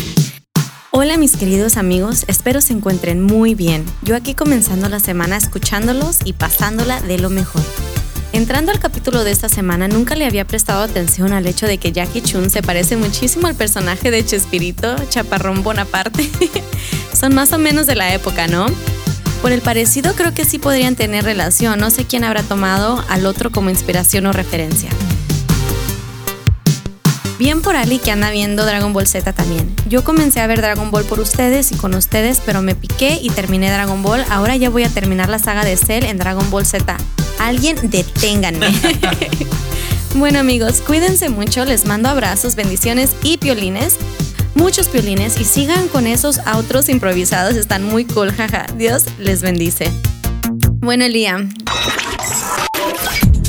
Hola 0.90 1.16
mis 1.16 1.36
queridos 1.36 1.78
amigos, 1.78 2.24
espero 2.28 2.60
se 2.60 2.74
encuentren 2.74 3.22
muy 3.22 3.54
bien. 3.54 3.84
Yo 4.02 4.14
aquí 4.16 4.34
comenzando 4.34 4.88
la 4.90 5.00
semana 5.00 5.38
escuchándolos 5.38 6.18
y 6.24 6.34
pasándola 6.34 7.00
de 7.00 7.18
lo 7.18 7.30
mejor. 7.30 7.62
Entrando 8.34 8.72
al 8.72 8.80
capítulo 8.80 9.22
de 9.22 9.30
esta 9.30 9.48
semana, 9.48 9.86
nunca 9.86 10.16
le 10.16 10.26
había 10.26 10.44
prestado 10.44 10.82
atención 10.82 11.32
al 11.32 11.46
hecho 11.46 11.68
de 11.68 11.78
que 11.78 11.92
Jackie 11.92 12.20
Chun 12.20 12.50
se 12.50 12.62
parece 12.62 12.96
muchísimo 12.96 13.46
al 13.46 13.54
personaje 13.54 14.10
de 14.10 14.26
Chespirito, 14.26 14.96
Chaparrón 15.08 15.62
Bonaparte. 15.62 16.28
Son 17.12 17.32
más 17.32 17.52
o 17.52 17.58
menos 17.58 17.86
de 17.86 17.94
la 17.94 18.12
época, 18.12 18.48
¿no? 18.48 18.66
Por 19.40 19.52
el 19.52 19.62
parecido 19.62 20.14
creo 20.14 20.34
que 20.34 20.44
sí 20.44 20.58
podrían 20.58 20.96
tener 20.96 21.22
relación, 21.22 21.78
no 21.78 21.90
sé 21.90 22.06
quién 22.06 22.24
habrá 22.24 22.42
tomado 22.42 23.04
al 23.08 23.24
otro 23.26 23.52
como 23.52 23.70
inspiración 23.70 24.26
o 24.26 24.32
referencia. 24.32 24.90
Bien 27.38 27.62
por 27.62 27.74
Ali 27.74 27.98
que 27.98 28.12
anda 28.12 28.30
viendo 28.30 28.64
Dragon 28.64 28.92
Ball 28.92 29.08
Z 29.08 29.32
también. 29.32 29.74
Yo 29.88 30.04
comencé 30.04 30.40
a 30.40 30.46
ver 30.46 30.60
Dragon 30.60 30.92
Ball 30.92 31.04
por 31.04 31.18
ustedes 31.18 31.72
y 31.72 31.74
con 31.74 31.94
ustedes, 31.94 32.40
pero 32.46 32.62
me 32.62 32.76
piqué 32.76 33.18
y 33.20 33.30
terminé 33.30 33.70
Dragon 33.70 34.02
Ball. 34.02 34.24
Ahora 34.30 34.56
ya 34.56 34.70
voy 34.70 34.84
a 34.84 34.88
terminar 34.88 35.28
la 35.28 35.40
saga 35.40 35.64
de 35.64 35.76
Cell 35.76 36.04
en 36.04 36.16
Dragon 36.16 36.48
Ball 36.50 36.64
Z. 36.64 36.96
Alguien 37.40 37.76
deténganme. 37.90 38.68
bueno 40.14 40.38
amigos, 40.38 40.80
cuídense 40.80 41.28
mucho, 41.28 41.64
les 41.64 41.86
mando 41.86 42.08
abrazos, 42.08 42.54
bendiciones 42.54 43.10
y 43.24 43.38
piolines. 43.38 43.96
Muchos 44.54 44.86
piolines 44.86 45.40
y 45.40 45.44
sigan 45.44 45.88
con 45.88 46.06
esos 46.06 46.38
outros 46.46 46.88
improvisados, 46.88 47.56
están 47.56 47.82
muy 47.82 48.04
cool, 48.04 48.32
jaja. 48.32 48.66
Dios 48.76 49.06
les 49.18 49.42
bendice. 49.42 49.90
Bueno, 50.78 51.08
Liam. 51.08 51.52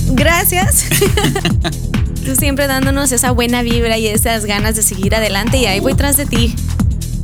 Gracias. 0.07 0.85
Tú 2.25 2.35
siempre 2.35 2.67
dándonos 2.67 3.11
esa 3.11 3.31
buena 3.31 3.61
vibra 3.61 3.97
y 3.97 4.07
esas 4.07 4.45
ganas 4.45 4.75
de 4.75 4.83
seguir 4.83 5.15
adelante 5.15 5.57
y 5.57 5.65
ahí 5.65 5.79
voy 5.79 5.93
tras 5.93 6.17
de 6.17 6.25
ti. 6.25 6.55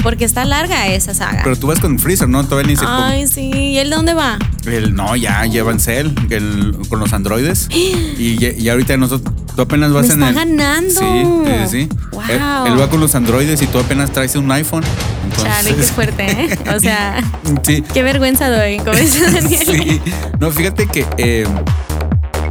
Porque 0.04 0.26
está 0.26 0.46
larga 0.46 0.88
esa 0.88 1.14
saga. 1.14 1.42
Pero 1.44 1.56
tú 1.56 1.68
vas 1.68 1.80
con 1.80 2.00
Freezer, 2.00 2.28
¿no? 2.28 2.44
Todavía 2.44 2.72
ni 2.72 2.76
se... 2.76 2.86
Ay, 2.88 3.28
sí. 3.28 3.52
¿Y 3.54 3.78
él 3.78 3.92
dónde 3.92 4.16
va? 4.16 4.40
El, 4.66 4.96
no, 4.96 5.16
ya 5.16 5.46
llevan 5.46 5.80
Cell 5.80 6.08
el- 6.32 6.76
con 6.90 7.00
los 7.00 7.14
androides. 7.14 7.68
y, 7.72 8.36
y 8.44 8.70
ahorita 8.70 8.98
nosotros, 8.98 9.32
tú 9.56 9.62
apenas 9.62 9.94
vas 9.94 10.08
Me 10.08 10.14
en 10.16 10.24
está 10.24 10.30
el. 10.42 10.48
ganando. 10.56 10.90
Sí, 10.90 11.24
sí, 11.70 11.88
sí. 11.88 11.90
Wow. 12.14 12.22
Él, 12.30 12.42
él 12.74 12.82
va 12.82 12.90
con 12.90 13.00
los 13.00 13.14
androides 13.14 13.62
y 13.62 13.68
tú 13.68 13.78
apenas 13.78 14.12
traes 14.12 14.36
un 14.36 14.52
iPhone. 14.52 14.84
Entonces, 15.24 15.54
Chale, 15.54 15.76
qué 15.76 15.84
fuerte, 15.84 16.32
¿eh? 16.32 16.60
O 16.76 16.80
sea, 16.80 17.24
sí. 17.64 17.84
qué 17.94 18.02
vergüenza 18.02 18.50
doy, 18.50 18.78
como 18.80 18.94
dice 18.98 19.30
Daniel. 19.32 19.62
Sí. 19.68 20.02
No, 20.40 20.50
fíjate 20.50 20.88
que. 20.88 21.06
eh, 21.20 21.46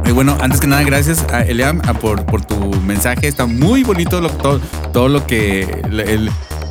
eh, 0.05 0.11
bueno, 0.11 0.37
antes 0.41 0.59
que 0.59 0.67
nada, 0.67 0.83
gracias 0.83 1.25
a 1.31 1.41
Eliam 1.41 1.79
por, 1.99 2.25
por 2.25 2.43
tu 2.43 2.55
mensaje. 2.81 3.27
Está 3.27 3.45
muy 3.45 3.83
bonito 3.83 4.21
todo, 4.29 4.59
todo 4.91 5.07
lo 5.09 5.25
que 5.27 5.81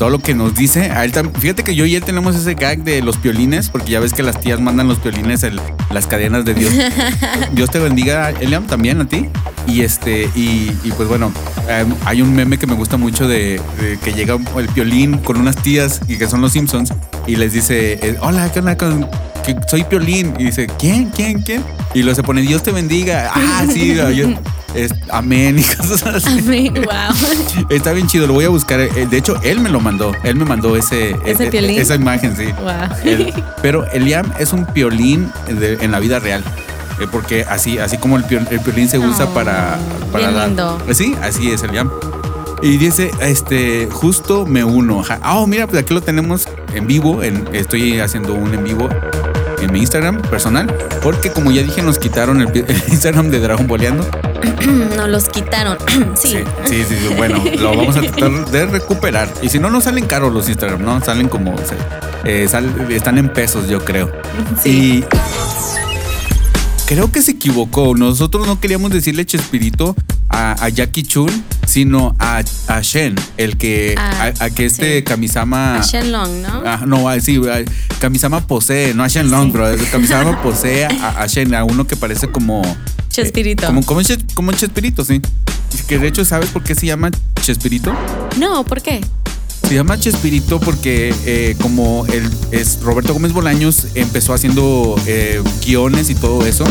todo 0.00 0.08
lo 0.08 0.18
que 0.18 0.32
nos 0.32 0.54
dice. 0.54 0.90
A 0.92 1.04
él 1.04 1.12
tam- 1.12 1.30
fíjate 1.38 1.62
que 1.62 1.74
yo 1.74 1.84
y 1.84 1.94
él 1.94 2.02
tenemos 2.02 2.34
ese 2.34 2.54
gag 2.54 2.84
de 2.84 3.02
los 3.02 3.18
piolines, 3.18 3.68
porque 3.68 3.90
ya 3.92 4.00
ves 4.00 4.14
que 4.14 4.22
las 4.22 4.40
tías 4.40 4.58
mandan 4.58 4.88
los 4.88 4.98
piolines 4.98 5.42
en 5.42 5.60
las 5.90 6.06
cadenas 6.06 6.46
de 6.46 6.54
Dios. 6.54 6.72
Dios 7.52 7.68
te 7.70 7.78
bendiga, 7.80 8.30
Eliam, 8.30 8.66
también 8.66 8.98
a 9.02 9.06
ti. 9.06 9.28
Y 9.66 9.82
este, 9.82 10.30
y, 10.34 10.72
y 10.84 10.92
pues 10.96 11.06
bueno, 11.06 11.30
eh, 11.68 11.84
hay 12.06 12.22
un 12.22 12.34
meme 12.34 12.56
que 12.56 12.66
me 12.66 12.72
gusta 12.76 12.96
mucho 12.96 13.28
de, 13.28 13.60
de 13.78 13.98
que 14.02 14.14
llega 14.14 14.38
el 14.56 14.68
piolín 14.68 15.18
con 15.18 15.36
unas 15.36 15.56
tías 15.56 16.00
y 16.08 16.16
que 16.16 16.26
son 16.28 16.40
los 16.40 16.52
Simpsons 16.52 16.94
y 17.26 17.36
les 17.36 17.52
dice, 17.52 17.98
eh, 18.02 18.16
hola, 18.22 18.50
¿qué 18.50 18.60
onda? 18.60 18.78
con- 18.78 19.06
que 19.44 19.54
soy 19.68 19.84
piolín. 19.84 20.32
Y 20.38 20.44
dice, 20.44 20.66
¿quién? 20.78 21.10
¿Quién? 21.14 21.42
¿Quién? 21.42 21.62
Y 21.92 22.02
luego 22.04 22.14
se 22.16 22.22
pone, 22.22 22.40
Dios 22.40 22.62
te 22.62 22.72
bendiga. 22.72 23.30
Ah, 23.34 23.64
sí, 23.70 23.94
yo- 24.14 24.28
es- 24.74 24.94
amén 25.10 25.58
y 25.58 25.62
cosas 25.62 26.02
así. 26.02 26.38
Amén, 26.38 26.74
wow. 26.74 27.66
Está 27.70 27.92
bien 27.92 28.06
chido, 28.06 28.26
lo 28.26 28.34
voy 28.34 28.44
a 28.44 28.48
buscar. 28.48 28.80
Eh, 28.80 29.06
De 29.10 29.16
hecho, 29.16 29.38
él 29.42 29.60
me 29.60 29.68
lo 29.70 29.80
mandó. 29.80 30.12
Él 30.22 30.36
me 30.36 30.44
mandó 30.44 30.76
ese, 30.76 31.16
¿Ese 31.24 31.46
piolín? 31.50 31.78
esa 31.80 31.94
imagen, 31.94 32.36
sí. 32.36 32.46
Wow. 32.60 32.96
Él- 33.04 33.32
pero 33.62 33.84
Eliam 33.92 34.30
es 34.38 34.52
un 34.52 34.66
piolín 34.66 35.30
de- 35.48 35.78
en 35.80 35.90
la 35.92 35.98
vida 35.98 36.18
real. 36.18 36.42
Eh, 37.00 37.06
porque 37.10 37.44
así, 37.48 37.78
así 37.78 37.96
como 37.96 38.16
el, 38.16 38.24
piol- 38.24 38.46
el 38.50 38.60
piolín 38.60 38.88
se 38.88 38.98
usa 38.98 39.24
Oh, 39.26 39.34
para, 39.34 39.78
para 40.12 40.30
dar- 40.30 40.48
lindo. 40.48 40.78
Eh, 40.88 40.94
Sí, 40.94 41.14
así 41.22 41.50
es 41.50 41.62
Eliam. 41.62 41.90
Y 42.62 42.76
dice, 42.76 43.10
este, 43.22 43.88
justo 43.90 44.44
me 44.44 44.62
uno. 44.64 45.02
Ah, 45.22 45.38
oh, 45.38 45.46
mira, 45.46 45.66
pues 45.66 45.80
aquí 45.82 45.94
lo 45.94 46.02
tenemos 46.02 46.46
en 46.74 46.86
vivo. 46.86 47.22
En, 47.22 47.48
estoy 47.54 48.00
haciendo 48.00 48.34
un 48.34 48.52
en 48.52 48.64
vivo 48.64 48.86
en 49.60 49.72
mi 49.72 49.80
Instagram 49.80 50.22
personal. 50.22 50.66
Porque 51.02 51.30
como 51.30 51.50
ya 51.50 51.62
dije, 51.62 51.82
nos 51.82 51.98
quitaron 51.98 52.40
el, 52.40 52.48
Instagram 52.88 53.30
de 53.30 53.40
Dragon 53.40 53.66
Boleando. 53.66 54.08
Nos 54.96 55.08
los 55.08 55.28
quitaron. 55.28 55.76
sí. 56.14 56.28
Sí, 56.28 56.44
sí, 56.66 56.84
sí, 56.88 56.96
sí, 57.08 57.14
Bueno, 57.16 57.42
lo 57.58 57.76
vamos 57.76 57.96
a 57.96 58.00
tratar 58.02 58.46
de 58.50 58.66
recuperar. 58.66 59.28
Y 59.42 59.48
si 59.48 59.58
no, 59.58 59.70
no 59.70 59.80
salen 59.80 60.06
caros 60.06 60.32
los 60.32 60.48
Instagram, 60.48 60.82
¿no? 60.82 61.00
Salen 61.04 61.28
como. 61.28 61.54
o 61.54 61.58
sea, 61.58 61.78
eh, 62.24 62.46
sal- 62.48 62.86
están 62.90 63.18
en 63.18 63.28
pesos, 63.32 63.68
yo 63.68 63.84
creo. 63.84 64.10
Sí. 64.62 65.04
Y. 65.04 65.04
Creo 66.86 67.12
que 67.12 67.22
se 67.22 67.32
equivocó. 67.32 67.94
Nosotros 67.94 68.46
no 68.46 68.60
queríamos 68.60 68.90
decirle 68.90 69.24
Chespirito 69.24 69.94
a, 70.28 70.52
a 70.64 70.68
Jackie 70.68 71.04
Chun, 71.04 71.30
sino 71.70 72.14
a, 72.18 72.42
a 72.68 72.80
Shen, 72.80 73.14
el 73.36 73.56
que 73.56 73.94
Ah, 73.96 74.32
a, 74.40 74.44
a 74.44 74.50
que 74.50 74.66
este 74.66 74.98
sí. 74.98 75.02
Kamisama 75.04 75.76
A 75.76 75.82
Shenlong, 75.82 76.42
¿no? 76.42 76.62
Ah, 76.66 76.82
no, 76.86 77.08
ah, 77.08 77.20
sí, 77.20 77.40
ah, 77.50 77.60
Kamisama 78.00 78.40
posee, 78.46 78.92
no 78.94 79.04
a 79.04 79.08
Shenlong, 79.08 79.52
bro. 79.52 79.66
Kamisama 79.92 80.42
posee 80.42 80.86
a, 80.86 81.22
a 81.22 81.26
Shen, 81.26 81.54
a 81.54 81.64
uno 81.64 81.86
que 81.86 81.96
parece 81.96 82.26
como. 82.28 82.62
Chespirito. 83.08 83.64
eh, 83.64 83.66
como, 83.66 83.82
como, 83.84 84.00
Ches- 84.00 84.24
como 84.34 84.50
un 84.50 84.56
Chespirito, 84.56 85.04
sí. 85.04 85.20
Que 85.86 85.98
de 85.98 86.08
hecho, 86.08 86.24
¿sabes 86.24 86.50
por 86.50 86.62
qué 86.64 86.74
se 86.74 86.86
llama 86.86 87.10
Chespirito? 87.42 87.92
No, 88.38 88.64
¿por 88.64 88.82
qué? 88.82 89.00
Se 89.70 89.76
llama 89.76 89.96
Chespirito 90.00 90.58
porque 90.58 91.14
eh, 91.24 91.54
como 91.62 92.04
el, 92.06 92.28
es 92.50 92.80
Roberto 92.82 93.12
Gómez 93.12 93.32
Bolaños 93.32 93.86
empezó 93.94 94.34
haciendo 94.34 94.96
eh, 95.06 95.40
guiones 95.64 96.10
y 96.10 96.16
todo 96.16 96.44
eso 96.44 96.64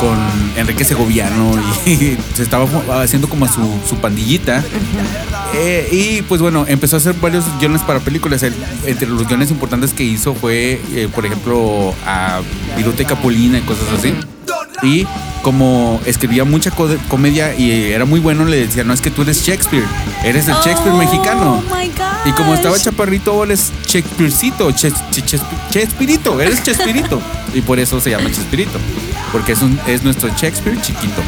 con 0.00 0.18
Enrique 0.56 0.84
Segoviano 0.86 1.52
y 1.84 2.16
se 2.34 2.42
estaba 2.42 2.66
haciendo 3.02 3.28
como 3.28 3.46
su, 3.46 3.60
su 3.86 3.96
pandillita. 3.96 4.64
Eh, 5.54 5.86
y 5.92 6.22
pues 6.22 6.40
bueno, 6.40 6.64
empezó 6.66 6.96
a 6.96 6.98
hacer 6.98 7.12
varios 7.20 7.44
guiones 7.58 7.82
para 7.82 8.00
películas. 8.00 8.42
El- 8.42 8.54
entre 8.86 9.06
los 9.08 9.26
guiones 9.28 9.50
importantes 9.50 9.92
que 9.92 10.02
hizo 10.02 10.32
fue, 10.34 10.80
eh, 10.94 11.08
por 11.14 11.26
ejemplo, 11.26 11.92
a 12.06 12.40
Viruta 12.74 13.02
y 13.02 13.04
Capulina 13.04 13.58
y 13.58 13.62
cosas 13.62 13.84
así. 13.98 14.14
Y 14.82 15.06
como 15.42 16.00
escribía 16.04 16.44
mucha 16.44 16.70
co- 16.70 16.88
comedia 17.08 17.54
y 17.56 17.70
era 17.92 18.04
muy 18.04 18.20
bueno, 18.20 18.44
le 18.44 18.66
decía, 18.66 18.84
no 18.84 18.92
es 18.92 19.00
que 19.00 19.10
tú 19.10 19.22
eres 19.22 19.42
Shakespeare, 19.42 19.84
eres 20.24 20.48
el 20.48 20.54
Shakespeare 20.54 20.92
Oh, 20.94 20.98
mexicano. 20.98 21.64
my. 21.72 21.90
Y 22.28 22.32
como 22.32 22.54
estaba 22.54 22.78
chaparrito, 22.78 23.42
él 23.44 23.52
es 23.52 23.72
Shakespearecito, 23.86 24.70
Ches- 24.72 24.92
Ches- 25.10 25.24
Ches- 25.24 25.42
Chespirito, 25.70 26.40
eres 26.40 26.62
Chespirito. 26.62 27.20
y 27.54 27.62
por 27.62 27.78
eso 27.78 28.00
se 28.00 28.10
llama 28.10 28.26
Chespirito, 28.30 28.78
porque 29.32 29.52
es, 29.52 29.62
un, 29.62 29.78
es 29.86 30.02
nuestro 30.02 30.28
Shakespeare 30.36 30.78
chiquito. 30.82 31.22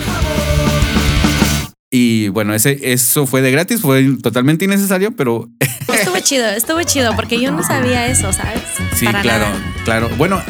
Y 1.95 2.29
bueno, 2.29 2.55
ese, 2.55 2.79
eso 2.93 3.27
fue 3.27 3.43
de 3.43 3.51
gratis, 3.51 3.83
fue 3.83 4.03
totalmente 4.23 4.65
innecesario, 4.65 5.15
pero 5.15 5.49
Estuvo 5.93 6.19
chido, 6.21 6.47
estuvo 6.49 6.83
chido, 6.85 7.15
porque 7.15 7.39
yo 7.39 7.53
no 7.53 7.63
sabía 7.63 8.07
eso, 8.07 8.33
¿sabes? 8.33 8.63
sí, 8.97 9.05
Para 9.05 9.21
claro, 9.21 9.45
nada. 9.45 9.75
claro. 9.85 10.11
Bueno, 10.17 10.43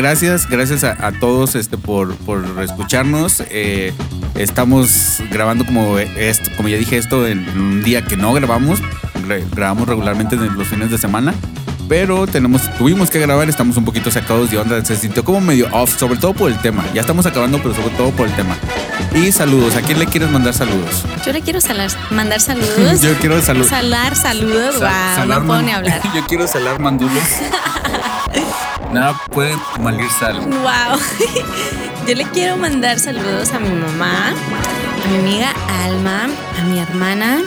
gracias, 0.00 0.48
gracias 0.48 0.84
a, 0.84 1.06
a 1.06 1.12
todos 1.12 1.54
este, 1.54 1.76
por, 1.76 2.14
por 2.16 2.44
escucharnos. 2.62 3.42
Eh, 3.50 3.92
estamos 4.34 5.22
grabando 5.30 5.64
como 5.66 5.98
esto, 5.98 6.50
como 6.56 6.68
ya 6.68 6.76
dije, 6.76 6.96
esto 6.96 7.26
en 7.26 7.48
un 7.50 7.82
día 7.82 8.02
que 8.04 8.16
no 8.16 8.32
grabamos. 8.32 8.80
Re- 9.26 9.44
grabamos 9.54 9.86
regularmente 9.88 10.36
en 10.36 10.56
los 10.56 10.66
fines 10.68 10.90
de 10.90 10.98
semana. 10.98 11.34
Pero 11.88 12.28
tenemos, 12.28 12.62
tuvimos 12.78 13.10
que 13.10 13.18
grabar, 13.18 13.48
estamos 13.48 13.76
un 13.76 13.84
poquito 13.84 14.10
sacados 14.12 14.48
de 14.50 14.58
onda. 14.58 14.84
Se 14.84 14.94
sintió 14.96 15.24
como 15.24 15.40
medio 15.40 15.66
off, 15.72 15.98
sobre 15.98 16.18
todo 16.20 16.34
por 16.34 16.48
el 16.50 16.56
tema. 16.58 16.84
Ya 16.94 17.00
estamos 17.00 17.26
acabando, 17.26 17.58
pero 17.58 17.74
sobre 17.74 17.90
todo 17.96 18.10
por 18.12 18.28
el 18.28 18.32
tema. 18.34 18.56
Y 19.12 19.32
saludos. 19.32 19.74
¿A 19.74 19.82
quién 19.82 19.98
le 19.98 20.06
quieres 20.06 20.30
mandar 20.30 20.54
saludos? 20.54 21.04
Yo 21.26 21.32
le 21.32 21.40
quiero 21.42 21.60
salar- 21.60 21.90
mandar 22.12 22.40
saludos. 22.50 23.00
Yo 23.02 23.12
quiero 23.18 23.40
salud- 23.42 23.68
Salar 23.68 24.14
saludos. 24.14 24.76
Sa- 24.78 24.86
wow, 25.08 25.16
salar 25.16 25.40
no 25.40 25.46
puedo 25.48 25.62
ni 25.62 25.72
hablar. 25.72 26.00
Yo 26.14 26.24
quiero 26.26 26.46
salar 26.46 26.78
mandulos. 26.78 27.24
Nada 28.92 29.14
puede 29.30 29.54
malir 29.80 30.10
sal. 30.10 30.40
Wow. 30.40 30.98
Yo 32.08 32.14
le 32.14 32.24
quiero 32.24 32.56
mandar 32.56 32.98
saludos 32.98 33.52
a 33.52 33.60
mi 33.60 33.68
mamá, 33.70 34.30
a 34.30 35.08
mi 35.08 35.18
amiga 35.18 35.54
Alma, 35.84 36.24
a 36.58 36.64
mi 36.64 36.78
hermana 36.80 37.38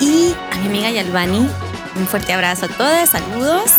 y 0.00 0.34
a 0.52 0.56
mi 0.58 0.66
amiga 0.66 0.90
Yalvani. 0.90 1.48
Un 1.96 2.06
fuerte 2.08 2.32
abrazo 2.32 2.66
a 2.66 2.68
todas, 2.68 3.10
saludos. 3.10 3.70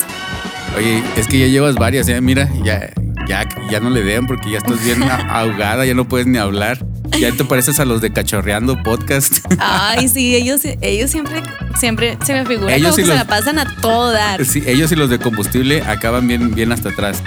Oye, 0.78 1.04
es 1.18 1.28
que 1.28 1.40
ya 1.40 1.48
llevas 1.48 1.76
varias, 1.76 2.08
ya 2.08 2.22
mira, 2.22 2.50
ya, 2.64 2.90
ya, 3.28 3.44
ya 3.70 3.80
no 3.82 3.90
le 3.90 4.02
den 4.04 4.26
porque 4.26 4.52
ya 4.52 4.60
estás 4.60 4.82
bien 4.84 5.04
ahogada, 5.30 5.86
ya 5.86 5.94
no 5.94 6.06
puedes 6.06 6.28
ni 6.28 6.38
hablar. 6.38 6.78
Ya 7.20 7.32
te 7.32 7.46
pareces 7.46 7.80
a 7.80 7.86
los 7.86 8.02
de 8.02 8.12
Cachorreando 8.12 8.82
Podcast. 8.84 9.40
Ay, 9.60 10.08
sí, 10.08 10.36
ellos, 10.36 10.62
ellos 10.82 11.12
siempre, 11.12 11.42
siempre 11.80 12.18
se 12.26 12.34
me 12.34 12.46
figura 12.46 12.76
Ellos 12.76 12.92
como 12.92 12.98
que 12.98 13.12
se 13.12 13.18
la 13.18 13.26
pasan 13.26 13.60
a 13.60 13.76
todo 13.78 14.12
dar. 14.12 14.44
Sí, 14.46 14.64
ellos 14.66 14.92
y 14.92 14.96
los 14.96 15.10
de 15.10 15.20
combustible 15.20 15.82
acaban 15.84 16.28
bien, 16.28 16.54
bien 16.54 16.72
hasta 16.72 16.90
atrás. 16.90 17.24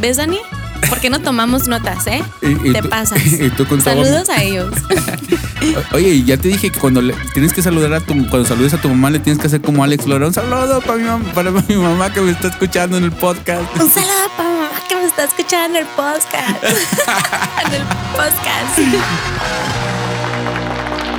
¿Ves, 0.00 0.18
Dani? 0.18 0.38
¿Por 0.88 1.00
qué 1.00 1.10
no 1.10 1.20
tomamos 1.20 1.68
notas, 1.68 2.06
eh? 2.06 2.22
Y- 2.42 2.70
y 2.70 2.72
Te 2.72 2.82
tú- 2.82 2.88
pasas. 2.88 3.18
y 3.26 3.50
tú 3.50 3.64
Saludos 3.80 4.28
a 4.30 4.42
ellos. 4.42 4.72
Oye, 5.92 6.22
ya 6.24 6.36
te 6.36 6.48
dije 6.48 6.70
que 6.70 6.78
cuando 6.78 7.00
le- 7.00 7.14
tienes 7.32 7.52
que 7.52 7.62
saludar 7.62 7.92
a 7.94 8.00
tu, 8.00 8.12
cuando 8.28 8.44
saludes 8.46 8.74
a 8.74 8.78
tu 8.80 8.88
mamá, 8.88 9.10
le 9.10 9.18
tienes 9.18 9.40
que 9.40 9.46
hacer 9.46 9.60
como 9.62 9.82
Alex 9.82 10.06
Lora. 10.06 10.26
Un 10.26 10.34
saludo 10.34 10.80
para 10.82 10.98
mi, 10.98 11.04
mam- 11.04 11.32
para 11.32 11.50
mi 11.50 11.76
mamá 11.76 12.12
que 12.12 12.20
me 12.20 12.30
está 12.32 12.48
escuchando 12.48 12.96
en 12.98 13.04
el 13.04 13.12
podcast. 13.12 13.62
Un 13.80 13.90
saludo 13.90 14.12
para 14.36 14.48
mi 14.50 14.56
mamá 14.56 14.70
que 14.88 14.96
me 14.96 15.04
está 15.04 15.24
escuchando 15.24 15.78
en 15.78 15.84
el 15.86 15.90
podcast. 15.94 16.64
en 17.66 17.74
el 17.74 17.82
podcast. 18.12 19.83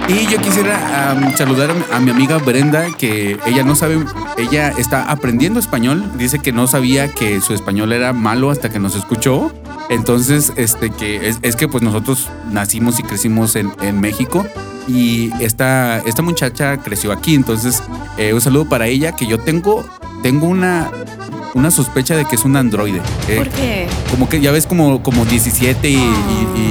Y 0.08 0.28
yo 0.28 0.40
quisiera 0.40 1.16
saludar 1.36 1.72
a 1.92 2.00
mi, 2.00 2.12
amiga 2.12 2.38
Brenda, 2.38 2.86
que 2.96 3.40
ella 3.48 3.64
no 3.64 3.76
sabe, 3.76 3.98
ella 4.38 4.70
está 4.78 5.10
aprendiendo 5.10 5.60
español. 5.60 6.04
Dice 6.18 6.40
que 6.40 6.52
no 6.52 6.68
sabía 6.68 7.12
que 7.12 7.42
su 7.42 7.54
español 7.54 7.92
era 7.92 8.14
malo 8.14 8.52
hasta 8.52 8.70
que 8.70 8.80
nos 8.80 8.96
escuchó. 8.96 9.52
Entonces, 9.90 10.54
este 10.58 10.92
que 10.92 11.28
es, 11.30 11.40
es 11.42 11.56
que 11.56 11.68
pues 11.68 11.84
nosotros 11.84 12.30
nacimos 12.52 13.00
y 13.00 13.04
crecimos 13.04 13.56
en, 13.56 13.72
en 13.82 14.00
México. 14.00 14.46
Y 14.88 15.32
esta, 15.42 15.98
esta 16.00 16.22
muchacha 16.22 16.78
creció 16.78 17.12
aquí. 17.12 17.34
Entonces, 17.34 17.82
eh, 18.18 18.34
un 18.34 18.42
saludo 18.42 18.70
para 18.70 18.86
ella, 18.86 19.14
que 19.16 19.26
yo 19.26 19.40
tengo, 19.40 19.84
tengo 20.22 20.46
una, 20.46 20.92
una 21.56 21.72
sospecha 21.72 22.16
de 22.16 22.26
que 22.26 22.36
es 22.36 22.46
un 22.46 22.56
androide. 22.56 23.02
Eh, 23.28 23.38
¿Por 23.38 23.50
qué? 23.50 23.88
como 24.12 24.30
que 24.30 24.40
ya 24.42 24.52
ves 24.52 24.68
como, 24.68 25.02
como 25.02 25.26
17 25.26 25.90
y, 25.90 25.94
y- 25.96 26.00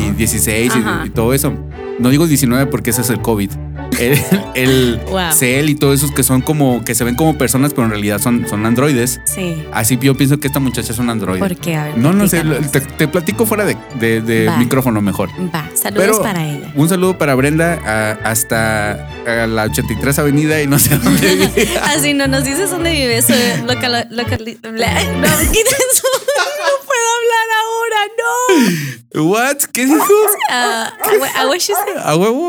y 0.08 0.10
16 0.16 0.72
y- 0.76 1.06
y, 1.06 1.10
todo 1.10 1.34
eso. 1.34 1.52
No 1.98 2.10
digo 2.10 2.26
19 2.26 2.66
porque 2.66 2.90
ese 2.90 3.00
es 3.00 3.10
el 3.10 3.20
COVID. 3.20 3.50
El, 3.98 4.18
el 4.54 5.00
Wow. 5.10 5.32
Cell 5.32 5.68
y 5.68 5.74
todos 5.74 5.94
esos 5.96 6.10
que 6.12 6.22
son 6.22 6.40
como, 6.40 6.84
que 6.84 6.94
se 6.94 7.04
ven 7.04 7.14
como 7.14 7.36
personas, 7.38 7.72
pero 7.72 7.84
en 7.84 7.90
realidad 7.90 8.20
son, 8.20 8.46
son 8.48 8.66
androides. 8.66 9.20
Sí. 9.24 9.62
Así 9.72 9.98
yo 10.00 10.14
pienso 10.16 10.38
que 10.40 10.46
esta 10.46 10.60
muchacha 10.60 10.92
es 10.92 10.98
un 10.98 11.10
androide. 11.10 11.38
¿Por 11.40 11.56
qué? 11.56 11.76
A 11.76 11.84
ver, 11.86 11.98
No, 11.98 12.12
no 12.12 12.26
sé, 12.28 12.42
te, 12.72 12.80
te 12.80 13.08
platico 13.08 13.46
fuera 13.46 13.64
de, 13.64 13.76
de- 14.00 14.20
de 14.20 14.50
micrófono 14.58 15.00
mejor. 15.00 15.30
Va, 15.54 15.68
saludos 15.74 16.04
Pero 16.06 16.22
para 16.22 16.46
ella. 16.46 16.72
un 16.74 16.88
saludo 16.88 17.18
para 17.18 17.34
Brenda 17.34 17.74
a- 17.84 18.30
hasta 18.30 19.08
a 19.26 19.46
la 19.46 19.64
83 19.64 20.18
Avenida 20.18 20.60
y 20.62 20.66
no 20.66 20.78
sé 20.78 20.98
dónde 20.98 21.34
vive. 21.54 21.68
Así 21.84 22.14
no 22.14 22.26
nos 22.26 22.44
dices 22.44 22.70
dónde 22.70 22.90
vives. 22.92 23.28
eh, 23.30 23.62
Local, 23.66 24.06
local, 24.10 24.38
no, 24.62 24.80
quita 24.80 25.76
eso. 25.92 26.08
No 26.34 26.74
puedo 26.86 27.08
hablar 27.16 27.48
ahora, 27.62 28.03
no. 28.18 29.22
¿What? 29.24 29.56
¿Qué 29.72 29.82
es 29.84 29.90
eso? 29.90 30.04
Ah, 30.50 30.92
a- 31.00 31.40
a 31.42 31.46
what 31.48 31.58
she 31.58 31.72
said. 31.72 31.96
¿A 32.02 32.16
huevo? 32.16 32.48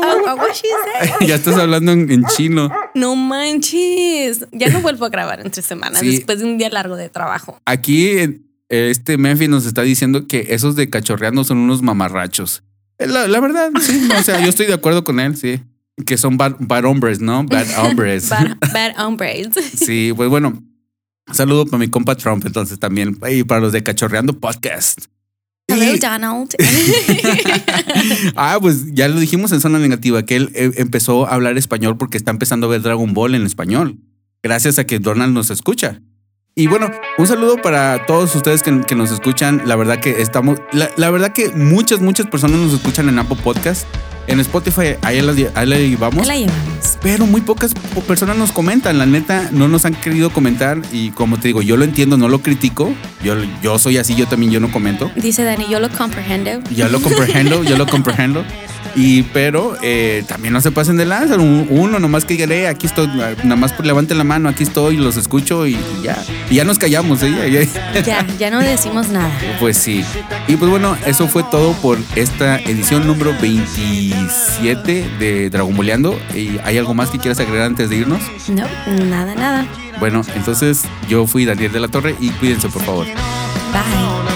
Ya 1.26 1.34
estás 1.36 1.56
hablando 1.56 1.92
en, 1.92 2.10
en 2.10 2.24
chino. 2.26 2.70
No 2.94 3.14
manches. 3.16 4.46
Ya 4.52 4.68
no 4.70 4.80
vuelvo 4.80 5.04
a 5.06 5.08
grabar 5.08 5.40
entre 5.40 5.62
semanas 5.62 6.00
Sí. 6.00 6.10
después 6.16 6.38
de 6.40 6.44
un 6.46 6.58
día 6.58 6.70
largo 6.70 6.96
de 6.96 7.08
trabajo. 7.08 7.60
Aquí 7.64 8.42
este 8.68 9.16
Memphis 9.18 9.48
nos 9.48 9.66
está 9.66 9.82
diciendo 9.82 10.26
que 10.26 10.46
esos 10.50 10.74
de 10.76 10.90
cachorreando 10.90 11.44
son 11.44 11.58
unos 11.58 11.82
mamarrachos. 11.82 12.62
Eh, 12.98 13.06
La, 13.06 13.26
la 13.28 13.40
verdad, 13.40 13.70
sí. 13.80 14.08
o 14.18 14.22
sea, 14.22 14.40
yo 14.40 14.48
estoy 14.48 14.66
de 14.66 14.74
acuerdo 14.74 15.04
con 15.04 15.20
él, 15.20 15.36
sí. 15.36 15.60
Que 16.04 16.16
son 16.18 16.36
bad, 16.36 16.56
bad 16.58 16.84
hombres, 16.84 17.20
¿no? 17.20 17.44
Bad 17.44 17.66
hombres. 17.84 18.28
Bad, 18.28 18.56
bad 18.72 18.98
hombres. 19.06 19.48
Sí, 19.76 20.12
pues 20.16 20.28
bueno. 20.28 20.62
Saludo 21.32 21.64
para 21.66 21.78
mi 21.78 21.88
compa 21.88 22.14
Trump, 22.16 22.44
entonces 22.46 22.78
también. 22.78 23.18
Y 23.28 23.42
para 23.42 23.60
los 23.60 23.72
de 23.72 23.82
Cachorreando 23.82 24.38
Podcast. 24.38 25.06
Hello, 25.68 25.98
Donald. 25.98 26.54
ah, 28.36 28.58
pues 28.60 28.94
ya 28.94 29.08
lo 29.08 29.18
dijimos 29.18 29.50
en 29.52 29.60
zona 29.60 29.78
negativa, 29.78 30.24
que 30.24 30.36
él 30.36 30.50
eh, 30.54 30.70
empezó 30.76 31.26
a 31.26 31.34
hablar 31.34 31.58
español 31.58 31.96
porque 31.96 32.16
está 32.16 32.30
empezando 32.30 32.66
a 32.66 32.70
ver 32.70 32.82
Dragon 32.82 33.12
Ball 33.14 33.34
en 33.34 33.44
español. 33.44 33.98
Gracias 34.42 34.78
a 34.78 34.84
que 34.84 35.00
Donald 35.00 35.34
nos 35.34 35.50
escucha. 35.50 36.00
Y 36.54 36.68
bueno, 36.68 36.90
un 37.18 37.26
saludo 37.26 37.56
para 37.56 38.06
todos 38.06 38.34
ustedes 38.34 38.62
que, 38.62 38.80
que 38.86 38.94
nos 38.94 39.10
escuchan. 39.10 39.62
La 39.66 39.76
verdad 39.76 39.98
que 40.00 40.22
estamos, 40.22 40.58
la, 40.72 40.90
la 40.96 41.10
verdad 41.10 41.32
que 41.32 41.50
muchas, 41.50 42.00
muchas 42.00 42.26
personas 42.26 42.58
nos 42.58 42.72
escuchan 42.72 43.08
en 43.08 43.18
Apple 43.18 43.36
Podcast. 43.42 43.86
En 44.28 44.40
Spotify, 44.40 44.96
ahí 45.02 45.20
la, 45.20 45.32
ahí 45.54 45.66
la 45.66 45.76
llevamos. 45.78 46.26
la 46.26 46.36
llevamos. 46.36 46.95
Pero 47.06 47.24
muy 47.24 47.40
pocas 47.40 47.72
po- 47.72 48.00
personas 48.00 48.36
nos 48.36 48.50
comentan. 48.50 48.98
La 48.98 49.06
neta, 49.06 49.50
no 49.52 49.68
nos 49.68 49.84
han 49.84 49.94
querido 49.94 50.30
comentar. 50.30 50.82
Y 50.90 51.10
como 51.10 51.38
te 51.38 51.46
digo, 51.46 51.62
yo 51.62 51.76
lo 51.76 51.84
entiendo, 51.84 52.16
no 52.16 52.28
lo 52.28 52.40
critico. 52.40 52.92
Yo, 53.22 53.36
yo 53.62 53.78
soy 53.78 53.96
así, 53.98 54.16
yo 54.16 54.26
también, 54.26 54.50
yo 54.50 54.58
no 54.58 54.72
comento. 54.72 55.08
Dice 55.14 55.44
Dani, 55.44 55.66
yo 55.70 55.78
lo 55.78 55.88
comprehendo. 55.88 56.58
Ya 56.74 56.88
lo 56.88 57.00
comprehendo, 57.00 57.62
yo 57.62 57.76
lo 57.76 57.86
comprehendo. 57.96 58.44
Y 58.98 59.24
pero 59.24 59.76
eh, 59.82 60.24
también 60.26 60.54
no 60.54 60.60
se 60.62 60.70
pasen 60.72 60.96
de 60.96 61.04
lanza. 61.04 61.36
Un- 61.36 61.66
Uno 61.70 61.98
nomás 62.00 62.24
que 62.24 62.34
diga, 62.34 62.46
"Eh, 62.54 62.66
aquí 62.66 62.86
estoy, 62.86 63.08
nada 63.08 63.56
más 63.56 63.74
levanten 63.84 64.16
la 64.16 64.24
mano, 64.24 64.48
aquí 64.48 64.62
estoy, 64.62 64.96
los 64.96 65.16
escucho 65.18 65.66
y, 65.66 65.74
y 65.74 66.02
ya. 66.02 66.16
Y 66.50 66.54
ya 66.56 66.64
nos 66.64 66.78
callamos, 66.78 67.22
¿eh? 67.22 67.30
Ya- 67.30 67.46
ya. 68.00 68.02
Ya, 68.02 68.26
ya 68.38 68.50
no 68.50 68.58
decimos 68.60 69.08
nada. 69.10 69.30
Pues 69.60 69.76
sí. 69.76 70.02
Y 70.48 70.56
pues 70.56 70.70
bueno, 70.70 70.96
eso 71.06 71.28
fue 71.28 71.42
todo 71.50 71.72
por 71.74 71.98
esta 72.14 72.58
edición 72.58 73.06
número 73.06 73.34
27 73.40 75.04
de 75.18 75.50
Dragon 75.50 75.76
Boleando. 75.76 76.18
¿Y 76.34 76.58
hay 76.64 76.78
algo 76.78 76.94
más 76.94 77.10
que 77.10 77.18
quieras 77.18 77.38
agregar 77.40 77.66
antes 77.66 77.90
de 77.90 77.96
irnos? 77.96 78.20
No, 78.48 78.64
nada, 79.04 79.34
nada. 79.34 79.66
Bueno, 80.00 80.22
entonces 80.34 80.82
yo 81.08 81.26
fui 81.26 81.44
Daniel 81.44 81.72
de 81.72 81.80
la 81.80 81.88
Torre 81.88 82.14
y 82.20 82.30
cuídense 82.30 82.68
por 82.68 82.82
favor. 82.82 83.06
Bye. 83.06 84.35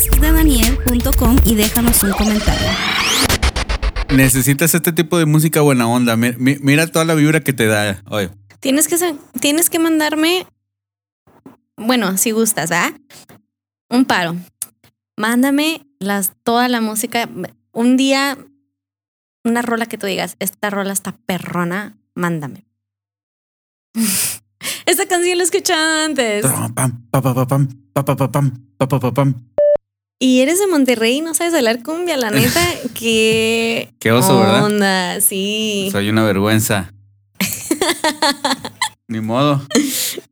lospodcastsdedaniel.com 0.00 1.36
y 1.44 1.54
déjanos 1.54 2.02
un 2.02 2.10
comentario. 2.12 2.68
Necesitas 4.14 4.74
este 4.74 4.92
tipo 4.92 5.18
de 5.18 5.26
música 5.26 5.60
buena 5.60 5.86
onda. 5.86 6.16
Mi- 6.16 6.32
mi- 6.38 6.56
Mira 6.60 6.86
toda 6.86 7.04
la 7.04 7.14
vibra 7.14 7.40
que 7.40 7.52
te 7.52 7.66
da. 7.66 8.02
Oye, 8.08 8.30
Tienes 8.60 8.88
que, 8.88 8.96
tienes 9.40 9.70
que 9.70 9.78
mandarme, 9.78 10.46
bueno, 11.78 12.16
si 12.18 12.30
gustas, 12.30 12.70
¿ah? 12.72 12.92
Un 13.88 14.04
paro. 14.04 14.36
Mándame 15.16 15.86
las, 15.98 16.32
toda 16.42 16.68
la 16.68 16.80
música. 16.82 17.28
Un 17.72 17.96
día, 17.96 18.36
una 19.44 19.62
rola 19.62 19.86
que 19.86 19.96
tú 19.98 20.06
digas, 20.06 20.36
esta 20.40 20.68
rola 20.70 20.92
está 20.92 21.12
perrona, 21.26 21.96
mándame. 22.14 22.64
Esta 24.86 25.06
canción 25.06 25.38
la 25.38 25.44
he 25.44 25.46
escuchado 25.46 26.04
antes. 26.04 26.44
pam, 26.74 26.74
pam, 27.10 27.22
pam, 27.46 29.12
pam. 29.14 29.34
Y 30.22 30.42
eres 30.42 30.58
de 30.58 30.66
Monterrey 30.66 31.16
y 31.16 31.20
no 31.22 31.32
sabes 31.32 31.54
bailar 31.54 31.82
cumbia, 31.82 32.18
la 32.18 32.30
neta, 32.30 32.60
que... 32.94 33.94
Qué 33.98 34.12
oso, 34.12 34.38
¿verdad? 34.38 34.66
onda, 34.66 35.18
sí. 35.22 35.88
Soy 35.90 36.10
una 36.10 36.24
vergüenza. 36.24 36.92
Ni 39.08 39.20
modo. 39.20 39.66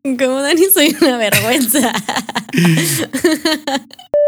Como 0.05 0.43
Dani, 0.43 0.67
soy 0.73 0.95
una 1.01 1.17
vergüenza. 1.17 1.91